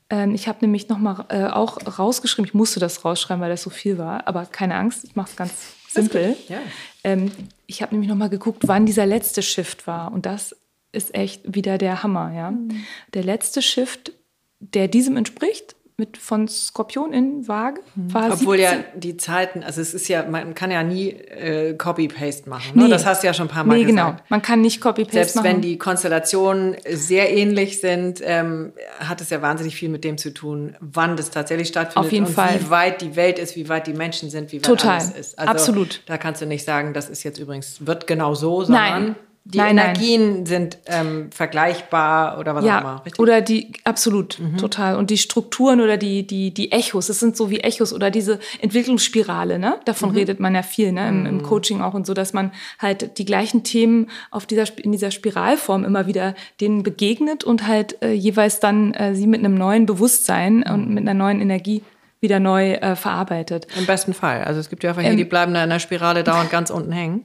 Ähm, 0.08 0.32
ich 0.36 0.46
habe 0.46 0.58
nämlich 0.60 0.88
noch 0.88 0.98
mal 0.98 1.24
äh, 1.30 1.46
auch 1.46 1.78
rausgeschrieben, 1.98 2.46
ich 2.46 2.54
musste 2.54 2.78
das 2.78 3.04
rausschreiben, 3.04 3.42
weil 3.42 3.50
das 3.50 3.62
so 3.62 3.70
viel 3.70 3.98
war, 3.98 4.28
aber 4.28 4.46
keine 4.46 4.76
Angst, 4.76 5.02
ich 5.02 5.16
mache 5.16 5.30
es 5.30 5.36
ganz 5.36 5.52
simpel. 5.88 6.36
Ja. 6.48 6.58
Ähm, 7.02 7.32
ich 7.66 7.82
habe 7.82 7.92
nämlich 7.92 8.08
noch 8.08 8.16
mal 8.16 8.30
geguckt, 8.30 8.68
wann 8.68 8.86
dieser 8.86 9.04
letzte 9.04 9.42
Shift 9.42 9.88
war 9.88 10.12
und 10.12 10.26
das 10.26 10.54
ist 10.92 11.14
echt 11.14 11.54
wieder 11.54 11.78
der 11.78 12.02
Hammer. 12.02 12.32
Ja? 12.34 12.50
Mhm. 12.50 12.84
Der 13.14 13.24
letzte 13.24 13.62
Shift, 13.62 14.12
der 14.60 14.88
diesem 14.88 15.16
entspricht, 15.16 15.76
mit 16.00 16.16
von 16.16 16.48
Skorpion 16.48 17.12
in 17.12 17.46
Waage 17.46 17.80
mhm. 17.94 18.12
war 18.12 18.32
Obwohl 18.32 18.56
17. 18.56 18.78
ja 18.78 18.84
die 18.96 19.16
Zeiten, 19.18 19.62
also 19.62 19.80
es 19.80 19.94
ist 19.94 20.08
ja, 20.08 20.24
man 20.24 20.54
kann 20.54 20.72
ja 20.72 20.82
nie 20.82 21.10
äh, 21.10 21.74
Copy-Paste 21.74 22.48
machen. 22.48 22.76
Ne? 22.76 22.84
Nee. 22.84 22.90
Das 22.90 23.06
hast 23.06 23.22
du 23.22 23.28
ja 23.28 23.34
schon 23.34 23.46
ein 23.46 23.50
paar 23.50 23.64
Mal 23.64 23.76
nee, 23.78 23.84
genau. 23.84 24.06
gesagt. 24.06 24.16
genau. 24.16 24.26
Man 24.30 24.42
kann 24.42 24.62
nicht 24.62 24.80
Copy-Paste 24.80 25.18
machen. 25.18 25.26
Selbst 25.26 25.44
wenn 25.44 25.60
die 25.60 25.78
Konstellationen 25.78 26.76
sehr 26.88 27.30
ähnlich 27.30 27.80
sind, 27.80 28.20
ähm, 28.24 28.72
hat 28.98 29.20
es 29.20 29.30
ja 29.30 29.42
wahnsinnig 29.42 29.76
viel 29.76 29.90
mit 29.90 30.02
dem 30.02 30.18
zu 30.18 30.32
tun, 30.32 30.74
wann 30.80 31.16
das 31.16 31.30
tatsächlich 31.30 31.68
stattfindet. 31.68 32.06
Auf 32.06 32.12
jeden 32.12 32.26
und 32.26 32.32
Fall. 32.32 32.58
Wie 32.58 32.70
weit 32.70 33.02
die 33.02 33.14
Welt 33.14 33.38
ist, 33.38 33.54
wie 33.54 33.68
weit 33.68 33.86
die 33.86 33.92
Menschen 33.92 34.30
sind, 34.30 34.50
wie 34.50 34.56
weit 34.56 34.64
Total. 34.64 34.94
alles 34.94 35.10
ist. 35.10 35.38
Also, 35.38 35.50
Absolut. 35.50 36.02
Da 36.06 36.16
kannst 36.16 36.40
du 36.40 36.46
nicht 36.46 36.64
sagen, 36.64 36.94
das 36.94 37.10
ist 37.10 37.22
jetzt 37.22 37.38
übrigens, 37.38 37.86
wird 37.86 38.06
genau 38.06 38.34
so, 38.34 38.64
sondern 38.64 39.04
Nein. 39.04 39.16
Die 39.52 39.58
nein, 39.58 39.76
Energien 39.76 40.32
nein. 40.34 40.46
sind 40.46 40.78
ähm, 40.86 41.30
vergleichbar 41.32 42.38
oder 42.38 42.54
was 42.54 42.64
ja, 42.64 42.76
auch 42.76 42.80
immer. 42.80 43.02
Richtig? 43.04 43.18
Oder 43.18 43.40
die, 43.40 43.72
absolut, 43.84 44.38
mhm. 44.38 44.56
total. 44.58 44.96
Und 44.96 45.10
die 45.10 45.18
Strukturen 45.18 45.80
oder 45.80 45.96
die, 45.96 46.26
die, 46.26 46.52
die 46.52 46.72
Echos, 46.72 47.08
das 47.08 47.18
sind 47.18 47.36
so 47.36 47.50
wie 47.50 47.60
Echos 47.60 47.92
oder 47.92 48.10
diese 48.10 48.38
Entwicklungsspirale, 48.60 49.58
ne? 49.58 49.78
Davon 49.84 50.10
mhm. 50.10 50.16
redet 50.16 50.40
man 50.40 50.54
ja 50.54 50.62
viel, 50.62 50.92
ne? 50.92 51.08
Im, 51.08 51.26
Im, 51.26 51.34
mhm. 51.38 51.42
Coaching 51.42 51.80
auch 51.80 51.94
und 51.94 52.06
so, 52.06 52.14
dass 52.14 52.32
man 52.32 52.52
halt 52.78 53.18
die 53.18 53.24
gleichen 53.24 53.64
Themen 53.64 54.08
auf 54.30 54.46
dieser, 54.46 54.64
in 54.78 54.92
dieser 54.92 55.10
Spiralform 55.10 55.84
immer 55.84 56.06
wieder 56.06 56.34
denen 56.60 56.82
begegnet 56.82 57.44
und 57.44 57.66
halt 57.66 58.00
äh, 58.02 58.12
jeweils 58.12 58.60
dann 58.60 58.94
äh, 58.94 59.14
sie 59.14 59.26
mit 59.26 59.40
einem 59.40 59.54
neuen 59.54 59.86
Bewusstsein 59.86 60.58
mhm. 60.58 60.72
und 60.72 60.90
mit 60.90 61.02
einer 61.02 61.14
neuen 61.14 61.40
Energie 61.40 61.82
wieder 62.20 62.38
neu 62.38 62.72
äh, 62.72 62.96
verarbeitet. 62.96 63.66
Im 63.78 63.86
besten 63.86 64.12
Fall. 64.12 64.44
Also 64.44 64.60
es 64.60 64.68
gibt 64.68 64.84
ja 64.84 64.90
einfach 64.90 65.02
hier, 65.02 65.12
ähm, 65.12 65.16
die 65.16 65.24
bleiben 65.24 65.54
da 65.54 65.64
in 65.64 65.70
der 65.70 65.78
Spirale 65.78 66.22
dauernd 66.22 66.50
ganz 66.50 66.70
unten 66.70 66.92
hängen. 66.92 67.24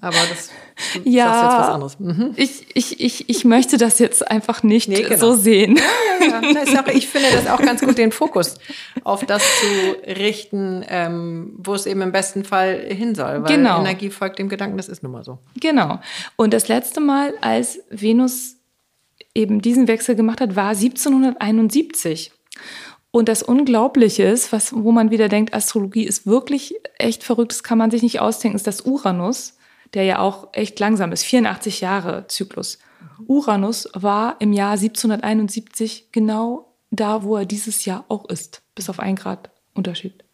Aber 0.00 0.16
das 0.28 0.50
ja, 1.04 1.26
das 1.26 1.36
ist 1.36 1.42
jetzt 1.42 1.58
was 1.58 1.68
anderes. 1.68 2.00
Mhm. 2.00 2.32
Ich, 2.36 2.66
ich, 2.74 3.00
ich, 3.00 3.28
ich 3.28 3.44
möchte 3.44 3.78
das 3.78 3.98
jetzt 3.98 4.28
einfach 4.28 4.62
nicht 4.62 4.88
nee, 4.88 5.02
genau. 5.02 5.16
so 5.16 5.34
sehen. 5.34 5.78
Ja, 6.20 6.40
ja, 6.40 6.64
ja. 6.64 6.84
ich 6.92 7.08
finde 7.08 7.28
das 7.32 7.46
auch 7.46 7.60
ganz 7.60 7.80
gut, 7.80 7.98
den 7.98 8.12
Fokus 8.12 8.56
auf 9.02 9.24
das 9.24 9.42
zu 9.42 10.10
richten, 10.10 10.84
ähm, 10.88 11.54
wo 11.58 11.74
es 11.74 11.86
eben 11.86 12.02
im 12.02 12.12
besten 12.12 12.44
Fall 12.44 12.80
hin 12.88 13.14
soll. 13.14 13.42
Weil 13.42 13.56
genau. 13.56 13.80
Energie 13.80 14.10
folgt 14.10 14.38
dem 14.38 14.48
Gedanken, 14.48 14.76
das 14.76 14.88
ist 14.88 15.02
nun 15.02 15.12
mal 15.12 15.24
so. 15.24 15.38
Genau. 15.60 16.00
Und 16.36 16.54
das 16.54 16.68
letzte 16.68 17.00
Mal, 17.00 17.34
als 17.40 17.80
Venus 17.90 18.56
eben 19.34 19.60
diesen 19.60 19.88
Wechsel 19.88 20.14
gemacht 20.14 20.40
hat, 20.40 20.56
war 20.56 20.70
1771. 20.70 22.32
Und 23.10 23.28
das 23.28 23.42
Unglaubliche 23.42 24.24
ist, 24.24 24.52
was, 24.52 24.74
wo 24.74 24.90
man 24.90 25.10
wieder 25.10 25.28
denkt, 25.28 25.54
Astrologie 25.54 26.04
ist 26.04 26.26
wirklich 26.26 26.74
echt 26.98 27.22
verrückt, 27.22 27.52
das 27.52 27.62
kann 27.62 27.78
man 27.78 27.90
sich 27.90 28.02
nicht 28.02 28.20
ausdenken, 28.20 28.56
ist, 28.56 28.66
dass 28.66 28.80
Uranus 28.80 29.56
der 29.94 30.04
ja 30.04 30.18
auch 30.18 30.48
echt 30.52 30.78
langsam 30.80 31.12
ist, 31.12 31.24
84 31.24 31.80
Jahre 31.80 32.26
Zyklus. 32.28 32.78
Uranus 33.26 33.88
war 33.94 34.36
im 34.40 34.52
Jahr 34.52 34.72
1771 34.72 36.08
genau 36.12 36.72
da, 36.90 37.22
wo 37.22 37.36
er 37.36 37.46
dieses 37.46 37.84
Jahr 37.84 38.04
auch 38.08 38.28
ist, 38.28 38.62
bis 38.74 38.90
auf 38.90 39.00
ein 39.00 39.16
Grad 39.16 39.50
Unterschied. 39.74 40.24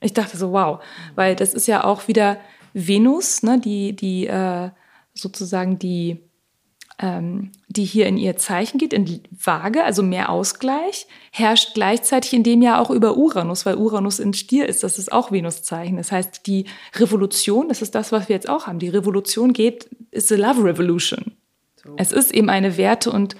Ich 0.00 0.12
dachte 0.12 0.36
so, 0.36 0.52
wow, 0.52 0.82
weil 1.14 1.36
das 1.36 1.54
ist 1.54 1.68
ja 1.68 1.84
auch 1.84 2.08
wieder 2.08 2.38
Venus, 2.74 3.42
ne, 3.42 3.60
die, 3.60 3.94
die 3.94 4.26
äh, 4.26 4.70
sozusagen 5.14 5.78
die 5.78 6.20
die 7.00 7.84
hier 7.84 8.06
in 8.06 8.16
ihr 8.16 8.36
Zeichen 8.36 8.78
geht, 8.78 8.92
in 8.92 9.22
Waage, 9.30 9.82
also 9.82 10.02
mehr 10.02 10.28
Ausgleich, 10.28 11.06
herrscht 11.32 11.74
gleichzeitig 11.74 12.32
in 12.32 12.44
dem 12.44 12.62
Jahr 12.62 12.80
auch 12.80 12.90
über 12.90 13.16
Uranus, 13.16 13.66
weil 13.66 13.76
Uranus 13.76 14.20
in 14.20 14.34
Stier 14.34 14.68
ist, 14.68 14.84
das 14.84 14.98
ist 14.98 15.10
auch 15.10 15.32
Venuszeichen. 15.32 15.96
Das 15.96 16.12
heißt, 16.12 16.46
die 16.46 16.66
Revolution, 16.94 17.68
das 17.68 17.82
ist 17.82 17.94
das, 17.94 18.12
was 18.12 18.28
wir 18.28 18.36
jetzt 18.36 18.48
auch 18.48 18.66
haben, 18.66 18.78
die 18.78 18.88
Revolution 18.88 19.52
geht, 19.52 19.88
ist 20.10 20.30
a 20.30 20.36
Love 20.36 20.64
Revolution. 20.64 21.32
So. 21.82 21.94
Es 21.96 22.12
ist 22.12 22.32
eben 22.32 22.50
eine 22.50 22.76
Werte- 22.76 23.10
und 23.10 23.36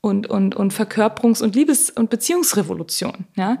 und, 0.00 0.28
und, 0.28 0.54
und 0.54 0.72
Verkörperungs- 0.72 1.42
und 1.42 1.56
Liebes- 1.56 1.90
und 1.90 2.08
Beziehungsrevolution. 2.08 3.26
Ja? 3.34 3.58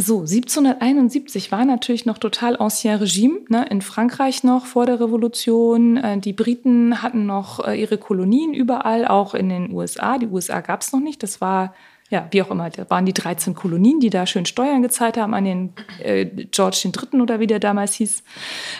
So, 0.00 0.20
1771 0.20 1.52
war 1.52 1.66
natürlich 1.66 2.06
noch 2.06 2.16
total 2.16 2.56
ancien 2.56 2.96
Regime, 2.96 3.40
ne? 3.50 3.66
in 3.68 3.82
Frankreich 3.82 4.42
noch 4.44 4.64
vor 4.64 4.86
der 4.86 4.98
Revolution. 4.98 5.98
Äh, 5.98 6.18
die 6.18 6.32
Briten 6.32 7.02
hatten 7.02 7.26
noch 7.26 7.66
äh, 7.66 7.78
ihre 7.78 7.98
Kolonien 7.98 8.54
überall, 8.54 9.06
auch 9.06 9.34
in 9.34 9.50
den 9.50 9.70
USA. 9.70 10.16
Die 10.16 10.28
USA 10.28 10.62
gab 10.62 10.80
es 10.80 10.92
noch 10.92 11.00
nicht. 11.00 11.22
Das 11.22 11.42
war, 11.42 11.74
ja, 12.08 12.26
wie 12.30 12.40
auch 12.40 12.50
immer, 12.50 12.70
da 12.70 12.88
waren 12.88 13.04
die 13.04 13.12
13 13.12 13.54
Kolonien, 13.54 14.00
die 14.00 14.08
da 14.08 14.24
schön 14.24 14.46
Steuern 14.46 14.80
gezahlt 14.80 15.18
haben 15.18 15.34
an 15.34 15.44
den 15.44 15.74
äh, 16.02 16.24
George 16.24 16.80
III. 16.86 17.20
oder 17.20 17.38
wie 17.38 17.46
der 17.46 17.60
damals 17.60 17.92
hieß. 17.92 18.22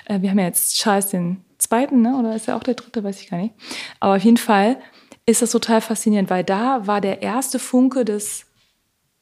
Äh, 0.06 0.22
wir 0.22 0.30
haben 0.30 0.38
ja 0.38 0.46
jetzt 0.46 0.78
Charles 0.78 1.14
Zweiten, 1.58 2.00
ne? 2.00 2.16
oder 2.16 2.34
ist 2.34 2.48
er 2.48 2.56
auch 2.56 2.62
der 2.62 2.74
Dritte, 2.74 3.04
weiß 3.04 3.20
ich 3.20 3.28
gar 3.28 3.36
nicht. 3.36 3.52
Aber 4.00 4.16
auf 4.16 4.24
jeden 4.24 4.38
Fall 4.38 4.78
ist 5.26 5.42
das 5.42 5.50
total 5.50 5.82
faszinierend, 5.82 6.30
weil 6.30 6.44
da 6.44 6.86
war 6.86 7.02
der 7.02 7.20
erste 7.20 7.58
Funke 7.58 8.06
des 8.06 8.46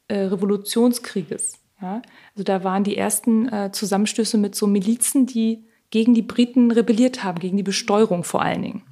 äh, 0.07 0.21
Revolutionskrieges. 0.21 1.58
Ja? 1.81 2.03
Also 2.35 2.45
da 2.45 2.65
waren 2.65 2.85
die 2.85 2.97
ersten 2.97 3.49
äh, 3.49 3.71
Zusammenstöße 3.73 4.39
mit 4.39 4.55
so 4.55 4.67
Milizen, 4.67 5.27
die 5.27 5.65
gegen 5.91 6.15
die 6.15 6.23
Briten 6.23 6.71
rebelliert 6.71 7.25
haben, 7.25 7.39
gegen 7.39 7.57
die 7.57 7.63
Besteuerung 7.63 8.25
vor 8.25 8.43
allen 8.43 8.63
Dingen. 8.63 8.83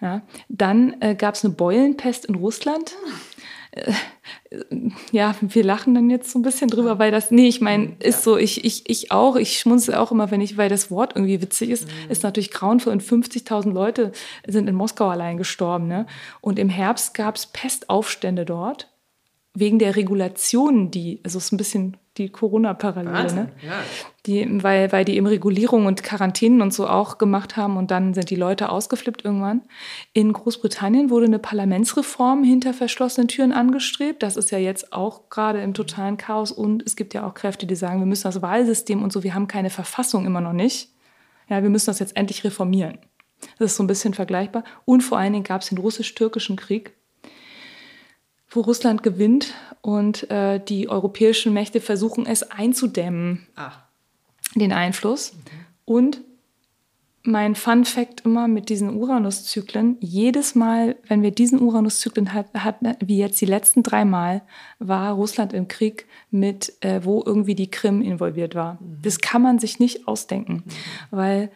Ja? 0.00 0.22
Dann 0.48 0.96
äh, 1.00 1.14
gab 1.14 1.34
es 1.34 1.44
eine 1.44 1.54
Beulenpest 1.54 2.24
in 2.26 2.34
Russland. 2.34 2.94
Äh, 3.72 3.92
ja, 5.12 5.34
wir 5.40 5.64
lachen 5.64 5.94
dann 5.94 6.10
jetzt 6.10 6.30
so 6.30 6.38
ein 6.38 6.42
bisschen 6.42 6.68
drüber, 6.68 6.98
weil 6.98 7.10
das, 7.10 7.30
nee, 7.30 7.48
ich 7.48 7.60
meine, 7.60 7.96
ist 8.00 8.22
so, 8.22 8.36
ich, 8.36 8.64
ich, 8.64 8.88
ich 8.88 9.10
auch, 9.10 9.36
ich 9.36 9.58
schmunze 9.58 9.98
auch 9.98 10.12
immer, 10.12 10.30
wenn 10.30 10.40
ich, 10.40 10.56
weil 10.56 10.68
das 10.68 10.90
Wort 10.90 11.12
irgendwie 11.14 11.40
witzig 11.40 11.70
ist, 11.70 11.86
mhm. 11.86 12.10
ist 12.10 12.22
natürlich 12.22 12.50
grauenvoll 12.50 12.92
und 12.92 13.02
50.000 13.02 13.72
Leute 13.72 14.12
sind 14.46 14.68
in 14.68 14.74
Moskau 14.74 15.08
allein 15.08 15.38
gestorben. 15.38 15.88
Ne? 15.88 16.06
Und 16.40 16.58
im 16.58 16.68
Herbst 16.68 17.14
gab 17.14 17.36
es 17.36 17.46
Pestaufstände 17.46 18.44
dort 18.44 18.88
wegen 19.54 19.78
der 19.78 19.96
Regulationen, 19.96 20.90
die, 20.90 21.20
also 21.24 21.38
es 21.38 21.46
ist 21.46 21.52
ein 21.52 21.58
bisschen 21.58 21.96
die 22.18 22.28
Corona-Parallele, 22.28 23.34
ne? 23.34 23.48
Ja. 23.64 23.72
Die, 24.26 24.62
weil, 24.62 24.92
weil 24.92 25.04
die 25.04 25.16
eben 25.16 25.26
Regulierung 25.26 25.86
und 25.86 26.02
Quarantänen 26.02 26.60
und 26.60 26.72
so 26.72 26.86
auch 26.86 27.18
gemacht 27.18 27.56
haben 27.56 27.76
und 27.76 27.90
dann 27.90 28.14
sind 28.14 28.30
die 28.30 28.36
Leute 28.36 28.68
ausgeflippt 28.68 29.24
irgendwann. 29.24 29.62
In 30.12 30.32
Großbritannien 30.32 31.10
wurde 31.10 31.26
eine 31.26 31.38
Parlamentsreform 31.38 32.44
hinter 32.44 32.74
verschlossenen 32.74 33.28
Türen 33.28 33.52
angestrebt. 33.52 34.22
Das 34.22 34.36
ist 34.36 34.50
ja 34.50 34.58
jetzt 34.58 34.92
auch 34.92 35.30
gerade 35.30 35.62
im 35.62 35.74
totalen 35.74 36.18
Chaos 36.18 36.52
und 36.52 36.82
es 36.86 36.96
gibt 36.96 37.14
ja 37.14 37.26
auch 37.26 37.34
Kräfte, 37.34 37.66
die 37.66 37.74
sagen, 37.74 37.98
wir 37.98 38.06
müssen 38.06 38.24
das 38.24 38.42
Wahlsystem 38.42 39.02
und 39.02 39.12
so, 39.12 39.22
wir 39.24 39.34
haben 39.34 39.48
keine 39.48 39.70
Verfassung 39.70 40.26
immer 40.26 40.40
noch 40.40 40.52
nicht. 40.52 40.90
Ja, 41.48 41.62
wir 41.62 41.70
müssen 41.70 41.86
das 41.86 41.98
jetzt 41.98 42.16
endlich 42.16 42.44
reformieren. 42.44 42.98
Das 43.58 43.72
ist 43.72 43.76
so 43.76 43.82
ein 43.82 43.88
bisschen 43.88 44.14
vergleichbar. 44.14 44.64
Und 44.84 45.02
vor 45.02 45.18
allen 45.18 45.32
Dingen 45.32 45.44
gab 45.44 45.62
es 45.62 45.68
den 45.68 45.78
russisch-türkischen 45.78 46.56
Krieg, 46.56 46.94
wo 48.52 48.60
Russland 48.60 49.02
gewinnt 49.02 49.54
und 49.80 50.30
äh, 50.30 50.60
die 50.60 50.88
europäischen 50.88 51.52
Mächte 51.52 51.80
versuchen 51.80 52.26
es 52.26 52.50
einzudämmen, 52.50 53.46
Ach. 53.56 53.80
den 54.54 54.72
Einfluss. 54.72 55.32
Und 55.84 56.20
mein 57.24 57.54
Fun 57.54 57.84
Fact 57.84 58.22
immer 58.24 58.48
mit 58.48 58.68
diesen 58.68 58.96
Uranus-Zyklen, 58.96 59.96
jedes 60.00 60.54
Mal, 60.54 60.96
wenn 61.06 61.22
wir 61.22 61.30
diesen 61.30 61.60
Uranus-Zyklen 61.60 62.34
hatten, 62.34 62.94
wie 63.00 63.18
jetzt 63.18 63.40
die 63.40 63.46
letzten 63.46 63.82
drei 63.82 64.04
Mal, 64.04 64.42
war 64.80 65.12
Russland 65.12 65.52
im 65.52 65.68
Krieg 65.68 66.06
mit, 66.30 66.72
äh, 66.80 67.04
wo 67.04 67.22
irgendwie 67.24 67.54
die 67.54 67.70
Krim 67.70 68.02
involviert 68.02 68.54
war. 68.54 68.74
Mhm. 68.74 68.98
Das 69.02 69.20
kann 69.20 69.42
man 69.42 69.58
sich 69.60 69.78
nicht 69.78 70.08
ausdenken, 70.08 70.64
mhm. 70.64 70.72
weil 71.10 71.50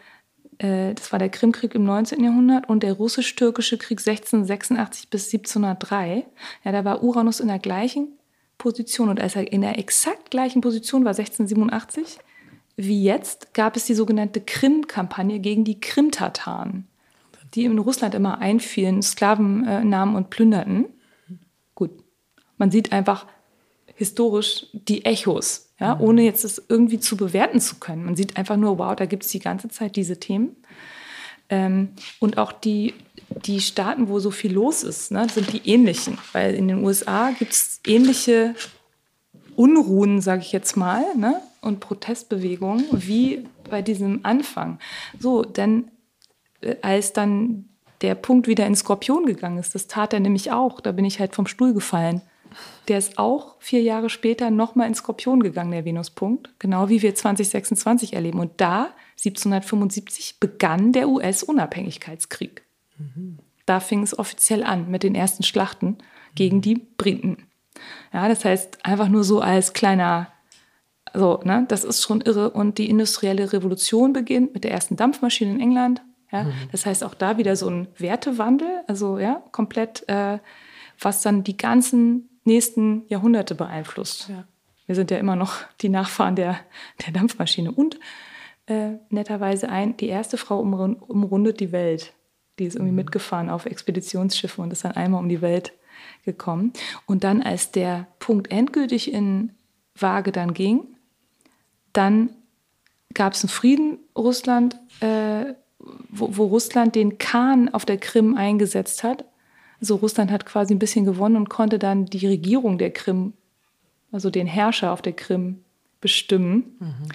äh, 0.59 0.95
das 0.95 1.13
war 1.13 1.19
der 1.19 1.29
Krimkrieg 1.29 1.75
im 1.75 1.85
19. 1.85 2.23
Jahrhundert 2.23 2.69
und 2.69 2.83
der 2.83 2.95
russisch-türkische 2.95 3.79
Krieg 3.79 3.99
1686 3.99 5.11
bis 5.11 5.33
1703. 5.33 6.27
Ja, 6.65 6.73
da 6.73 6.85
war 6.85 7.03
Uranus 7.03 7.41
in 7.41 7.49
der 7.49 7.59
gleichen 7.59 8.09
Position. 8.59 9.09
Und 9.09 9.21
als 9.21 9.37
er 9.37 9.53
in 9.53 9.61
der 9.61 9.79
exakt 9.79 10.31
gleichen 10.31 10.61
Position 10.61 11.05
war, 11.05 11.11
1687, 11.11 12.19
wie 12.77 13.03
jetzt, 13.03 13.55
gab 13.55 13.77
es 13.77 13.87
die 13.87 13.95
sogenannte 13.95 14.41
Krim-Kampagne 14.41 15.41
gegen 15.41 15.65
die 15.65 15.81
Krim-Tataren, 15.81 16.87
die 17.55 17.65
in 17.65 17.79
Russland 17.79 18.15
immer 18.15 18.39
einfielen, 18.39 19.03
Sklaven 19.03 19.67
äh, 19.67 19.85
nahmen 19.85 20.15
und 20.15 20.31
plünderten. 20.31 20.87
Gut, 21.75 21.91
man 22.59 22.71
sieht 22.71 22.93
einfach 22.93 23.27
historisch 23.95 24.67
die 24.73 25.05
Echos, 25.05 25.66
ja, 25.79 25.95
mhm. 25.95 26.01
ohne 26.01 26.23
jetzt 26.23 26.45
es 26.45 26.63
irgendwie 26.69 27.01
zu 27.01 27.17
bewerten 27.17 27.61
zu 27.61 27.77
können. 27.77 28.05
Man 28.05 28.17
sieht 28.17 28.37
einfach 28.37 28.57
nur, 28.57 28.79
wow, 28.79 28.97
da 28.97 29.07
gibt 29.07 29.25
es 29.25 29.31
die 29.31 29.41
ganze 29.41 29.69
Zeit 29.69 29.97
diese 29.97 30.19
Themen. 30.19 30.57
Ähm, 31.49 31.91
und 32.19 32.39
auch 32.39 32.53
die, 32.53 32.95
die 33.45 33.61
Staaten, 33.61 34.09
wo 34.09 34.19
so 34.19 34.31
viel 34.31 34.53
los 34.53 34.83
ist, 34.83 35.13
ne, 35.13 35.27
sind 35.29 35.53
die 35.53 35.69
ähnlichen. 35.69 36.19
Weil 36.33 36.55
in 36.55 36.69
den 36.69 36.83
USA 36.83 37.31
gibt 37.31 37.53
es 37.53 37.81
ähnliche 37.87 38.55
Unruhen, 39.55 40.21
sage 40.21 40.43
ich 40.43 40.53
jetzt 40.53 40.77
mal, 40.77 41.05
ne, 41.17 41.41
und 41.61 41.81
Protestbewegungen 41.81 42.87
wie 42.93 43.45
bei 43.69 43.83
diesem 43.83 44.21
Anfang. 44.25 44.79
So, 45.19 45.43
denn 45.43 45.91
äh, 46.61 46.77
als 46.83 47.13
dann 47.13 47.69
der 48.03 48.15
Punkt 48.15 48.47
wieder 48.47 48.67
in 48.67 48.77
Skorpion 48.77 49.27
gegangen 49.27 49.59
ist, 49.59 49.75
das 49.75 49.87
tat 49.87 50.13
er 50.13 50.21
nämlich 50.21 50.53
auch, 50.53 50.81
da 50.81 50.93
bin 50.93 51.05
ich 51.05 51.21
halt 51.21 51.35
vom 51.35 51.47
Stuhl 51.47 51.73
gefallen. 51.73 52.23
Der 52.89 52.99
ist 52.99 53.19
auch 53.19 53.57
vier 53.59 53.83
Jahre 53.83 54.11
später 54.11 54.51
nochmal 54.51 54.87
in 54.87 54.95
Skorpion 54.95 55.43
gegangen, 55.43 55.73
der 55.73 55.85
Venuspunkt, 55.85 56.51
genau 56.59 56.89
wie 56.89 57.03
wir 57.03 57.15
2026 57.15 58.13
erleben. 58.15 58.41
Und 58.41 58.53
da 58.59 58.91
1775 59.19 60.41
begann 60.41 60.93
der 60.93 61.09
US-Unabhängigkeitskrieg. 61.09 62.63
Mhm. 62.99 63.39
Da 63.65 63.81
fing 63.81 64.03
es 64.03 64.19
offiziell 64.19 64.63
an 64.63 64.91
mit 64.91 65.03
den 65.03 65.15
ersten 65.15 65.43
Schlachten 65.43 65.99
gegen 66.35 66.61
die 66.61 66.77
Briten. 66.77 67.39
Ja, 68.13 68.29
das 68.29 68.45
heißt, 68.45 68.85
einfach 68.85 69.09
nur 69.09 69.25
so 69.25 69.41
als 69.41 69.73
kleiner, 69.73 70.29
so, 71.13 71.41
ne, 71.45 71.65
das 71.69 71.85
ist 71.85 72.03
schon 72.03 72.21
irre. 72.21 72.51
Und 72.51 72.79
die 72.79 72.89
industrielle 72.89 73.53
Revolution 73.53 74.13
beginnt 74.13 74.55
mit 74.55 74.65
der 74.65 74.71
ersten 74.71 74.97
Dampfmaschine 74.97 75.53
in 75.53 75.61
England. 75.61 76.03
Ja, 76.31 76.45
mhm. 76.45 76.53
Das 76.73 76.87
heißt, 76.87 77.05
auch 77.05 77.15
da 77.15 77.39
wieder 77.39 77.57
so 77.57 77.69
ein 77.69 77.89
Wertewandel, 77.97 78.83
also 78.87 79.19
ja, 79.19 79.43
komplett, 79.53 80.09
äh, 80.09 80.39
was 81.01 81.23
dann 81.23 81.45
die 81.45 81.57
ganzen 81.57 82.29
nächsten 82.47 83.05
Jahrhunderte 83.09 83.55
beeinflusst. 83.55 84.29
Ja. 84.29 84.45
Wir 84.87 84.95
sind 84.95 85.11
ja 85.11 85.19
immer 85.19 85.37
noch 85.37 85.65
die 85.81 85.89
Nachfahren 85.89 86.37
der, 86.37 86.61
der 87.05 87.13
Dampfmaschine. 87.13 87.73
Und 87.73 87.99
äh, 88.67 88.93
netterweise 89.11 89.69
ein, 89.69 89.97
die 89.97 90.09
erste 90.09 90.37
Frau 90.37 90.61
umrundet 90.61 91.61
die 91.61 91.73
Welt. 91.73 92.15
Die 92.59 92.65
ist 92.65 92.75
irgendwie 92.75 92.93
mhm. 92.93 92.97
mitgefahren 92.97 93.51
auf 93.51 93.67
Expeditionsschiffen 93.67 94.65
und 94.65 94.73
ist 94.73 94.85
dann 94.85 94.93
einmal 94.93 95.21
um 95.21 95.29
die 95.29 95.43
Welt 95.43 95.73
gekommen. 96.25 96.73
Und 97.07 97.25
dann, 97.25 97.43
als 97.43 97.73
der 97.73 98.07
Punkt 98.19 98.51
endgültig 98.51 99.13
in 99.13 99.53
Waage 99.95 100.33
dann 100.33 100.55
ging, 100.55 100.97
dann 101.93 102.31
gab 103.15 103.33
es 103.33 103.43
einen 103.43 103.51
Frieden 103.51 103.99
Russland, 104.17 104.79
äh, 105.01 105.55
wo, 106.11 106.37
wo, 106.37 106.45
Russland 106.47 106.95
den 106.95 107.19
Khan 107.19 107.69
auf 107.69 107.85
der 107.85 107.99
Krim 107.99 108.37
eingesetzt 108.37 109.05
hat. 109.05 109.25
Also 109.81 109.97
Russland 109.97 110.31
hat 110.31 110.47
quasi 110.47 110.75
ein 110.75 110.79
bisschen 110.79 111.05
gewonnen 111.05 111.37
und 111.37 111.49
konnte 111.49 111.79
dann 111.79 112.07
die 112.07 112.27
Regierung 112.27 112.79
der 112.79 112.91
Krim, 112.91 113.35
also 114.13 114.31
den 114.31 114.47
Herrscher 114.47 114.93
auf 114.93 115.03
der 115.03 115.13
Krim 115.13 115.65
bestimmen. 116.01 116.77
Mhm 116.79 117.09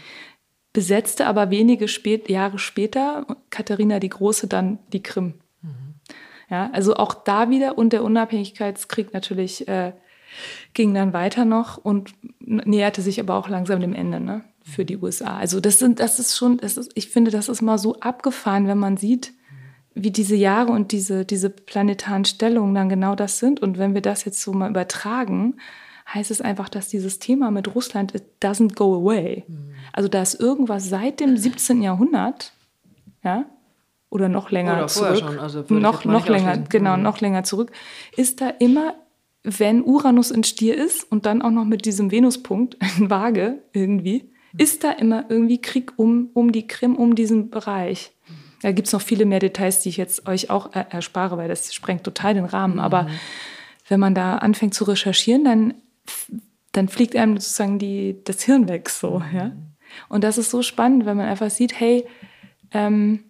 besetzte 0.73 1.27
aber 1.27 1.49
wenige 1.49 1.87
spät, 1.87 2.29
Jahre 2.29 2.59
später 2.59 3.25
Katharina 3.49 3.99
die 3.99 4.09
Große 4.09 4.47
dann 4.47 4.79
die 4.93 5.03
Krim. 5.03 5.33
Mhm. 5.61 5.95
Ja, 6.49 6.69
also 6.73 6.95
auch 6.95 7.13
da 7.13 7.49
wieder 7.49 7.77
und 7.77 7.93
der 7.93 8.03
Unabhängigkeitskrieg 8.03 9.13
natürlich 9.13 9.67
äh, 9.67 9.93
ging 10.73 10.93
dann 10.93 11.13
weiter 11.13 11.45
noch 11.45 11.77
und 11.77 12.13
näherte 12.39 13.01
sich 13.01 13.19
aber 13.19 13.35
auch 13.35 13.49
langsam 13.49 13.81
dem 13.81 13.93
Ende 13.93 14.19
ne, 14.19 14.43
für 14.63 14.85
die 14.85 14.97
USA. 14.97 15.37
Also 15.37 15.59
das 15.59 15.79
sind, 15.79 15.99
das 15.99 16.19
ist 16.19 16.37
schon, 16.37 16.57
das 16.57 16.77
ist, 16.77 16.91
ich 16.95 17.09
finde, 17.09 17.31
das 17.31 17.49
ist 17.49 17.61
mal 17.61 17.77
so 17.77 17.99
abgefahren, 17.99 18.67
wenn 18.67 18.77
man 18.77 18.97
sieht, 18.97 19.33
wie 19.93 20.11
diese 20.11 20.35
Jahre 20.35 20.71
und 20.71 20.91
diese, 20.91 21.25
diese 21.25 21.49
planetaren 21.49 22.25
Stellungen 22.25 22.73
dann 22.75 22.89
genau 22.89 23.15
das 23.15 23.39
sind. 23.39 23.61
Und 23.61 23.77
wenn 23.77 23.93
wir 23.93 24.01
das 24.01 24.25
jetzt 24.25 24.41
so 24.41 24.53
mal 24.53 24.69
übertragen, 24.69 25.55
heißt 26.13 26.31
es 26.31 26.41
einfach, 26.41 26.69
dass 26.69 26.87
dieses 26.87 27.19
Thema 27.19 27.51
mit 27.51 27.73
Russland 27.75 28.15
it 28.15 28.23
doesn't 28.41 28.75
go 28.75 28.95
away. 28.95 29.43
Mhm. 29.47 29.73
Also 29.93 30.09
da 30.09 30.21
ist 30.21 30.39
irgendwas 30.39 30.89
seit 30.89 31.19
dem 31.19 31.37
17. 31.37 31.81
Jahrhundert, 31.81 32.53
ja, 33.23 33.45
oder 34.09 34.27
noch 34.27 34.51
länger 34.51 34.73
oder 34.73 34.87
zurück, 34.87 35.19
schon, 35.19 35.39
also 35.39 35.63
noch 35.69 36.03
noch 36.03 36.27
länger, 36.27 36.57
genau, 36.57 36.97
mhm. 36.97 37.03
noch 37.03 37.21
länger 37.21 37.43
zurück, 37.43 37.71
ist 38.17 38.41
da 38.41 38.49
immer, 38.49 38.95
wenn 39.43 39.83
Uranus 39.83 40.31
in 40.31 40.43
Stier 40.43 40.77
ist 40.77 41.09
und 41.09 41.25
dann 41.25 41.41
auch 41.41 41.51
noch 41.51 41.65
mit 41.65 41.85
diesem 41.85 42.11
Venuspunkt 42.11 42.77
in 42.97 43.09
Waage 43.09 43.59
irgendwie, 43.71 44.23
mhm. 44.23 44.59
ist 44.59 44.83
da 44.83 44.91
immer 44.91 45.25
irgendwie 45.29 45.61
Krieg 45.61 45.93
um 45.97 46.29
um 46.33 46.51
die 46.51 46.67
Krim, 46.67 46.95
um 46.95 47.15
diesen 47.15 47.49
Bereich. 47.49 48.11
Da 48.61 48.71
gibt 48.71 48.87
es 48.87 48.93
noch 48.93 49.01
viele 49.01 49.25
mehr 49.25 49.39
Details, 49.39 49.79
die 49.81 49.89
ich 49.89 49.97
jetzt 49.97 50.27
euch 50.27 50.49
auch 50.49 50.73
erspare, 50.73 51.37
weil 51.37 51.47
das 51.47 51.73
sprengt 51.73 52.03
total 52.03 52.33
den 52.33 52.45
Rahmen. 52.45 52.79
Aber 52.79 53.03
mhm. 53.03 53.09
wenn 53.87 53.99
man 53.99 54.15
da 54.15 54.37
anfängt 54.37 54.73
zu 54.73 54.83
recherchieren, 54.83 55.43
dann 55.43 55.73
dann 56.71 56.87
fliegt 56.87 57.15
einem 57.15 57.37
sozusagen 57.37 57.79
die, 57.79 58.17
das 58.23 58.43
Hirn 58.43 58.69
weg 58.69 58.89
so, 58.89 59.19
mhm. 59.19 59.37
ja. 59.37 59.51
Und 60.07 60.23
das 60.23 60.37
ist 60.37 60.49
so 60.49 60.61
spannend, 60.61 61.05
wenn 61.05 61.17
man 61.17 61.27
einfach 61.27 61.49
sieht, 61.49 61.77
hey, 61.77 62.05
ähm, 62.71 63.25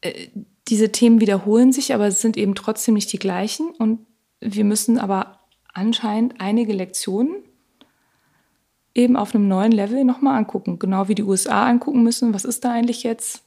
äh, 0.00 0.28
diese 0.66 0.90
Themen 0.90 1.20
wiederholen 1.20 1.72
sich, 1.72 1.94
aber 1.94 2.08
es 2.08 2.20
sind 2.20 2.36
eben 2.36 2.56
trotzdem 2.56 2.94
nicht 2.94 3.12
die 3.12 3.18
gleichen. 3.18 3.70
Und 3.70 4.00
wir 4.40 4.64
müssen 4.64 4.98
aber 4.98 5.38
anscheinend 5.72 6.40
einige 6.40 6.72
Lektionen 6.72 7.36
eben 8.92 9.16
auf 9.16 9.34
einem 9.34 9.46
neuen 9.46 9.70
Level 9.70 10.02
nochmal 10.04 10.36
angucken. 10.36 10.80
Genau 10.80 11.06
wie 11.06 11.14
die 11.14 11.22
USA 11.22 11.66
angucken 11.66 12.02
müssen, 12.02 12.34
was 12.34 12.44
ist 12.44 12.64
da 12.64 12.72
eigentlich 12.72 13.04
jetzt? 13.04 13.44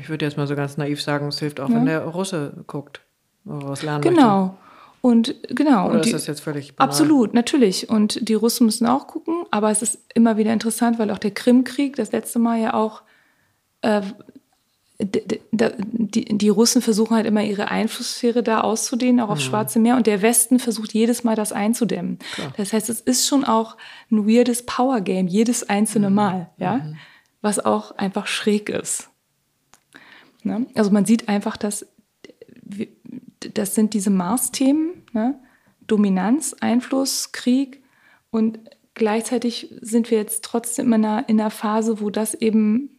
Ich 0.00 0.08
würde 0.08 0.24
jetzt 0.24 0.36
mal 0.36 0.46
so 0.46 0.56
ganz 0.56 0.76
naiv 0.76 1.00
sagen, 1.00 1.28
es 1.28 1.38
hilft 1.38 1.60
auch, 1.60 1.68
ja. 1.68 1.76
wenn 1.76 1.86
der 1.86 2.04
Russe 2.04 2.64
guckt, 2.66 3.00
was 3.44 3.82
lernen 3.82 4.02
Genau. 4.02 4.46
Möchte. 4.46 4.66
Und 5.00 5.36
genau. 5.54 5.86
Oder 5.86 5.94
und 5.96 6.04
die, 6.04 6.08
ist 6.08 6.14
das 6.14 6.26
jetzt 6.26 6.40
völlig 6.40 6.74
banal? 6.74 6.88
Absolut, 6.88 7.32
natürlich. 7.32 7.88
Und 7.88 8.28
die 8.28 8.34
Russen 8.34 8.66
müssen 8.66 8.86
auch 8.86 9.06
gucken, 9.06 9.44
aber 9.52 9.70
es 9.70 9.80
ist 9.80 10.00
immer 10.14 10.36
wieder 10.36 10.52
interessant, 10.52 10.98
weil 10.98 11.12
auch 11.12 11.18
der 11.18 11.30
Krimkrieg, 11.30 11.94
das 11.94 12.10
letzte 12.10 12.40
Mal 12.40 12.60
ja 12.60 12.74
auch, 12.74 13.02
äh, 13.82 14.02
die, 14.98 15.22
die, 15.52 16.38
die, 16.38 16.48
Russen 16.48 16.82
versuchen 16.82 17.14
halt 17.14 17.26
immer 17.26 17.44
ihre 17.44 17.70
Einflusssphäre 17.70 18.42
da 18.42 18.62
auszudehnen, 18.62 19.20
auch 19.20 19.28
aufs 19.28 19.44
mhm. 19.44 19.50
Schwarze 19.50 19.78
Meer. 19.78 19.96
Und 19.96 20.08
der 20.08 20.22
Westen 20.22 20.58
versucht 20.58 20.92
jedes 20.92 21.22
Mal 21.22 21.36
das 21.36 21.52
einzudämmen. 21.52 22.18
Klar. 22.34 22.52
Das 22.56 22.72
heißt, 22.72 22.88
es 22.88 23.00
ist 23.00 23.28
schon 23.28 23.44
auch 23.44 23.76
ein 24.10 24.26
weirdes 24.26 24.64
Power 24.64 25.02
Game, 25.02 25.28
jedes 25.28 25.68
einzelne 25.68 26.08
mhm. 26.08 26.16
Mal, 26.16 26.50
ja, 26.56 26.78
mhm. 26.78 26.96
was 27.42 27.64
auch 27.64 27.92
einfach 27.92 28.26
schräg 28.26 28.70
ist. 28.70 29.10
Ne? 30.46 30.66
Also 30.74 30.90
man 30.90 31.04
sieht 31.04 31.28
einfach, 31.28 31.56
dass 31.56 31.86
das 33.54 33.74
sind 33.74 33.94
diese 33.94 34.10
Mars-Themen, 34.10 35.04
ne? 35.12 35.38
Dominanz, 35.86 36.54
Einfluss, 36.60 37.30
Krieg 37.30 37.82
und 38.30 38.58
gleichzeitig 38.94 39.72
sind 39.80 40.10
wir 40.10 40.18
jetzt 40.18 40.42
trotzdem 40.44 40.92
in 40.92 41.04
einer, 41.04 41.28
in 41.28 41.40
einer 41.40 41.50
Phase, 41.50 42.00
wo 42.00 42.10
das 42.10 42.34
eben, 42.34 42.98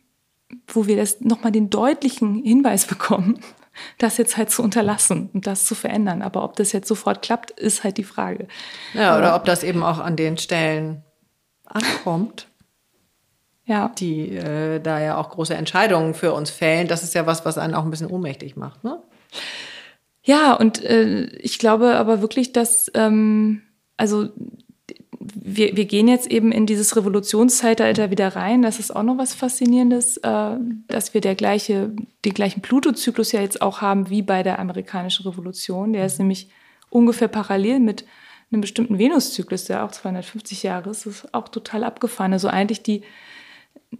wo 0.67 0.87
wir 0.87 0.95
das 0.95 1.19
nochmal 1.19 1.51
den 1.51 1.69
deutlichen 1.69 2.43
Hinweis 2.43 2.85
bekommen, 2.85 3.39
das 3.97 4.17
jetzt 4.17 4.37
halt 4.37 4.51
zu 4.51 4.63
unterlassen 4.63 5.29
und 5.33 5.47
das 5.47 5.65
zu 5.65 5.75
verändern. 5.75 6.21
Aber 6.21 6.43
ob 6.45 6.55
das 6.55 6.71
jetzt 6.71 6.87
sofort 6.87 7.21
klappt, 7.21 7.51
ist 7.51 7.83
halt 7.83 7.97
die 7.97 8.05
Frage. 8.05 8.47
Ja, 8.93 9.17
oder 9.17 9.35
ob 9.35 9.43
das 9.43 9.63
eben 9.63 9.83
auch 9.83 9.99
an 9.99 10.15
den 10.15 10.37
Stellen 10.37 11.03
ankommt. 11.65 12.46
Ja. 13.67 13.91
Die 13.99 14.35
äh, 14.35 14.79
da 14.79 14.99
ja 14.99 15.17
auch 15.17 15.29
große 15.29 15.53
Entscheidungen 15.53 16.13
für 16.13 16.33
uns 16.33 16.49
fällen. 16.49 16.87
Das 16.87 17.03
ist 17.03 17.13
ja 17.13 17.25
was, 17.25 17.45
was 17.45 17.57
einen 17.57 17.75
auch 17.75 17.83
ein 17.83 17.91
bisschen 17.91 18.09
ohnmächtig 18.09 18.55
macht, 18.55 18.83
ne? 18.83 18.99
Ja, 20.23 20.53
und 20.53 20.83
äh, 20.83 21.25
ich 21.37 21.59
glaube 21.59 21.95
aber 21.95 22.21
wirklich, 22.21 22.51
dass, 22.51 22.91
ähm, 22.95 23.61
also 23.95 24.29
wir, 25.19 25.75
wir 25.75 25.85
gehen 25.85 26.07
jetzt 26.07 26.27
eben 26.27 26.51
in 26.51 26.65
dieses 26.65 26.95
Revolutionszeitalter 26.95 28.11
wieder 28.11 28.35
rein. 28.35 28.61
Das 28.61 28.79
ist 28.79 28.93
auch 28.93 29.03
noch 29.03 29.17
was 29.17 29.33
Faszinierendes, 29.33 30.17
äh, 30.17 30.57
dass 30.87 31.13
wir 31.13 31.21
der 31.21 31.35
gleiche, 31.35 31.91
den 32.25 32.33
gleichen 32.33 32.61
Pluto-Zyklus 32.61 33.31
ja 33.31 33.41
jetzt 33.41 33.61
auch 33.61 33.81
haben 33.81 34.09
wie 34.09 34.21
bei 34.21 34.43
der 34.43 34.59
amerikanischen 34.59 35.27
Revolution. 35.27 35.93
Der 35.93 36.05
ist 36.05 36.19
nämlich 36.19 36.49
ungefähr 36.89 37.27
parallel 37.27 37.79
mit 37.79 38.05
einem 38.51 38.61
bestimmten 38.61 38.97
Venus-Zyklus, 38.97 39.65
der 39.65 39.83
auch 39.83 39.91
250 39.91 40.63
Jahre 40.63 40.89
ist. 40.89 41.05
Das 41.05 41.15
ist 41.15 41.33
auch 41.33 41.49
total 41.49 41.83
abgefahren. 41.83 42.33
Also 42.33 42.47
eigentlich 42.47 42.83
die 42.83 43.03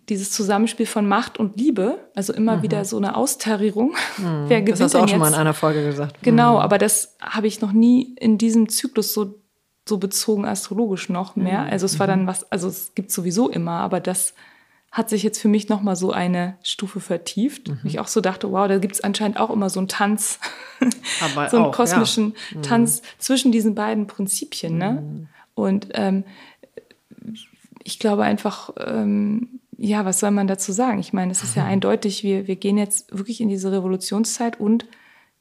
dieses 0.09 0.31
Zusammenspiel 0.31 0.85
von 0.85 1.07
Macht 1.07 1.39
und 1.39 1.57
Liebe, 1.57 1.99
also 2.15 2.33
immer 2.33 2.57
mhm. 2.57 2.61
wieder 2.63 2.85
so 2.85 2.97
eine 2.97 3.15
Austarierung. 3.15 3.95
Mhm. 4.17 4.45
Wer 4.47 4.61
gewinnt 4.61 4.79
das 4.79 4.81
hast 4.81 4.93
du 4.93 4.99
auch 4.99 5.07
schon 5.07 5.19
mal 5.19 5.29
in 5.29 5.33
einer 5.33 5.53
Folge 5.53 5.83
gesagt. 5.85 6.17
Genau, 6.23 6.55
mhm. 6.55 6.61
aber 6.61 6.77
das 6.77 7.15
habe 7.21 7.47
ich 7.47 7.61
noch 7.61 7.71
nie 7.71 8.15
in 8.19 8.37
diesem 8.37 8.69
Zyklus 8.69 9.13
so, 9.13 9.39
so 9.87 9.97
bezogen 9.97 10.45
astrologisch 10.45 11.09
noch 11.09 11.35
mehr. 11.35 11.63
Mhm. 11.63 11.69
Also 11.69 11.85
es 11.85 11.99
war 11.99 12.07
dann 12.07 12.23
mhm. 12.23 12.27
was, 12.27 12.51
also 12.51 12.67
es 12.67 12.93
gibt 12.95 13.11
sowieso 13.11 13.49
immer, 13.49 13.79
aber 13.79 13.99
das 13.99 14.33
hat 14.91 15.09
sich 15.09 15.21
jetzt 15.21 15.39
für 15.39 15.49
mich 15.49 15.69
nochmal 15.69 15.95
so 15.95 16.11
eine 16.11 16.57
Stufe 16.63 16.99
vertieft. 16.99 17.69
Mhm. 17.69 17.79
Ich 17.83 17.99
auch 17.99 18.07
so 18.07 18.21
dachte, 18.21 18.51
wow, 18.51 18.67
da 18.67 18.79
gibt 18.79 18.95
es 18.95 19.01
anscheinend 19.01 19.39
auch 19.39 19.49
immer 19.49 19.69
so 19.69 19.79
einen 19.79 19.87
Tanz, 19.87 20.39
Aber 21.21 21.49
so 21.49 21.57
einen 21.57 21.65
auch, 21.67 21.75
kosmischen 21.75 22.35
ja. 22.53 22.61
Tanz 22.61 23.01
zwischen 23.17 23.51
diesen 23.51 23.75
beiden 23.75 24.07
Prinzipien. 24.07 24.77
Ne? 24.77 25.27
Und 25.53 25.89
ähm, 25.93 26.23
ich 27.83 27.99
glaube 27.99 28.23
einfach, 28.23 28.71
ähm, 28.77 29.56
ja, 29.77 30.05
was 30.05 30.19
soll 30.19 30.31
man 30.31 30.47
dazu 30.47 30.71
sagen? 30.71 30.99
Ich 30.99 31.13
meine, 31.13 31.31
es 31.31 31.43
ist 31.43 31.55
ja 31.55 31.65
eindeutig, 31.65 32.23
wir, 32.23 32.47
wir 32.47 32.55
gehen 32.55 32.77
jetzt 32.77 33.15
wirklich 33.15 33.41
in 33.41 33.49
diese 33.49 33.71
Revolutionszeit 33.71 34.59
und 34.59 34.85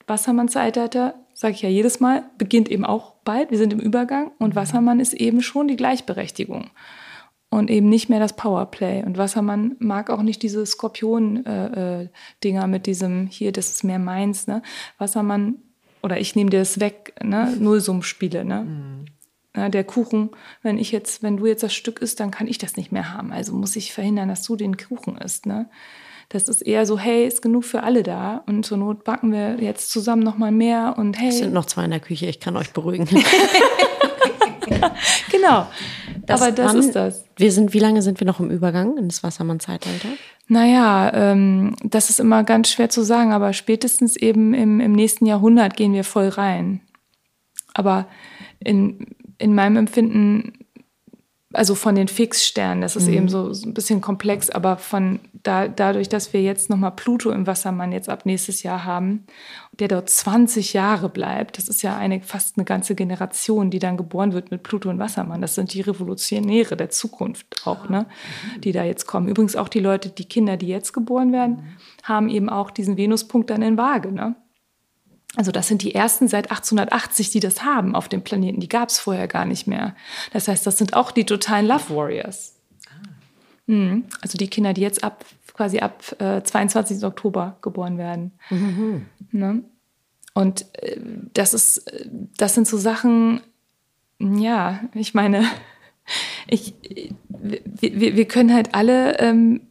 Wassermann-Zeitalter, 0.07 1.15
sage 1.35 1.55
ich 1.55 1.63
ja 1.63 1.69
jedes 1.69 2.01
Mal, 2.01 2.25
beginnt 2.39 2.71
eben 2.71 2.85
auch 2.85 3.15
bald. 3.25 3.51
Wir 3.51 3.59
sind 3.59 3.73
im 3.73 3.81
Übergang 3.81 4.31
und 4.39 4.55
Wassermann 4.55 5.01
ist 5.01 5.15
eben 5.15 5.43
schon 5.43 5.69
die 5.69 5.77
Gleichberechtigung 5.77 6.71
und 7.51 7.71
eben 7.71 7.89
nicht 7.89 8.09
mehr 8.09 8.21
das 8.21 8.35
Powerplay. 8.35 9.03
Und 9.05 9.19
Wassermann 9.19 9.77
mag 9.79 10.11
auch 10.11 10.23
nicht 10.23 10.43
diese 10.43 10.65
Skorpion-Dinger 10.65 12.11
äh, 12.43 12.67
mit 12.67 12.87
diesem, 12.87 13.27
hier, 13.27 13.53
das 13.53 13.71
ist 13.71 13.85
mehr 13.85 13.99
meins. 13.99 14.47
Ne? 14.47 14.63
Wassermann, 14.99 15.57
oder 16.03 16.21
ich 16.21 16.37
nehme 16.37 16.51
dir 16.51 16.61
das 16.61 16.81
weg, 16.81 17.15
ne? 17.23 17.57
Nullsummspiele. 17.59 18.45
Ne? 18.45 19.07
Ja, 19.57 19.69
der 19.71 19.85
Kuchen, 19.85 20.31
wenn 20.63 20.77
ich 20.79 20.93
jetzt, 20.93 21.23
wenn 21.23 21.39
du 21.39 21.47
jetzt 21.47 21.63
das 21.63 21.75
Stück 21.75 22.01
isst, 22.01 22.21
dann 22.21 22.31
kann 22.31 22.47
ich 22.47 22.59
das 22.59 22.77
nicht 22.77 22.93
mehr 22.93 23.15
haben. 23.15 23.33
Also 23.33 23.55
muss 23.55 23.75
ich 23.75 23.93
verhindern, 23.93 24.29
dass 24.29 24.43
du 24.43 24.55
den 24.55 24.77
Kuchen 24.77 25.17
isst. 25.17 25.47
Ne? 25.47 25.69
Das 26.29 26.49
ist 26.49 26.61
eher 26.63 26.85
so, 26.87 26.99
hey, 26.99 27.27
ist 27.27 27.41
genug 27.41 27.65
für 27.65 27.83
alle 27.83 28.03
da 28.03 28.43
und 28.47 28.67
zur 28.67 28.77
Not 28.79 29.05
backen 29.05 29.33
wir 29.33 29.57
jetzt 29.61 29.91
zusammen 29.91 30.23
noch 30.23 30.37
mal 30.37 30.53
mehr 30.53 30.95
und 30.99 31.19
hey. 31.19 31.29
Es 31.29 31.39
sind 31.39 31.55
noch 31.55 31.65
zwei 31.65 31.85
in 31.85 31.91
der 31.91 32.01
Küche, 32.01 32.27
ich 32.27 32.39
kann 32.41 32.57
euch 32.57 32.73
beruhigen. 32.73 33.09
genau. 35.31 35.67
Aber 36.29 36.51
das 36.51 36.73
wann- 36.73 36.79
ist 36.79 36.93
das. 36.97 37.25
Wir 37.37 37.53
sind, 37.53 37.73
wie 37.73 37.79
lange 37.79 38.03
sind 38.03 38.21
wir 38.21 38.27
noch 38.27 38.41
im 38.41 38.51
Übergang 38.51 38.97
in 38.97 39.09
das 39.09 39.23
Wassermann-Zeitalter? 39.23 40.09
Naja, 40.49 41.13
ähm, 41.15 41.77
das 41.83 42.11
ist 42.11 42.21
immer 42.21 42.45
ganz 42.45 42.71
schwer 42.71 42.89
zu 42.89 43.03
sagen, 43.03 43.33
aber 43.33 43.53
spätestens 43.53 44.17
eben 44.17 44.55
im, 44.55 44.81
im 44.81 44.93
nächsten 44.93 45.27
Jahrhundert 45.27 45.77
gehen 45.77 45.93
wir 45.93 46.05
voll 46.05 46.29
rein. 46.29 46.81
Aber 47.75 48.07
in, 48.59 49.07
in 49.39 49.55
meinem 49.55 49.77
Empfinden, 49.77 50.53
also 51.53 51.75
von 51.75 51.95
den 51.95 52.09
Fixsternen, 52.09 52.83
das 52.83 52.97
ist 52.97 53.09
eben 53.09 53.29
so, 53.29 53.53
so 53.53 53.69
ein 53.69 53.75
bisschen 53.75 54.01
komplex, 54.01 54.51
aber 54.51 54.77
von 54.77 55.21
da, 55.43 55.69
dadurch, 55.69 56.09
dass 56.09 56.33
wir 56.33 56.43
jetzt 56.43 56.69
nochmal 56.69 56.91
Pluto 56.91 57.31
im 57.31 57.47
Wassermann 57.47 57.93
jetzt 57.93 58.09
ab 58.09 58.27
nächstes 58.27 58.63
Jahr 58.63 58.85
haben, 58.85 59.27
der 59.79 59.89
dort 59.89 60.11
20 60.11 60.73
Jahre 60.73 61.09
bleibt, 61.09 61.57
das 61.57 61.69
ist 61.69 61.83
ja 61.83 61.97
eine, 61.97 62.21
fast 62.21 62.59
eine 62.59 62.65
ganze 62.65 62.95
Generation, 62.95 63.71
die 63.71 63.79
dann 63.79 63.97
geboren 63.97 64.33
wird 64.33 64.51
mit 64.51 64.65
Pluto 64.65 64.91
im 64.91 64.99
Wassermann. 64.99 65.41
Das 65.41 65.55
sind 65.55 65.73
die 65.73 65.81
Revolutionäre 65.81 66.77
der 66.77 66.91
Zukunft 66.91 67.47
auch, 67.65 67.89
ne, 67.89 68.07
die 68.59 68.73
da 68.73 68.85
jetzt 68.85 69.07
kommen. 69.07 69.29
Übrigens 69.29 69.57
auch 69.57 69.69
die 69.69 69.81
Leute, 69.81 70.11
die 70.11 70.25
Kinder, 70.25 70.57
die 70.57 70.69
jetzt 70.69 70.93
geboren 70.93 71.33
werden, 71.33 71.77
haben 72.03 72.29
eben 72.29 72.49
auch 72.49 72.71
diesen 72.71 72.97
Venuspunkt 72.97 73.51
dann 73.51 73.63
in 73.63 73.79
Waage, 73.79 74.13
ne? 74.13 74.35
Also 75.37 75.53
das 75.53 75.69
sind 75.69 75.83
die 75.83 75.95
ersten 75.95 76.29
seit 76.29 76.51
1880, 76.51 77.31
die 77.31 77.41
das 77.41 77.63
haben 77.63 77.95
auf 77.95 78.09
dem 78.09 78.23
Planeten. 78.23 78.61
Die 78.61 78.69
gab 78.69 78.89
es 78.89 78.99
vorher 78.99 79.29
gar 79.29 79.45
nicht 79.45 79.67
mehr. 79.67 79.95
Das 80.33 80.49
heißt, 80.49 80.67
das 80.67 80.79
sind 80.79 80.95
auch 80.95 81.11
die 81.13 81.25
totalen 81.25 81.67
Love 81.67 81.95
Warriors. 81.95 82.55
Mhm. 83.67 84.05
Also 84.23 84.39
die 84.39 84.49
Kinder, 84.49 84.73
die 84.73 84.81
jetzt 84.81 85.05
ab 85.05 85.25
quasi 85.53 85.79
ab 85.79 86.03
äh, 86.21 86.43
22. 86.43 87.05
Oktober 87.05 87.57
geboren 87.63 87.99
werden. 87.99 88.33
Ne? 89.33 89.65
Und 90.35 90.67
äh, 90.83 91.01
das 91.33 91.55
ist, 91.55 91.79
äh, 91.89 92.07
das 92.37 92.55
sind 92.55 92.69
so 92.69 92.77
Sachen, 92.77 93.41
ja, 94.19 94.81
ich 94.95 95.15
meine, 95.15 95.45
ich, 96.47 96.75
wir, 97.29 97.61
wir, 97.65 98.17
wir 98.17 98.29
können 98.29 98.53
halt 98.53 98.75
alle 98.75 99.19
ähm, 99.19 99.63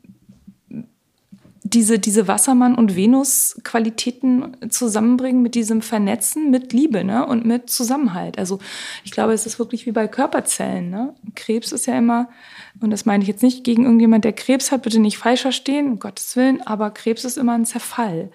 diese, 1.76 2.00
diese 2.00 2.30
Wassermann- 2.30 2.76
und 2.76 2.96
Venus-Qualitäten 2.96 4.56
zusammenbringen 4.70 5.42
mit 5.42 5.56
diesem 5.56 5.82
Vernetzen, 5.82 6.50
mit 6.50 6.72
Liebe 6.72 7.04
ne? 7.04 7.26
und 7.26 7.46
mit 7.46 7.70
Zusammenhalt. 7.70 8.40
Also 8.40 8.60
ich 9.04 9.12
glaube, 9.12 9.34
es 9.34 9.46
ist 9.46 9.60
wirklich 9.60 9.86
wie 9.86 9.92
bei 9.92 10.08
Körperzellen. 10.08 10.90
Ne? 10.90 11.14
Krebs 11.36 11.74
ist 11.74 11.86
ja 11.86 11.98
immer, 11.98 12.30
und 12.80 12.92
das 12.92 13.06
meine 13.06 13.24
ich 13.24 13.28
jetzt 13.28 13.44
nicht 13.44 13.66
gegen 13.66 13.84
irgendjemand, 13.84 14.24
der 14.24 14.32
Krebs 14.32 14.72
hat, 14.72 14.84
bitte 14.84 15.00
nicht 15.00 15.18
falsch 15.18 15.42
verstehen, 15.42 15.92
um 15.92 16.00
Gottes 16.00 16.38
Willen, 16.38 16.66
aber 16.66 16.92
Krebs 16.92 17.26
ist 17.26 17.38
immer 17.38 17.54
ein 17.54 17.66
Zerfall. 17.66 18.32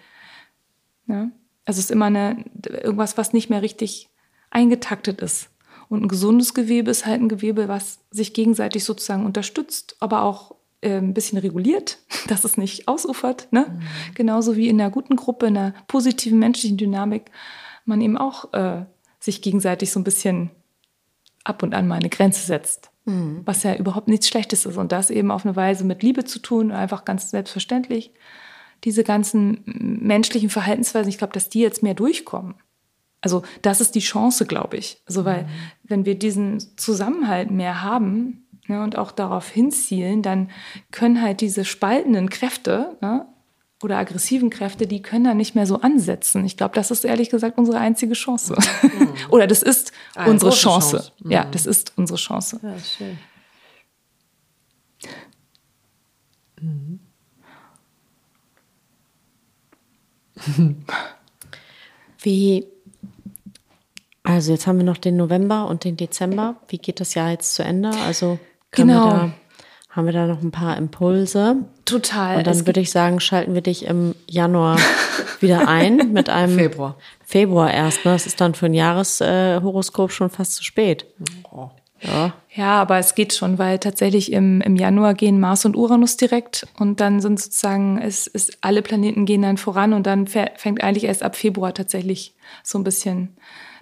Ne? 1.07 1.33
Also 1.65 1.79
es 1.79 1.87
ist 1.87 1.91
immer 1.91 2.07
eine, 2.07 2.45
irgendwas, 2.83 3.17
was 3.17 3.33
nicht 3.33 3.49
mehr 3.49 3.63
richtig 3.63 4.11
eingetaktet 4.51 5.23
ist. 5.23 5.49
Und 5.89 6.03
ein 6.05 6.09
gesundes 6.09 6.53
Gewebe 6.53 6.91
ist 6.91 7.07
halt 7.07 7.23
ein 7.23 7.31
Gewebe, 7.31 7.69
was 7.69 8.01
sich 8.11 8.35
gegenseitig 8.35 8.85
sozusagen 8.85 9.25
unterstützt, 9.25 9.97
aber 9.99 10.25
auch 10.25 10.55
ein 10.89 11.15
bisschen 11.15 11.39
reguliert, 11.39 11.99
dass 12.29 12.45
es 12.45 12.57
nicht 12.57 12.89
ausufert. 12.89 13.49
Ne? 13.51 13.81
Genauso 14.15 14.57
wie 14.57 14.69
in 14.69 14.81
einer 14.81 14.91
guten 14.91 15.17
Gruppe, 15.17 15.47
in 15.47 15.57
einer 15.57 15.75
positiven 15.89 16.39
menschlichen 16.39 16.77
Dynamik, 16.77 17.31
man 17.85 18.01
eben 18.01 18.17
auch 18.17 18.53
äh, 18.53 18.85
sich 19.19 19.43
gegenseitig 19.43 19.93
so 19.93 20.01
ein 20.01 20.05
bisschen 20.05 20.51
ab 21.45 21.63
und 21.63 21.75
an 21.75 21.89
mal 21.89 21.97
eine 21.97 22.09
Grenze 22.09 22.47
setzt. 22.47 22.91
Was 23.45 23.63
ja 23.63 23.75
überhaupt 23.77 24.09
nichts 24.09 24.29
Schlechtes 24.29 24.67
ist. 24.67 24.77
Und 24.77 24.93
das 24.93 25.11
eben 25.11 25.31
auf 25.31 25.45
eine 25.45 25.57
Weise 25.57 25.85
mit 25.85 26.03
Liebe 26.03 26.25
zu 26.25 26.39
tun, 26.39 26.71
einfach 26.71 27.05
ganz 27.05 27.31
selbstverständlich. 27.31 28.13
Diese 28.85 29.05
ganzen 29.05 29.63
menschlichen 29.65 30.51
Verhaltensweisen, 30.51 31.09
ich 31.09 31.19
glaube, 31.19 31.33
dass 31.33 31.49
die 31.49 31.61
jetzt 31.61 31.83
mehr 31.83 31.95
durchkommen. 31.95 32.55
Also 33.21 33.43
das 33.63 33.81
ist 33.81 33.95
die 33.95 34.01
Chance, 34.01 34.47
glaube 34.47 34.77
ich. 34.77 35.03
Also 35.07 35.25
weil 35.25 35.49
wenn 35.83 36.07
wir 36.07 36.19
diesen 36.19 36.61
Zusammenhalt 36.79 37.51
mehr 37.51 37.83
haben 37.83 38.47
ne, 38.71 38.83
und 38.83 38.97
auch 38.97 39.13
darauf 39.13 39.51
hinzielen, 39.51 40.23
dann 40.23 40.51
können 40.91 41.21
halt 41.21 41.43
diese 41.43 41.67
spaltenden 41.67 42.31
Kräfte 42.31 42.97
ne, 43.03 43.27
oder 43.83 43.99
aggressiven 43.99 44.49
Kräfte, 44.49 44.87
die 44.87 45.03
können 45.03 45.25
da 45.25 45.35
nicht 45.35 45.55
mehr 45.55 45.67
so 45.67 45.81
ansetzen. 45.81 46.45
Ich 46.45 46.57
glaube, 46.57 46.75
das 46.75 46.91
ist 46.91 47.05
ehrlich 47.05 47.29
gesagt 47.31 47.59
unsere 47.59 47.79
einzige 47.79 48.15
Chance. 48.15 48.57
oder 49.29 49.47
das 49.47 49.63
ist 49.63 49.93
Eine 50.15 50.31
unsere 50.31 50.53
Chance. 50.53 50.97
Chance. 50.97 51.13
Ja, 51.25 51.45
das 51.45 51.67
ist 51.67 51.93
unsere 51.97 52.19
Chance. 52.19 52.61
Ja, 52.63 52.79
schön. 52.79 53.19
Wie, 62.23 62.67
also 64.23 64.53
jetzt 64.53 64.67
haben 64.67 64.77
wir 64.79 64.85
noch 64.85 64.99
den 64.99 65.17
November 65.17 65.67
und 65.69 65.85
den 65.85 65.97
Dezember. 65.97 66.57
Wie 66.69 66.79
geht 66.79 67.01
das 67.01 67.15
Jahr 67.15 67.31
jetzt 67.31 67.55
zu 67.55 67.63
Ende? 67.63 67.91
Also 67.91 68.39
Genau. 68.73 69.05
wir 69.05 69.11
da, 69.11 69.31
haben 69.91 70.07
wir 70.07 70.13
da 70.13 70.27
noch 70.27 70.43
ein 70.43 70.51
paar 70.53 70.77
Impulse? 70.77 71.57
Total. 71.85 72.39
Und 72.39 72.47
dann 72.47 72.67
würde 72.67 72.81
ich 72.81 72.91
sagen, 72.91 73.21
schalten 73.21 73.55
wir 73.55 73.63
dich 73.63 73.85
im 73.85 74.15
Januar 74.29 74.79
wieder 75.41 75.69
ein 75.69 76.13
mit 76.13 76.29
einem 76.29 76.57
Februar. 76.57 76.97
Februar 77.25 77.73
erst. 77.73 78.05
Ne? 78.05 78.13
Das 78.13 78.27
ist 78.27 78.41
dann 78.41 78.55
für 78.55 78.67
ein 78.67 78.75
Jahreshoroskop 78.75 79.61
äh, 79.61 79.65
Horoskop 79.65 80.13
schon 80.13 80.31
fast 80.31 80.55
zu 80.55 80.65
spät. 80.65 81.07
Ja. 82.03 82.33
Ja, 82.55 82.81
aber 82.81 82.97
es 82.99 83.15
geht 83.15 83.35
schon, 83.35 83.59
weil 83.59 83.79
tatsächlich 83.79 84.33
im, 84.33 84.63
im 84.63 84.75
Januar 84.77 85.13
gehen 85.13 85.39
Mars 85.39 85.67
und 85.67 85.77
Uranus 85.77 86.17
direkt 86.17 86.67
und 86.79 86.99
dann 86.99 87.21
sind 87.21 87.39
sozusagen, 87.39 87.99
es 88.01 88.27
ist, 88.27 88.57
alle 88.63 88.81
Planeten 88.81 89.27
gehen 89.27 89.43
dann 89.43 89.59
voran 89.59 89.93
und 89.93 90.07
dann 90.07 90.27
fä- 90.27 90.49
fängt 90.57 90.83
eigentlich 90.83 91.05
erst 91.05 91.23
ab 91.23 91.37
Februar 91.37 91.75
tatsächlich 91.75 92.35
so 92.65 92.79
ein 92.79 92.85
bisschen 92.85 93.37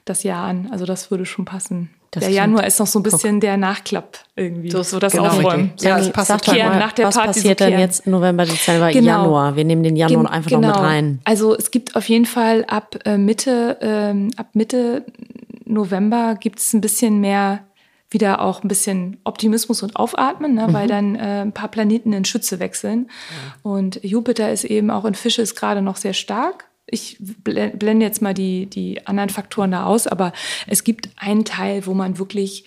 das 0.09 0.23
Jahr 0.23 0.45
an. 0.47 0.69
Also 0.73 0.85
das 0.85 1.11
würde 1.11 1.27
schon 1.27 1.45
passen. 1.45 1.91
Das 2.11 2.25
der 2.25 2.33
Januar 2.33 2.67
ist 2.67 2.79
noch 2.81 2.87
so 2.87 2.99
ein 2.99 3.03
bisschen 3.03 3.39
der 3.39 3.59
Nachklapp 3.59 4.19
irgendwie. 4.35 4.71
So 4.71 4.83
So, 4.83 4.99
das 4.99 5.13
genau 5.13 5.27
Aufräumen. 5.27 5.65
richtig. 5.73 5.83
Ja, 5.89 5.99
es 5.99 6.11
passt 6.11 6.29
sag 6.29 6.47
mal, 6.47 6.79
nach 6.79 6.93
der 6.93 7.07
was 7.09 7.15
Party 7.17 7.33
so 7.35 7.41
passiert 7.41 7.61
denn 7.61 7.69
kehren. 7.69 7.81
jetzt 7.81 8.07
November, 8.07 8.47
Dezember, 8.47 8.91
Genau. 8.91 9.07
Januar? 9.25 9.57
Wir 9.57 9.65
nehmen 9.65 9.83
den 9.83 9.95
Januar 9.95 10.25
Gen- 10.25 10.33
einfach 10.33 10.51
noch 10.53 10.61
mit 10.61 10.77
rein. 10.77 11.21
Also 11.25 11.55
es 11.55 11.71
gibt 11.71 11.97
auf 11.97 12.09
jeden 12.09 12.25
Fall 12.25 12.65
ab 12.67 12.97
äh, 13.05 13.19
Mitte, 13.19 13.77
ähm, 13.83 14.31
ab 14.39 14.47
Mitte 14.55 15.05
November 15.67 16.35
gibt 16.41 16.61
es 16.61 16.73
ein 16.73 16.81
bisschen 16.81 17.21
mehr 17.21 17.61
wieder 18.11 18.41
auch 18.41 18.63
ein 18.63 18.69
bisschen 18.69 19.19
Optimismus 19.25 19.83
und 19.83 19.97
Aufatmen, 19.97 20.55
ne, 20.55 20.69
weil 20.71 20.89
dann 20.89 21.15
äh, 21.15 21.43
ein 21.43 21.53
paar 21.53 21.69
Planeten 21.69 22.15
in 22.15 22.25
Schütze 22.25 22.59
wechseln. 22.59 23.11
Und 23.63 24.03
Jupiter 24.03 24.51
ist 24.51 24.65
eben 24.65 24.91
auch 24.91 25.05
in 25.05 25.13
Fische 25.15 25.43
ist 25.43 25.57
gerade 25.57 25.83
noch 25.83 25.97
sehr 25.97 26.15
stark. 26.15 26.65
Ich 26.91 27.19
bl- 27.45 27.77
blende 27.77 28.07
jetzt 28.07 28.23
mal 28.23 28.35
die, 28.35 28.67
die 28.67 29.07
anderen 29.07 29.31
Faktoren 29.31 29.71
da 29.71 29.85
aus, 29.85 30.07
aber 30.07 30.33
es 30.67 30.85
gibt 30.85 31.11
einen 31.17 31.45
Teil, 31.45 31.87
wo 31.87 31.95
man 31.95 32.19
wirklich 32.19 32.65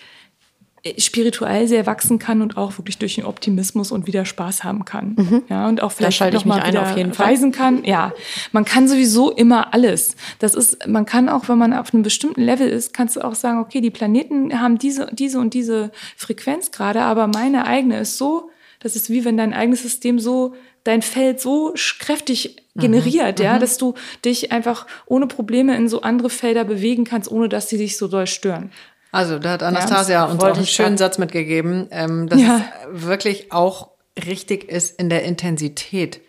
äh, 0.84 1.00
spirituell 1.00 1.68
sehr 1.68 1.86
wachsen 1.86 2.18
kann 2.18 2.42
und 2.42 2.56
auch 2.56 2.78
wirklich 2.78 2.98
durch 2.98 3.14
den 3.16 3.24
Optimismus 3.24 3.92
und 3.92 4.06
wieder 4.06 4.24
Spaß 4.24 4.64
haben 4.64 4.84
kann. 4.84 5.44
Ja, 5.48 5.68
und 5.68 5.82
auch 5.82 5.92
vielleicht 5.92 6.20
noch 6.20 6.28
ich 6.28 6.34
mich 6.34 6.44
mal 6.44 6.60
ein, 6.60 6.72
wieder 6.72 6.82
auf 6.82 6.96
jeden 6.96 7.14
Fall. 7.14 7.26
reisen 7.26 7.52
kann. 7.52 7.84
Ja, 7.84 8.12
man 8.52 8.64
kann 8.64 8.88
sowieso 8.88 9.30
immer 9.30 9.74
alles. 9.74 10.16
Das 10.38 10.54
ist, 10.54 10.86
man 10.86 11.06
kann 11.06 11.28
auch, 11.28 11.48
wenn 11.48 11.58
man 11.58 11.72
auf 11.72 11.92
einem 11.94 12.02
bestimmten 12.02 12.42
Level 12.42 12.68
ist, 12.68 12.92
kannst 12.92 13.16
du 13.16 13.20
auch 13.22 13.34
sagen, 13.34 13.60
okay, 13.60 13.80
die 13.80 13.90
Planeten 13.90 14.60
haben 14.60 14.78
diese, 14.78 15.08
diese 15.12 15.38
und 15.38 15.54
diese 15.54 15.90
Frequenz 16.16 16.70
gerade, 16.70 17.02
aber 17.02 17.26
meine 17.26 17.66
eigene 17.66 18.00
ist 18.00 18.18
so, 18.18 18.50
das 18.80 18.96
ist 18.96 19.10
wie 19.10 19.24
wenn 19.24 19.36
dein 19.36 19.54
eigenes 19.54 19.82
System 19.82 20.18
so 20.18 20.54
dein 20.84 21.02
Feld 21.02 21.40
so 21.40 21.74
kräftig 21.98 22.56
generiert, 22.74 23.38
ja, 23.40 23.58
dass 23.58 23.76
du 23.78 23.94
dich 24.24 24.50
einfach 24.52 24.86
ohne 25.06 25.26
Probleme 25.26 25.76
in 25.76 25.88
so 25.88 26.02
andere 26.02 26.30
Felder 26.30 26.64
bewegen 26.64 27.04
kannst, 27.04 27.30
ohne 27.30 27.48
dass 27.48 27.68
sie 27.68 27.78
dich 27.78 27.96
so 27.98 28.08
doll 28.08 28.26
stören. 28.26 28.72
Also, 29.10 29.38
da 29.38 29.50
hat 29.52 29.62
Anastasia 29.62 30.22
das 30.24 30.32
uns 30.32 30.42
auch 30.42 30.56
einen 30.56 30.66
schönen 30.66 30.96
Satz 30.96 31.18
mitgegeben, 31.18 31.86
ähm, 31.90 32.28
dass 32.28 32.40
Ja. 32.40 32.64
es 32.94 33.06
wirklich 33.06 33.52
auch 33.52 33.90
richtig 34.26 34.68
ist 34.70 34.98
in 34.98 35.10
der 35.10 35.24
Intensität. 35.24 36.20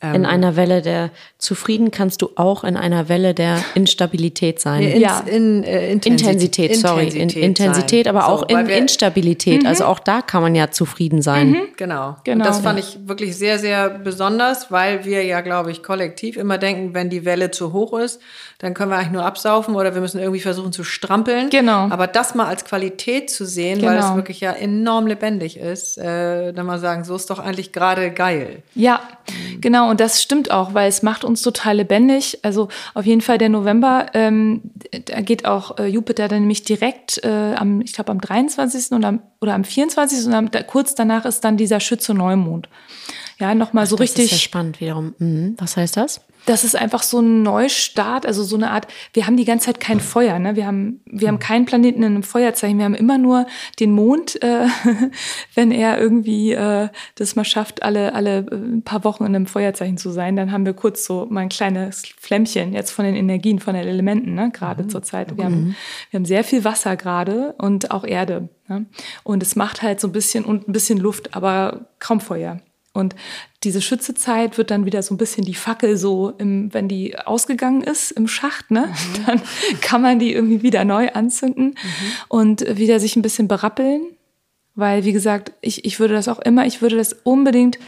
In 0.00 0.24
einer 0.26 0.54
Welle 0.54 0.80
der 0.80 1.10
Zufrieden 1.38 1.90
kannst 1.90 2.22
du 2.22 2.30
auch 2.36 2.62
in 2.62 2.76
einer 2.76 3.08
Welle 3.08 3.34
der 3.34 3.58
Instabilität 3.74 4.60
sein. 4.60 4.82
In, 4.82 5.00
Ja. 5.00 5.24
in, 5.26 5.64
äh, 5.64 5.90
Intensität, 5.92 6.76
sorry. 6.76 7.08
In, 7.08 7.28
Intensität, 7.30 8.06
aber 8.06 8.20
So, 8.20 8.26
auch 8.28 8.42
in 8.48 8.56
weil 8.56 8.68
wir- 8.68 8.76
Instabilität. 8.76 9.66
Also 9.66 9.86
auch 9.86 9.98
da 9.98 10.22
kann 10.22 10.42
man 10.42 10.54
ja 10.54 10.70
zufrieden 10.70 11.20
sein. 11.20 11.56
Genau. 11.76 12.16
Genau. 12.22 12.44
Und 12.44 12.46
das 12.46 12.60
fand 12.60 12.78
ich 12.78 12.96
wirklich 13.06 13.36
sehr, 13.36 13.58
sehr 13.58 13.90
besonders, 13.90 14.70
weil 14.70 15.04
wir 15.04 15.24
ja, 15.24 15.40
glaube 15.40 15.72
ich, 15.72 15.82
kollektiv 15.82 16.36
immer 16.36 16.58
denken, 16.58 16.94
wenn 16.94 17.10
die 17.10 17.24
Welle 17.24 17.50
zu 17.50 17.72
hoch 17.72 17.98
ist, 17.98 18.20
dann 18.58 18.74
können 18.74 18.90
wir 18.92 18.98
eigentlich 18.98 19.12
nur 19.12 19.24
absaufen 19.24 19.74
oder 19.74 19.94
wir 19.94 20.00
müssen 20.00 20.20
irgendwie 20.20 20.40
versuchen 20.40 20.72
zu 20.72 20.84
strampeln. 20.84 21.50
Genau. 21.50 21.88
Aber 21.90 22.06
das 22.06 22.34
mal 22.36 22.46
als 22.46 22.64
Qualität 22.64 23.30
zu 23.30 23.44
sehen, 23.44 23.82
weil 23.82 23.96
es 23.98 24.04
Genau. 24.04 24.16
wirklich 24.16 24.40
ja 24.40 24.52
enorm 24.52 25.06
lebendig 25.08 25.56
ist, 25.56 25.98
äh, 25.98 26.52
dann 26.52 26.66
mal 26.66 26.78
sagen, 26.78 27.02
so 27.04 27.16
ist 27.16 27.30
doch 27.30 27.38
eigentlich 27.40 27.72
gerade 27.72 28.10
geil. 28.12 28.62
Ja, 28.74 29.00
genau, 29.60 29.87
und 29.88 30.00
das 30.00 30.22
stimmt 30.22 30.50
auch, 30.50 30.74
weil 30.74 30.88
es 30.88 31.02
macht 31.02 31.24
uns 31.24 31.42
total 31.42 31.76
lebendig. 31.76 32.38
Also 32.42 32.68
auf 32.94 33.06
jeden 33.06 33.20
Fall 33.20 33.38
der 33.38 33.48
November, 33.48 34.06
ähm, 34.14 34.62
da 35.06 35.20
geht 35.20 35.44
auch 35.46 35.78
äh, 35.78 35.86
Jupiter 35.86 36.28
dann 36.28 36.40
nämlich 36.40 36.62
direkt 36.62 37.22
äh, 37.24 37.54
am, 37.54 37.80
ich 37.80 37.92
glaube 37.92 38.12
am 38.12 38.20
23. 38.20 38.92
Oder 38.92 39.08
am, 39.08 39.22
oder 39.40 39.54
am 39.54 39.64
24. 39.64 40.26
und 40.26 40.34
am, 40.34 40.50
da, 40.50 40.62
kurz 40.62 40.94
danach 40.94 41.24
ist 41.24 41.44
dann 41.44 41.56
dieser 41.56 41.80
Schütze 41.80 42.14
Neumond. 42.14 42.68
Ja, 43.38 43.54
nochmal 43.54 43.86
so 43.86 43.96
Das 43.96 44.02
richtig. 44.02 44.26
ist 44.26 44.30
ja 44.32 44.38
spannend 44.38 44.80
wiederum. 44.80 45.14
Mhm. 45.18 45.54
Was 45.58 45.76
heißt 45.76 45.96
das? 45.96 46.20
das 46.48 46.64
ist 46.64 46.76
einfach 46.76 47.02
so 47.02 47.20
ein 47.20 47.42
Neustart, 47.42 48.24
also 48.24 48.42
so 48.42 48.56
eine 48.56 48.70
Art, 48.70 48.86
wir 49.12 49.26
haben 49.26 49.36
die 49.36 49.44
ganze 49.44 49.66
Zeit 49.66 49.80
kein 49.80 50.00
Feuer, 50.00 50.38
ne? 50.38 50.56
Wir 50.56 50.66
haben, 50.66 51.00
wir 51.04 51.28
haben 51.28 51.38
keinen 51.38 51.66
Planeten 51.66 52.02
in 52.02 52.14
einem 52.14 52.22
Feuerzeichen, 52.22 52.78
wir 52.78 52.86
haben 52.86 52.94
immer 52.94 53.18
nur 53.18 53.46
den 53.80 53.92
Mond, 53.92 54.42
äh, 54.42 54.66
wenn 55.54 55.70
er 55.70 55.98
irgendwie 56.00 56.52
äh, 56.52 56.88
das 57.16 57.36
mal 57.36 57.44
schafft, 57.44 57.82
alle, 57.82 58.14
alle 58.14 58.46
äh, 58.50 58.54
ein 58.54 58.82
paar 58.82 59.04
Wochen 59.04 59.24
in 59.24 59.34
einem 59.34 59.46
Feuerzeichen 59.46 59.98
zu 59.98 60.10
sein, 60.10 60.36
dann 60.36 60.50
haben 60.50 60.64
wir 60.64 60.72
kurz 60.72 61.04
so 61.04 61.26
mal 61.28 61.40
ein 61.40 61.50
kleines 61.50 62.04
Flämmchen 62.18 62.72
jetzt 62.72 62.92
von 62.92 63.04
den 63.04 63.14
Energien, 63.14 63.58
von 63.58 63.74
den 63.74 63.86
Elementen, 63.86 64.34
ne? 64.34 64.50
Gerade 64.50 64.86
zur 64.86 65.02
Zeit. 65.02 65.36
Wir 65.36 65.44
haben, 65.44 65.76
wir 66.10 66.18
haben 66.18 66.24
sehr 66.24 66.44
viel 66.44 66.64
Wasser 66.64 66.96
gerade 66.96 67.54
und 67.58 67.90
auch 67.90 68.04
Erde. 68.04 68.48
Ne? 68.68 68.86
Und 69.22 69.42
es 69.42 69.54
macht 69.56 69.82
halt 69.82 70.00
so 70.00 70.08
ein 70.08 70.12
bisschen 70.12 70.44
und 70.44 70.68
ein 70.68 70.72
bisschen 70.72 70.98
Luft, 70.98 71.34
aber 71.34 71.88
kaum 71.98 72.20
Feuer. 72.20 72.60
Und 72.98 73.14
diese 73.64 73.80
Schützezeit 73.80 74.58
wird 74.58 74.70
dann 74.70 74.84
wieder 74.84 75.02
so 75.02 75.14
ein 75.14 75.18
bisschen 75.18 75.44
die 75.44 75.54
Fackel 75.54 75.96
so, 75.96 76.30
im, 76.38 76.72
wenn 76.74 76.88
die 76.88 77.18
ausgegangen 77.18 77.82
ist 77.82 78.10
im 78.10 78.28
Schacht, 78.28 78.70
ne, 78.70 78.92
dann 79.26 79.40
kann 79.80 80.02
man 80.02 80.18
die 80.18 80.32
irgendwie 80.32 80.62
wieder 80.62 80.84
neu 80.84 81.08
anzünden 81.10 81.76
und 82.28 82.76
wieder 82.76 83.00
sich 83.00 83.16
ein 83.16 83.22
bisschen 83.22 83.48
berappeln. 83.48 84.02
Weil, 84.74 85.04
wie 85.04 85.12
gesagt, 85.12 85.52
ich, 85.60 85.84
ich 85.84 85.98
würde 85.98 86.14
das 86.14 86.28
auch 86.28 86.38
immer, 86.38 86.64
ich 86.64 86.82
würde 86.82 86.96
das 86.96 87.12
unbedingt 87.24 87.78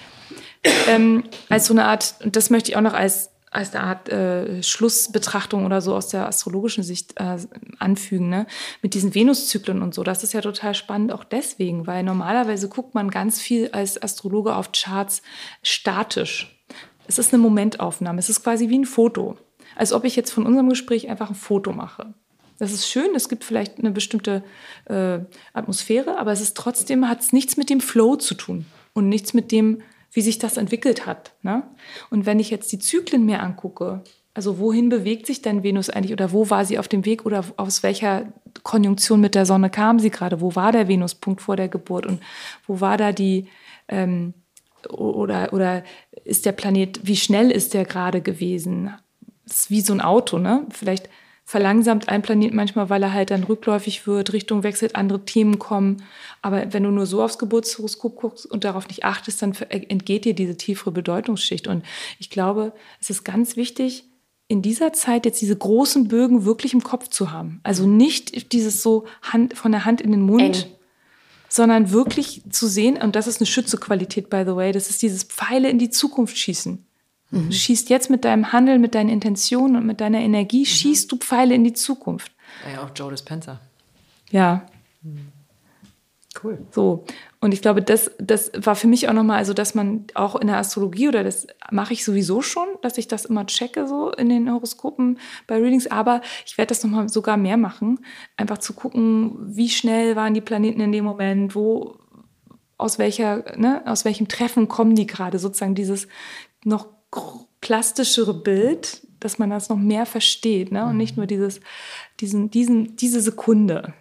ähm, 0.89 1.25
als 1.49 1.67
so 1.67 1.75
eine 1.75 1.85
Art, 1.85 2.15
und 2.25 2.37
das 2.37 2.51
möchte 2.51 2.71
ich 2.71 2.77
auch 2.77 2.83
noch 2.83 2.95
als, 2.95 3.31
als 3.51 3.75
eine 3.75 3.85
Art 3.85 4.09
äh, 4.09 4.63
Schlussbetrachtung 4.63 5.67
oder 5.67 5.81
so 5.81 5.95
aus 5.95 6.09
der 6.09 6.27
astrologischen 6.27 6.85
Sicht 6.85 7.15
äh, 7.17 7.37
anfügen, 7.79 8.29
ne? 8.29 8.47
mit 8.81 8.95
diesen 8.95 9.15
Venuszyklen 9.15 9.83
und 9.83 9.93
so. 9.93 10.05
Das 10.05 10.23
ist 10.23 10.33
ja 10.33 10.41
total 10.41 10.75
spannend, 10.75 11.13
auch 11.13 11.25
deswegen, 11.25 11.87
weil 11.87 12.05
normalerweise 12.05 12.69
guckt 12.69 12.95
man 12.95 13.11
ganz 13.11 13.41
viel 13.41 13.71
als 13.73 14.01
Astrologe 14.01 14.55
auf 14.55 14.71
Charts 14.73 15.23
statisch. 15.63 16.57
Es 17.09 17.19
ist 17.19 17.35
eine 17.35 17.43
Momentaufnahme, 17.43 18.21
es 18.21 18.29
ist 18.29 18.45
quasi 18.45 18.69
wie 18.69 18.79
ein 18.79 18.87
Foto. 18.87 19.37
Als 19.75 19.93
ob 19.93 20.05
ich 20.05 20.15
jetzt 20.15 20.31
von 20.31 20.47
unserem 20.47 20.69
Gespräch 20.69 21.09
einfach 21.09 21.31
ein 21.31 21.35
Foto 21.35 21.73
mache. 21.73 22.15
Das 22.59 22.73
ist 22.73 22.89
schön, 22.89 23.15
es 23.17 23.29
gibt 23.29 23.43
vielleicht 23.43 23.79
eine 23.79 23.91
bestimmte 23.91 24.45
äh, 24.85 25.21
Atmosphäre, 25.55 26.19
aber 26.19 26.31
es 26.31 26.43
ist 26.43 26.57
trotzdem, 26.57 27.09
hat 27.09 27.21
es 27.21 27.33
nichts 27.33 27.57
mit 27.57 27.71
dem 27.71 27.81
Flow 27.81 28.17
zu 28.17 28.35
tun 28.35 28.67
und 28.93 29.09
nichts 29.09 29.33
mit 29.33 29.51
dem, 29.51 29.81
wie 30.13 30.23
sich 30.23 30.39
das 30.39 30.57
entwickelt 30.57 31.07
hat. 31.07 31.33
Ne? 31.43 31.63
Und 32.11 32.27
wenn 32.27 32.41
ich 32.41 32.51
jetzt 32.51 32.73
die 32.73 32.79
Zyklen 32.79 33.25
mir 33.25 33.43
angucke, 33.43 34.03
also 34.35 34.59
wohin 34.59 34.89
bewegt 34.89 35.27
sich 35.27 35.43
denn 35.43 35.63
Venus 35.63 35.91
eigentlich 35.91 36.13
oder 36.13 36.33
wo 36.33 36.51
war 36.51 36.65
sie 36.65 36.79
auf 36.79 36.89
dem 36.89 37.05
Weg 37.05 37.27
oder 37.27 37.45
aus 37.57 37.83
welcher 37.83 38.33
Konjunktion 38.63 39.21
mit 39.21 39.35
der 39.35 39.47
Sonne 39.47 39.71
kam 39.71 39.99
sie 39.99 40.11
gerade? 40.11 40.41
Wo 40.41 40.55
war 40.55 40.73
der 40.73 40.89
Venuspunkt 40.89 41.41
vor 41.41 41.57
der 41.57 41.69
Geburt 41.69 42.07
und 42.07 42.21
wo 42.67 42.81
war 42.81 42.97
da 42.97 43.13
die 43.13 43.49
ähm, 43.89 44.35
oder 44.89 45.53
oder 45.53 45.83
ist 46.25 46.47
der 46.47 46.53
Planet, 46.53 47.01
wie 47.03 47.17
schnell 47.17 47.51
ist 47.51 47.75
der 47.75 47.85
gerade 47.85 48.21
gewesen? 48.21 48.93
Das 49.47 49.63
ist 49.63 49.71
wie 49.71 49.81
so 49.81 49.93
ein 49.93 50.01
Auto, 50.01 50.39
ne? 50.39 50.65
Vielleicht 50.71 51.09
verlangsamt 51.51 52.09
ein 52.09 52.23
Planet 52.23 52.55
manchmal, 52.55 52.91
weil 52.91 53.03
er 53.03 53.13
halt 53.13 53.33
dann 53.33 53.43
rückläufig 53.43 54.07
wird, 54.07 54.33
Richtung 54.33 54.63
wechselt, 54.63 54.95
andere 54.95 55.25
Themen 55.25 55.59
kommen. 55.59 56.05
Aber 56.43 56.73
wenn 56.73 56.85
du 56.85 56.93
nur 56.93 57.07
so 57.07 57.25
aufs 57.25 57.39
Geburtshoroskop 57.39 58.15
guckst 58.15 58.47
und 58.47 58.63
darauf 58.63 58.87
nicht 58.87 59.05
achtest, 59.05 59.43
dann 59.43 59.53
entgeht 59.69 60.25
dir 60.25 60.35
diese 60.35 60.57
tiefere 60.57 60.93
Bedeutungsschicht. 60.93 61.67
Und 61.67 61.85
ich 62.21 62.31
glaube, 62.31 62.73
es 63.01 63.11
ist 63.11 63.25
ganz 63.25 63.57
wichtig, 63.57 64.05
in 64.47 64.63
dieser 64.63 64.93
Zeit 64.93 65.27
jetzt 65.27 65.41
diese 65.41 65.57
großen 65.57 66.07
Bögen 66.07 66.45
wirklich 66.45 66.73
im 66.73 66.85
Kopf 66.85 67.09
zu 67.09 67.33
haben. 67.33 67.59
Also 67.65 67.85
nicht 67.85 68.53
dieses 68.53 68.85
so 68.85 69.07
Hand, 69.21 69.59
von 69.59 69.73
der 69.73 69.85
Hand 69.85 70.01
in 70.01 70.13
den 70.13 70.23
Mund, 70.23 70.67
Eng. 70.67 70.73
sondern 71.49 71.91
wirklich 71.91 72.43
zu 72.51 72.69
sehen, 72.69 72.97
und 72.97 73.17
das 73.17 73.27
ist 73.27 73.41
eine 73.41 73.47
Schützequalität, 73.47 74.31
by 74.31 74.45
the 74.47 74.55
way, 74.55 74.71
das 74.71 74.89
ist 74.89 75.03
dieses 75.03 75.25
Pfeile 75.25 75.69
in 75.69 75.81
die 75.81 75.91
Zukunft 75.91 76.39
schießen. 76.39 76.87
Du 77.33 77.53
schießt 77.53 77.91
jetzt 77.91 78.11
mit 78.11 78.24
deinem 78.24 78.53
Handeln, 78.53 78.81
mit 78.81 78.95
deinen 78.95 79.09
Intentionen 79.09 79.76
und 79.76 79.87
mit 79.87 80.01
deiner 80.01 80.18
Energie, 80.18 80.66
schießt 80.66 81.11
du 81.12 81.16
Pfeile 81.16 81.55
in 81.55 81.62
die 81.62 81.72
Zukunft. 81.72 82.33
Ja, 82.72 82.83
auch 82.83 82.91
Joe 82.95 83.11
Dispenza. 83.11 83.61
Ja, 84.31 84.66
Cool. 86.43 86.59
so. 86.70 87.05
Und 87.41 87.53
ich 87.53 87.61
glaube, 87.61 87.83
das, 87.83 88.11
das 88.18 88.53
war 88.57 88.76
für 88.76 88.87
mich 88.87 89.09
auch 89.09 89.12
nochmal, 89.12 89.39
also 89.39 89.53
dass 89.53 89.74
man 89.74 90.05
auch 90.14 90.37
in 90.37 90.47
der 90.47 90.59
Astrologie 90.59 91.09
oder 91.09 91.24
das 91.24 91.47
mache 91.70 91.93
ich 91.93 92.05
sowieso 92.05 92.41
schon, 92.41 92.68
dass 92.83 92.99
ich 92.99 93.09
das 93.09 93.24
immer 93.24 93.47
checke 93.47 93.89
so 93.89 94.12
in 94.12 94.28
den 94.28 94.51
Horoskopen 94.51 95.18
bei 95.47 95.57
Readings, 95.57 95.89
aber 95.89 96.20
ich 96.47 96.57
werde 96.57 96.68
das 96.68 96.85
nochmal 96.85 97.09
sogar 97.09 97.37
mehr 97.37 97.57
machen, 97.57 98.01
einfach 98.37 98.59
zu 98.59 98.74
gucken, 98.74 99.37
wie 99.57 99.70
schnell 99.70 100.14
waren 100.14 100.35
die 100.35 100.41
Planeten 100.41 100.81
in 100.81 100.93
dem 100.93 101.05
Moment, 101.05 101.55
wo, 101.57 101.97
aus 102.78 102.99
welcher, 102.99 103.57
ne, 103.59 103.83
aus 103.87 104.05
welchem 104.05 104.28
Treffen 104.28 104.68
kommen 104.68 104.95
die 104.95 105.07
gerade, 105.07 105.39
sozusagen 105.39 105.74
dieses 105.74 106.07
noch 106.64 106.87
plastischere 107.61 108.35
Bild, 108.35 109.07
dass 109.21 109.39
man 109.39 109.51
das 109.51 109.69
noch 109.69 109.77
mehr 109.77 110.07
versteht, 110.07 110.73
ne, 110.73 110.87
und 110.87 110.97
nicht 110.97 111.17
nur 111.17 111.27
dieses, 111.27 111.61
diesen, 112.21 112.51
diesen, 112.51 112.97
diese 112.97 113.21
Sekunde 113.21 113.93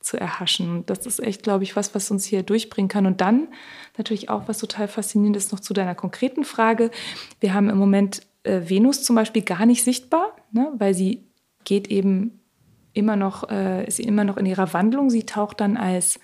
zu 0.00 0.18
erhaschen. 0.18 0.84
Das 0.86 1.04
ist 1.04 1.20
echt, 1.20 1.42
glaube 1.42 1.64
ich, 1.64 1.76
was, 1.76 1.94
was 1.94 2.10
uns 2.10 2.24
hier 2.24 2.42
durchbringen 2.42 2.88
kann. 2.88 3.04
Und 3.06 3.20
dann 3.20 3.48
natürlich 3.98 4.30
auch 4.30 4.48
was 4.48 4.58
total 4.58 4.88
faszinierendes 4.88 5.52
noch 5.52 5.60
zu 5.60 5.74
deiner 5.74 5.94
konkreten 5.94 6.44
Frage. 6.44 6.90
Wir 7.38 7.52
haben 7.52 7.68
im 7.68 7.76
Moment 7.76 8.22
äh, 8.44 8.62
Venus 8.64 9.02
zum 9.02 9.16
Beispiel 9.16 9.42
gar 9.42 9.66
nicht 9.66 9.84
sichtbar, 9.84 10.34
ne, 10.52 10.72
weil 10.78 10.94
sie 10.94 11.24
geht 11.64 11.88
eben 11.88 12.40
immer 12.94 13.16
noch, 13.16 13.50
äh, 13.50 13.86
ist 13.86 14.00
immer 14.00 14.24
noch 14.24 14.38
in 14.38 14.46
ihrer 14.46 14.72
Wandlung. 14.72 15.10
Sie 15.10 15.26
taucht 15.26 15.60
dann 15.60 15.76
als 15.76 16.18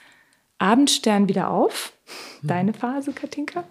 Abendstern 0.59 1.29
wieder 1.29 1.51
auf. 1.51 1.93
Deine 2.43 2.73
Phase, 2.73 3.13
Katinka. 3.13 3.65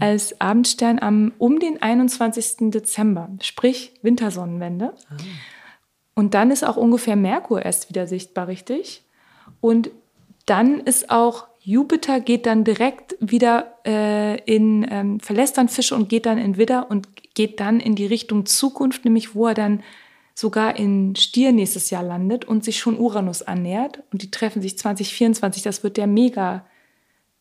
Als 0.00 0.40
Abendstern 0.40 0.98
am, 0.98 1.32
um 1.38 1.60
den 1.60 1.80
21. 1.80 2.70
Dezember, 2.70 3.28
sprich 3.40 3.92
Wintersonnenwende. 4.02 4.94
Und 6.14 6.34
dann 6.34 6.50
ist 6.50 6.64
auch 6.64 6.76
ungefähr 6.76 7.14
Merkur 7.14 7.64
erst 7.64 7.88
wieder 7.88 8.06
sichtbar, 8.06 8.48
richtig? 8.48 9.04
Und 9.60 9.90
dann 10.46 10.80
ist 10.80 11.10
auch 11.10 11.46
Jupiter 11.60 12.20
geht 12.20 12.46
dann 12.46 12.62
direkt 12.62 13.16
wieder 13.18 13.74
äh, 13.84 14.40
in, 14.42 14.86
ähm, 14.88 15.18
verlässt 15.18 15.58
dann 15.58 15.68
Fische 15.68 15.96
und 15.96 16.08
geht 16.08 16.24
dann 16.24 16.38
in 16.38 16.56
Widder 16.56 16.88
und 16.90 17.08
geht 17.34 17.58
dann 17.58 17.80
in 17.80 17.96
die 17.96 18.06
Richtung 18.06 18.46
Zukunft, 18.46 19.04
nämlich 19.04 19.34
wo 19.34 19.48
er 19.48 19.54
dann 19.54 19.82
sogar 20.36 20.76
in 20.76 21.16
Stier 21.16 21.50
nächstes 21.50 21.88
Jahr 21.88 22.02
landet 22.02 22.44
und 22.44 22.62
sich 22.62 22.78
schon 22.78 22.98
Uranus 22.98 23.40
annähert. 23.40 24.02
Und 24.12 24.20
die 24.20 24.30
treffen 24.30 24.60
sich 24.60 24.78
2024. 24.78 25.62
Das 25.62 25.82
wird 25.82 25.96
der 25.96 26.06
mega, 26.06 26.66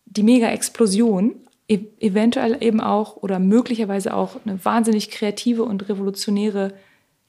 die 0.06 0.24
Mega-Explosion. 0.24 1.36
E 1.68 1.80
eventuell 2.00 2.64
eben 2.64 2.80
auch 2.80 3.18
oder 3.18 3.39
möglicherweise 3.39 4.14
auch 4.14 4.38
eine 4.46 4.64
wahnsinnig 4.64 5.10
kreative 5.10 5.64
und 5.64 5.89
revolutionäre 5.89 6.74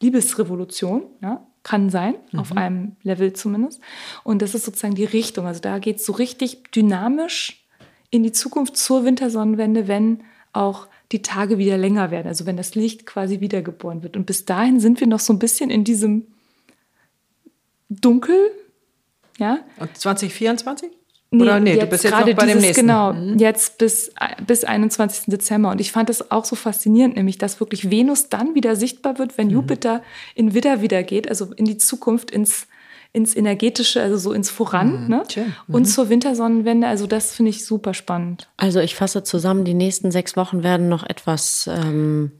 Liebesrevolution. 0.00 1.02
Ja? 1.20 1.44
Kann 1.64 1.90
sein, 1.90 2.14
auf 2.36 2.56
einem 2.56 2.94
Level 3.02 3.32
zumindest. 3.32 3.80
Und 4.22 4.42
das 4.42 4.54
ist 4.54 4.66
sozusagen 4.66 4.94
die 4.94 5.04
Richtung. 5.04 5.46
Also 5.46 5.60
da 5.60 5.80
geht 5.80 5.96
es 5.96 6.06
so 6.06 6.12
richtig 6.12 6.70
dynamisch 6.70 7.66
in 8.10 8.22
die 8.22 8.30
Zukunft 8.30 8.76
zur 8.76 9.04
Wintersonnenwende, 9.04 9.88
wenn 9.88 10.22
auch 10.52 10.86
die 11.12 11.22
Tage 11.22 11.58
wieder 11.58 11.78
länger 11.78 12.10
werden, 12.10 12.26
also 12.26 12.46
wenn 12.46 12.56
das 12.56 12.74
Licht 12.74 13.06
quasi 13.06 13.40
wiedergeboren 13.40 14.02
wird. 14.02 14.16
Und 14.16 14.26
bis 14.26 14.44
dahin 14.44 14.80
sind 14.80 14.98
wir 15.00 15.06
noch 15.06 15.20
so 15.20 15.32
ein 15.32 15.38
bisschen 15.38 15.70
in 15.70 15.84
diesem 15.84 16.26
Dunkel, 17.88 18.50
ja. 19.38 19.58
Und 19.78 19.96
2024? 19.96 20.90
Oder 21.32 21.60
nee, 21.60 21.76
du 21.76 21.86
bist 21.86 22.04
jetzt 22.04 22.12
gerade 22.12 22.30
noch 22.30 22.36
bei 22.38 22.46
dem 22.46 22.58
dieses- 22.58 22.76
nächsten. 22.78 22.86
Mhm. 22.86 22.88
Genau, 23.32 23.38
jetzt 23.38 23.78
bis, 23.78 24.12
bis 24.46 24.64
21. 24.64 25.24
Dezember. 25.26 25.70
Und 25.70 25.80
ich 25.80 25.92
fand 25.92 26.08
das 26.08 26.30
auch 26.30 26.44
so 26.44 26.56
faszinierend, 26.56 27.16
nämlich, 27.16 27.36
dass 27.36 27.60
wirklich 27.60 27.90
Venus 27.90 28.28
dann 28.28 28.54
wieder 28.54 28.74
sichtbar 28.76 29.18
wird, 29.18 29.32
Mhm. 29.32 29.36
wenn 29.38 29.50
Jupiter 29.50 30.02
in 30.34 30.54
Widder 30.54 30.80
wieder 30.82 31.02
geht, 31.02 31.28
also 31.28 31.52
in 31.54 31.64
die 31.64 31.76
Zukunft, 31.78 32.30
ins, 32.30 32.66
ins 33.12 33.34
Energetische, 33.36 34.02
also 34.02 34.16
so 34.18 34.32
ins 34.32 34.50
Voran, 34.50 35.04
Mhm, 35.04 35.08
ne? 35.08 35.22
schön. 35.32 35.54
Und 35.68 35.86
zur 35.86 36.08
Wintersonnenwende. 36.08 36.86
Also 36.86 37.06
das 37.06 37.32
finde 37.34 37.50
ich 37.50 37.64
super 37.64 37.94
spannend. 37.94 38.48
Also 38.56 38.80
ich 38.80 38.94
fasse 38.94 39.22
zusammen, 39.22 39.64
die 39.64 39.74
nächsten 39.74 40.10
sechs 40.10 40.36
Wochen 40.36 40.62
werden 40.62 40.88
noch 40.88 41.02
etwas 41.08 41.68
ähm, 41.72 42.32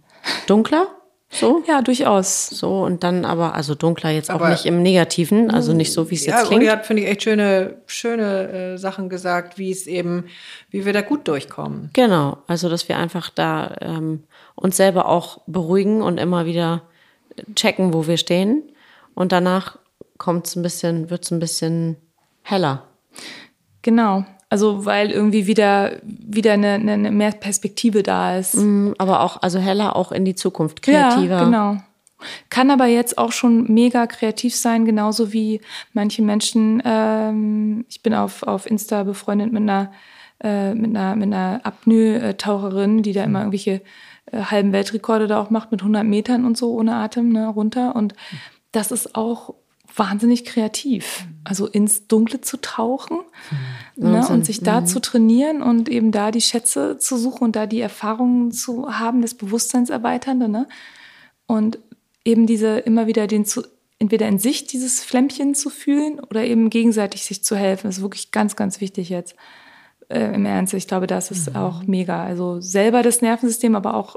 dunkler. 0.47 0.89
So. 1.29 1.63
Ja, 1.67 1.83
durchaus. 1.83 2.49
So, 2.51 2.85
und 2.85 3.03
dann 3.03 3.25
aber, 3.25 3.55
also 3.55 3.75
dunkler 3.75 4.11
jetzt 4.11 4.31
auch 4.31 4.37
Aber- 4.37 4.51
nicht 4.51 4.65
im 4.65 4.81
Negativen, 4.83 5.51
also 5.51 5.73
nicht 5.73 5.93
so, 5.93 6.09
wie 6.11 6.15
es 6.15 6.25
Ja, 6.25 6.39
jetzt 6.39 6.47
klingt. 6.47 6.63
Uli 6.63 6.71
hat, 6.71 6.87
finde 6.87 7.03
ich, 7.03 7.09
echt 7.09 7.25
schöne, 7.25 7.79
schöne 7.87 8.49
äh, 8.75 8.79
Sachen 8.79 9.09
gesagt, 9.09 9.59
wie 9.59 9.73
es 9.73 9.89
eben, 9.89 10.27
wie 10.71 10.85
wir 10.87 10.93
da 10.93 11.01
gut 11.01 11.27
durchkommen. 11.27 11.91
Genau, 11.95 12.39
also 12.47 12.69
dass 12.69 12.89
wir 12.89 12.97
einfach 12.97 13.29
da 13.31 13.75
ähm, 13.81 14.23
uns 14.55 14.77
selber 14.77 15.09
auch 15.09 15.41
beruhigen 15.49 16.01
und 16.01 16.19
immer 16.19 16.47
wieder 16.47 16.83
checken, 17.57 17.93
wo 17.93 18.07
wir 18.07 18.19
stehen. 18.19 18.63
Und 19.15 19.33
danach 19.33 19.79
kommt 20.19 20.47
es 20.47 20.57
ein 20.57 20.63
bisschen, 20.63 21.11
wird 21.11 21.25
es 21.25 21.31
ein 21.31 21.39
bisschen 21.39 21.97
heller. 22.43 22.85
Genau. 23.83 24.25
Also 24.49 24.85
weil 24.85 25.11
irgendwie 25.11 25.47
wieder, 25.47 25.99
wieder 26.03 26.53
eine, 26.53 26.75
eine, 26.75 27.11
mehr 27.11 27.33
Perspektive 27.33 28.03
da 28.03 28.39
ist. 28.39 28.55
Mm, 28.55 28.93
Aber 28.99 29.21
auch, 29.23 29.43
also 29.43 29.59
heller 29.59 29.97
auch 29.97 30.13
in 30.13 30.25
die 30.25 30.35
Zukunft, 30.35 30.83
kreativer. 30.83 31.39
Ja, 31.39 31.45
genau. 31.45 31.77
Kann 32.49 32.71
aber 32.71 32.87
jetzt 32.87 33.19
auch 33.19 33.33
schon 33.33 33.73
mega 33.73 34.07
kreativ 34.07 34.55
sein, 34.55 34.85
genauso 34.85 35.33
wie 35.33 35.61
manche 35.93 36.23
Menschen. 36.23 36.83
Ähm, 36.85 37.85
ich 37.89 38.03
bin 38.03 38.15
auf, 38.15 38.43
auf 38.45 38.67
Insta 38.71 39.03
befreundet 39.03 39.53
mit 39.53 39.63
einer, 39.63 39.93
äh, 40.43 40.75
mit 40.75 40.97
einer, 40.97 41.17
mit 41.17 41.27
einer 41.27 41.61
Apnoe-Taucherin, 41.65 43.03
die 43.03 43.13
da 43.13 43.25
immer 43.25 43.41
irgendwelche 43.41 43.83
äh, 44.33 44.43
halben 44.45 44.73
Weltrekorde 44.73 45.27
da 45.27 45.41
auch 45.41 45.51
macht 45.51 45.73
mit 45.73 45.81
100 45.83 46.05
Metern 46.05 46.45
und 46.45 46.57
so 46.57 46.73
ohne 46.73 46.95
Atem 46.95 47.31
ne, 47.31 47.49
runter. 47.49 47.95
Und 47.95 48.15
das 48.73 48.93
ist 48.93 49.15
auch 49.15 49.55
wahnsinnig 49.97 50.45
kreativ. 50.45 51.27
Also 51.45 51.67
ins 51.67 52.07
Dunkle 52.07 52.41
zu 52.41 52.61
tauchen 52.61 53.19
ne, 53.97 54.27
und 54.29 54.45
sich 54.45 54.61
da 54.61 54.85
zu 54.85 55.01
trainieren 55.01 55.63
und 55.63 55.89
eben 55.89 56.13
da 56.13 56.31
die 56.31 56.41
Schätze 56.41 56.99
zu 56.99 57.17
suchen 57.17 57.45
und 57.45 57.57
da 57.57 57.67
die 57.67 57.81
Erfahrungen 57.81 58.53
zu 58.53 58.99
haben, 58.99 59.23
das 59.23 59.35
Bewusstseinserweiternde. 59.35 60.49
Ne? 60.49 60.69
Und 61.47 61.79
eben 62.25 62.47
diese 62.47 62.79
immer 62.79 63.07
wieder 63.07 63.27
den 63.27 63.45
zu, 63.45 63.63
entweder 63.99 64.29
in 64.29 64.39
sich 64.39 64.67
dieses 64.67 65.03
Flämmchen 65.03 65.55
zu 65.55 65.71
fühlen 65.71 66.21
oder 66.21 66.45
eben 66.45 66.71
gegenseitig 66.71 67.25
sich 67.25 67.43
zu 67.43 67.57
helfen, 67.57 67.89
ist 67.89 68.03
wirklich 68.03 68.31
ganz, 68.33 68.57
ganz 68.57 68.81
wichtig 68.81 69.09
jetzt. 69.09 69.35
Äh, 70.09 70.35
Im 70.35 70.47
Ernst, 70.47 70.75
ich 70.75 70.87
glaube, 70.87 71.07
das 71.07 71.31
ist 71.31 71.57
auch 71.57 71.83
mega. 71.85 72.23
Also 72.23 72.61
selber 72.61 73.03
das 73.03 73.23
Nervensystem, 73.23 73.75
aber 73.75 73.95
auch 73.95 74.17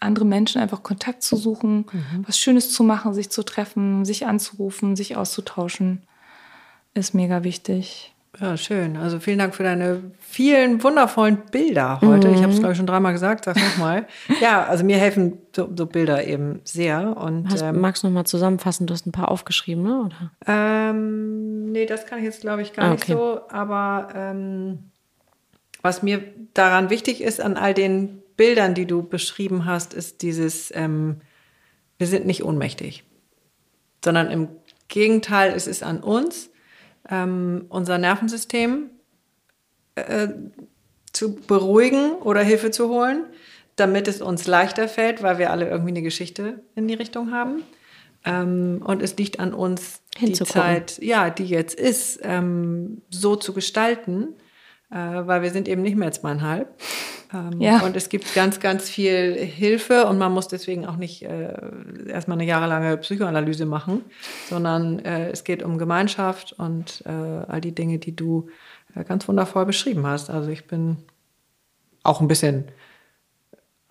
andere 0.00 0.24
Menschen 0.24 0.60
einfach 0.60 0.82
Kontakt 0.82 1.22
zu 1.22 1.36
suchen, 1.36 1.86
was 2.26 2.38
Schönes 2.38 2.72
zu 2.72 2.82
machen, 2.84 3.14
sich 3.14 3.30
zu 3.30 3.42
treffen, 3.42 4.04
sich 4.04 4.26
anzurufen, 4.26 4.96
sich 4.96 5.16
auszutauschen, 5.16 6.02
ist 6.94 7.14
mega 7.14 7.44
wichtig. 7.44 8.12
Ja, 8.38 8.58
schön. 8.58 8.98
Also 8.98 9.18
vielen 9.18 9.38
Dank 9.38 9.54
für 9.54 9.62
deine 9.62 10.02
vielen 10.20 10.82
wundervollen 10.82 11.38
Bilder 11.50 12.02
heute. 12.02 12.28
Ich 12.28 12.42
habe 12.42 12.52
es, 12.52 12.58
glaube 12.58 12.72
ich, 12.72 12.76
schon 12.76 12.86
dreimal 12.86 13.14
gesagt, 13.14 13.46
sag 13.46 13.56
nochmal. 13.56 14.06
ja, 14.42 14.62
also 14.64 14.84
mir 14.84 14.98
helfen 14.98 15.38
so, 15.54 15.70
so 15.74 15.86
Bilder 15.86 16.26
eben 16.26 16.60
sehr. 16.64 17.16
Und 17.16 17.48
Hast, 17.50 17.62
ähm, 17.62 17.80
magst 17.80 18.02
du 18.02 18.08
noch 18.08 18.14
mal 18.14 18.26
zusammenfassen? 18.26 18.86
Du 18.86 18.92
hast 18.92 19.06
ein 19.06 19.12
paar 19.12 19.30
aufgeschrieben, 19.30 19.82
ne? 19.82 20.02
Oder? 20.02 20.32
Ähm, 20.46 21.72
nee, 21.72 21.86
das 21.86 22.04
kann 22.04 22.18
ich 22.18 22.24
jetzt, 22.26 22.42
glaube 22.42 22.60
ich, 22.60 22.74
gar 22.74 22.84
Ah, 22.84 22.90
nicht 22.90 23.04
okay. 23.04 23.12
so. 23.12 23.40
Aber 23.48 24.08
ähm, 24.14 24.90
was 25.80 26.02
mir 26.02 26.22
daran 26.52 26.90
wichtig 26.90 27.22
ist, 27.22 27.40
an 27.40 27.56
all 27.56 27.72
den 27.72 28.22
Bildern, 28.36 28.74
die 28.74 28.86
du 28.86 29.02
beschrieben 29.02 29.64
hast, 29.64 29.94
ist 29.94 30.22
dieses, 30.22 30.72
ähm, 30.74 31.20
wir 31.98 32.06
sind 32.06 32.26
nicht 32.26 32.44
ohnmächtig, 32.44 33.04
sondern 34.04 34.30
im 34.30 34.48
Gegenteil, 34.88 35.52
es 35.54 35.66
ist 35.66 35.82
an 35.82 36.00
uns, 36.02 36.50
ähm, 37.08 37.66
unser 37.68 37.98
Nervensystem 37.98 38.90
äh, 39.94 40.28
zu 41.12 41.34
beruhigen 41.34 42.12
oder 42.12 42.42
Hilfe 42.42 42.70
zu 42.70 42.88
holen, 42.88 43.24
damit 43.76 44.08
es 44.08 44.20
uns 44.20 44.46
leichter 44.46 44.88
fällt, 44.88 45.22
weil 45.22 45.38
wir 45.38 45.50
alle 45.50 45.68
irgendwie 45.68 45.90
eine 45.90 46.02
Geschichte 46.02 46.62
in 46.74 46.88
die 46.88 46.94
Richtung 46.94 47.32
haben. 47.32 47.62
Ähm, 48.24 48.82
und 48.84 49.02
es 49.02 49.16
liegt 49.16 49.40
an 49.40 49.54
uns, 49.54 50.02
die. 50.20 50.32
Zeit, 50.32 50.98
ja, 51.02 51.30
die 51.30 51.46
jetzt 51.46 51.78
ist, 51.78 52.20
ähm, 52.22 53.02
so 53.10 53.36
zu 53.36 53.52
gestalten, 53.52 54.34
weil 54.98 55.42
wir 55.42 55.50
sind 55.50 55.68
eben 55.68 55.82
nicht 55.82 55.96
mehr 55.96 56.12
zweieinhalb. 56.12 56.68
Ähm, 57.32 57.60
Ja. 57.60 57.80
Und 57.80 57.96
es 57.96 58.08
gibt 58.08 58.34
ganz, 58.34 58.60
ganz 58.60 58.88
viel 58.88 59.34
Hilfe 59.34 60.06
und 60.06 60.18
man 60.18 60.32
muss 60.32 60.48
deswegen 60.48 60.86
auch 60.86 60.96
nicht 60.96 61.22
äh, 61.22 61.54
erstmal 62.08 62.38
eine 62.38 62.46
jahrelange 62.46 62.96
Psychoanalyse 62.98 63.66
machen, 63.66 64.04
sondern 64.48 65.00
äh, 65.00 65.30
es 65.30 65.44
geht 65.44 65.62
um 65.62 65.78
Gemeinschaft 65.78 66.54
und 66.58 67.02
äh, 67.06 67.10
all 67.10 67.60
die 67.60 67.74
Dinge, 67.74 67.98
die 67.98 68.14
du 68.14 68.48
äh, 68.94 69.04
ganz 69.04 69.26
wundervoll 69.28 69.66
beschrieben 69.66 70.06
hast. 70.06 70.30
Also 70.30 70.50
ich 70.50 70.66
bin 70.66 70.98
auch 72.02 72.20
ein 72.20 72.28
bisschen 72.28 72.68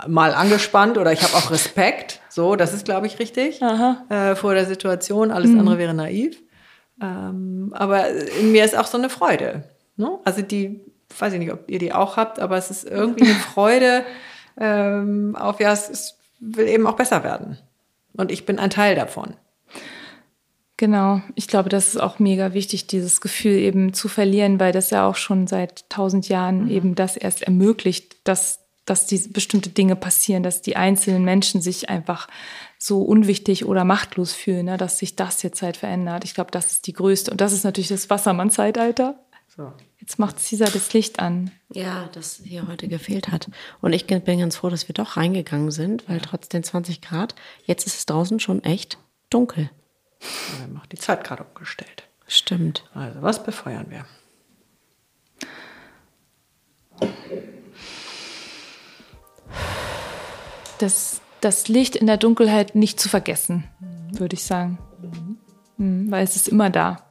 mal 0.08 0.34
angespannt 0.34 0.98
oder 0.98 1.12
ich 1.12 1.24
habe 1.24 1.34
auch 1.36 1.52
Respekt. 1.52 2.22
So, 2.30 2.56
das 2.56 2.74
ist, 2.74 2.86
glaube 2.86 3.08
ich, 3.08 3.20
richtig 3.20 3.62
äh, 3.62 4.36
vor 4.36 4.54
der 4.54 4.66
Situation. 4.66 5.32
Alles 5.32 5.52
andere 5.52 5.78
wäre 5.78 5.94
naiv. 5.94 6.42
Ähm, 7.02 7.74
aber 7.76 8.10
in 8.10 8.52
mir 8.52 8.66
ist 8.66 8.78
auch 8.78 8.88
so 8.88 8.98
eine 8.98 9.10
Freude. 9.10 9.64
Ne? 9.98 10.20
Also 10.26 10.42
die, 10.42 10.82
weiß 11.18 11.34
ich 11.34 11.40
nicht, 11.40 11.52
ob 11.52 11.70
ihr 11.70 11.80
die 11.80 11.94
auch 11.94 12.18
habt, 12.18 12.40
aber 12.40 12.58
es 12.58 12.72
ist 12.72 12.86
irgendwie 12.86 13.26
eine 13.26 13.34
Freude 13.54 14.06
ähm, 14.60 15.36
auf, 15.36 15.60
ja, 15.60 15.72
es, 15.72 15.90
es 15.90 16.18
will 16.40 16.68
eben 16.68 16.88
auch 16.88 16.96
besser 16.96 17.24
werden. 17.24 17.58
Und 18.14 18.32
ich 18.32 18.46
bin 18.46 18.60
ein 18.60 18.70
Teil 18.70 18.96
davon. 18.96 19.36
Genau, 20.78 21.22
ich 21.36 21.48
glaube, 21.48 21.70
das 21.70 21.90
ist 21.90 22.02
auch 22.02 22.20
mega 22.20 22.54
wichtig, 22.54 22.88
dieses 22.88 23.22
Gefühl 23.22 23.54
eben 23.54 23.94
zu 23.94 24.10
verlieren, 24.10 24.60
weil 24.60 24.74
das 24.74 24.90
ja 24.90 25.08
auch 25.08 25.16
schon 25.16 25.48
seit 25.48 25.90
tausend 25.90 26.28
Jahren 26.28 26.70
eben 26.70 26.96
das 26.96 27.16
erst 27.16 27.44
ermöglicht, 27.44 28.18
dass, 28.26 28.60
dass 28.84 29.06
diese 29.06 29.30
bestimmte 29.30 29.70
Dinge 29.70 29.96
passieren, 29.96 30.44
dass 30.44 30.62
die 30.62 30.76
einzelnen 30.76 31.24
Menschen 31.24 31.62
sich 31.62 31.90
einfach 31.90 32.28
so 32.78 33.04
unwichtig 33.04 33.66
oder 33.66 33.86
machtlos 33.86 34.34
fühlen, 34.34 34.66
ne, 34.66 34.76
dass 34.76 35.00
sich 35.00 35.16
das 35.16 35.44
jetzt 35.44 35.62
halt 35.62 35.78
verändert. 35.78 36.26
Ich 36.26 36.34
glaube, 36.34 36.52
das 36.52 36.72
ist 36.72 36.88
die 36.88 36.94
größte. 36.94 37.32
Und 37.32 37.40
das 37.40 37.54
ist 37.54 37.64
natürlich 37.64 37.88
das 37.88 38.10
Wassermann-Zeitalter. 38.10 39.18
So. 39.58 39.72
Jetzt 40.00 40.20
macht 40.20 40.36
Caesar 40.38 40.70
das 40.70 40.92
Licht 40.92 41.20
an. 41.20 41.50
Ja, 41.72 42.10
das 42.12 42.42
hier 42.44 42.68
heute 42.68 42.90
gefehlt 42.90 43.30
hat. 43.30 43.50
Und 43.82 43.94
ich 43.94 44.06
bin 44.06 44.40
ganz 44.40 44.58
froh, 44.58 44.70
dass 44.70 44.90
wir 44.90 44.94
doch 44.94 45.16
reingegangen 45.16 45.72
sind, 45.72 46.08
weil 46.10 46.20
trotz 46.20 46.50
den 46.50 46.64
20 46.64 47.02
Grad, 47.02 47.36
jetzt 47.64 47.88
ist 47.88 47.96
es 47.98 48.06
draußen 48.06 48.40
schon 48.42 48.64
echt 48.64 48.98
dunkel. 49.30 49.70
Wir 50.20 50.64
haben 50.64 50.78
auch 50.78 50.86
die 50.88 50.98
Zeit 50.98 51.24
gerade 51.24 51.44
umgestellt. 51.44 52.04
Stimmt. 52.28 52.84
Also, 52.94 53.22
was 53.22 53.44
befeuern 53.44 53.86
wir? 53.90 54.06
Das, 60.80 61.22
das 61.40 61.68
Licht 61.70 61.96
in 61.96 62.08
der 62.08 62.18
Dunkelheit 62.18 62.76
nicht 62.76 63.00
zu 63.00 63.08
vergessen, 63.08 63.64
würde 64.12 64.36
ich 64.36 64.44
sagen. 64.44 64.80
Mhm, 65.78 66.12
Weil 66.12 66.24
es 66.24 66.36
ist 66.36 66.48
immer 66.50 66.70
da. 66.70 67.05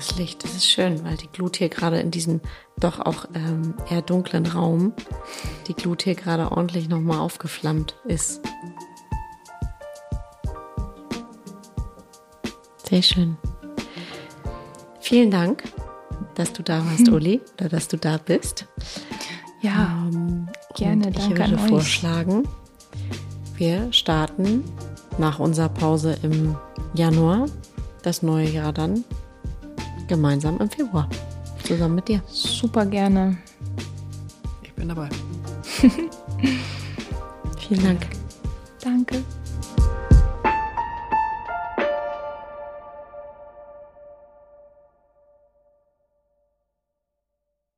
Das 0.00 0.16
Licht, 0.16 0.44
das 0.44 0.54
ist 0.54 0.64
schön, 0.64 1.04
weil 1.04 1.18
die 1.18 1.28
Glut 1.28 1.58
hier 1.58 1.68
gerade 1.68 2.00
in 2.00 2.10
diesem 2.10 2.40
doch 2.78 3.00
auch 3.00 3.26
ähm, 3.34 3.74
eher 3.90 4.00
dunklen 4.00 4.46
Raum, 4.46 4.94
die 5.68 5.74
Glut 5.74 6.04
hier 6.04 6.14
gerade 6.14 6.52
ordentlich 6.52 6.88
nochmal 6.88 7.18
aufgeflammt 7.18 7.96
ist. 8.06 8.40
Sehr 12.88 13.02
schön. 13.02 13.36
Vielen 15.00 15.30
Dank, 15.30 15.64
dass 16.34 16.54
du 16.54 16.62
da 16.62 16.82
warst, 16.86 17.10
Uli, 17.10 17.42
oder 17.58 17.68
dass 17.68 17.86
du 17.86 17.98
da 17.98 18.16
bist. 18.16 18.68
Ja, 19.60 20.08
gerne. 20.76 21.08
Und 21.08 21.18
ich 21.18 21.28
würde 21.28 21.58
vorschlagen, 21.58 22.48
wir 23.56 23.92
starten 23.92 24.64
nach 25.18 25.40
unserer 25.40 25.68
Pause 25.68 26.16
im 26.22 26.56
Januar 26.94 27.44
das 28.02 28.22
neue 28.22 28.48
Jahr 28.48 28.72
dann 28.72 29.04
gemeinsam 30.10 30.58
im 30.58 30.68
Februar. 30.68 31.08
Zusammen 31.64 31.94
mit 31.94 32.08
dir. 32.08 32.20
Super 32.26 32.84
gerne. 32.84 33.38
Ich 34.62 34.72
bin 34.74 34.88
dabei. 34.88 35.08
Vielen 37.58 37.84
Dank. 37.84 38.06
Danke. 38.82 39.22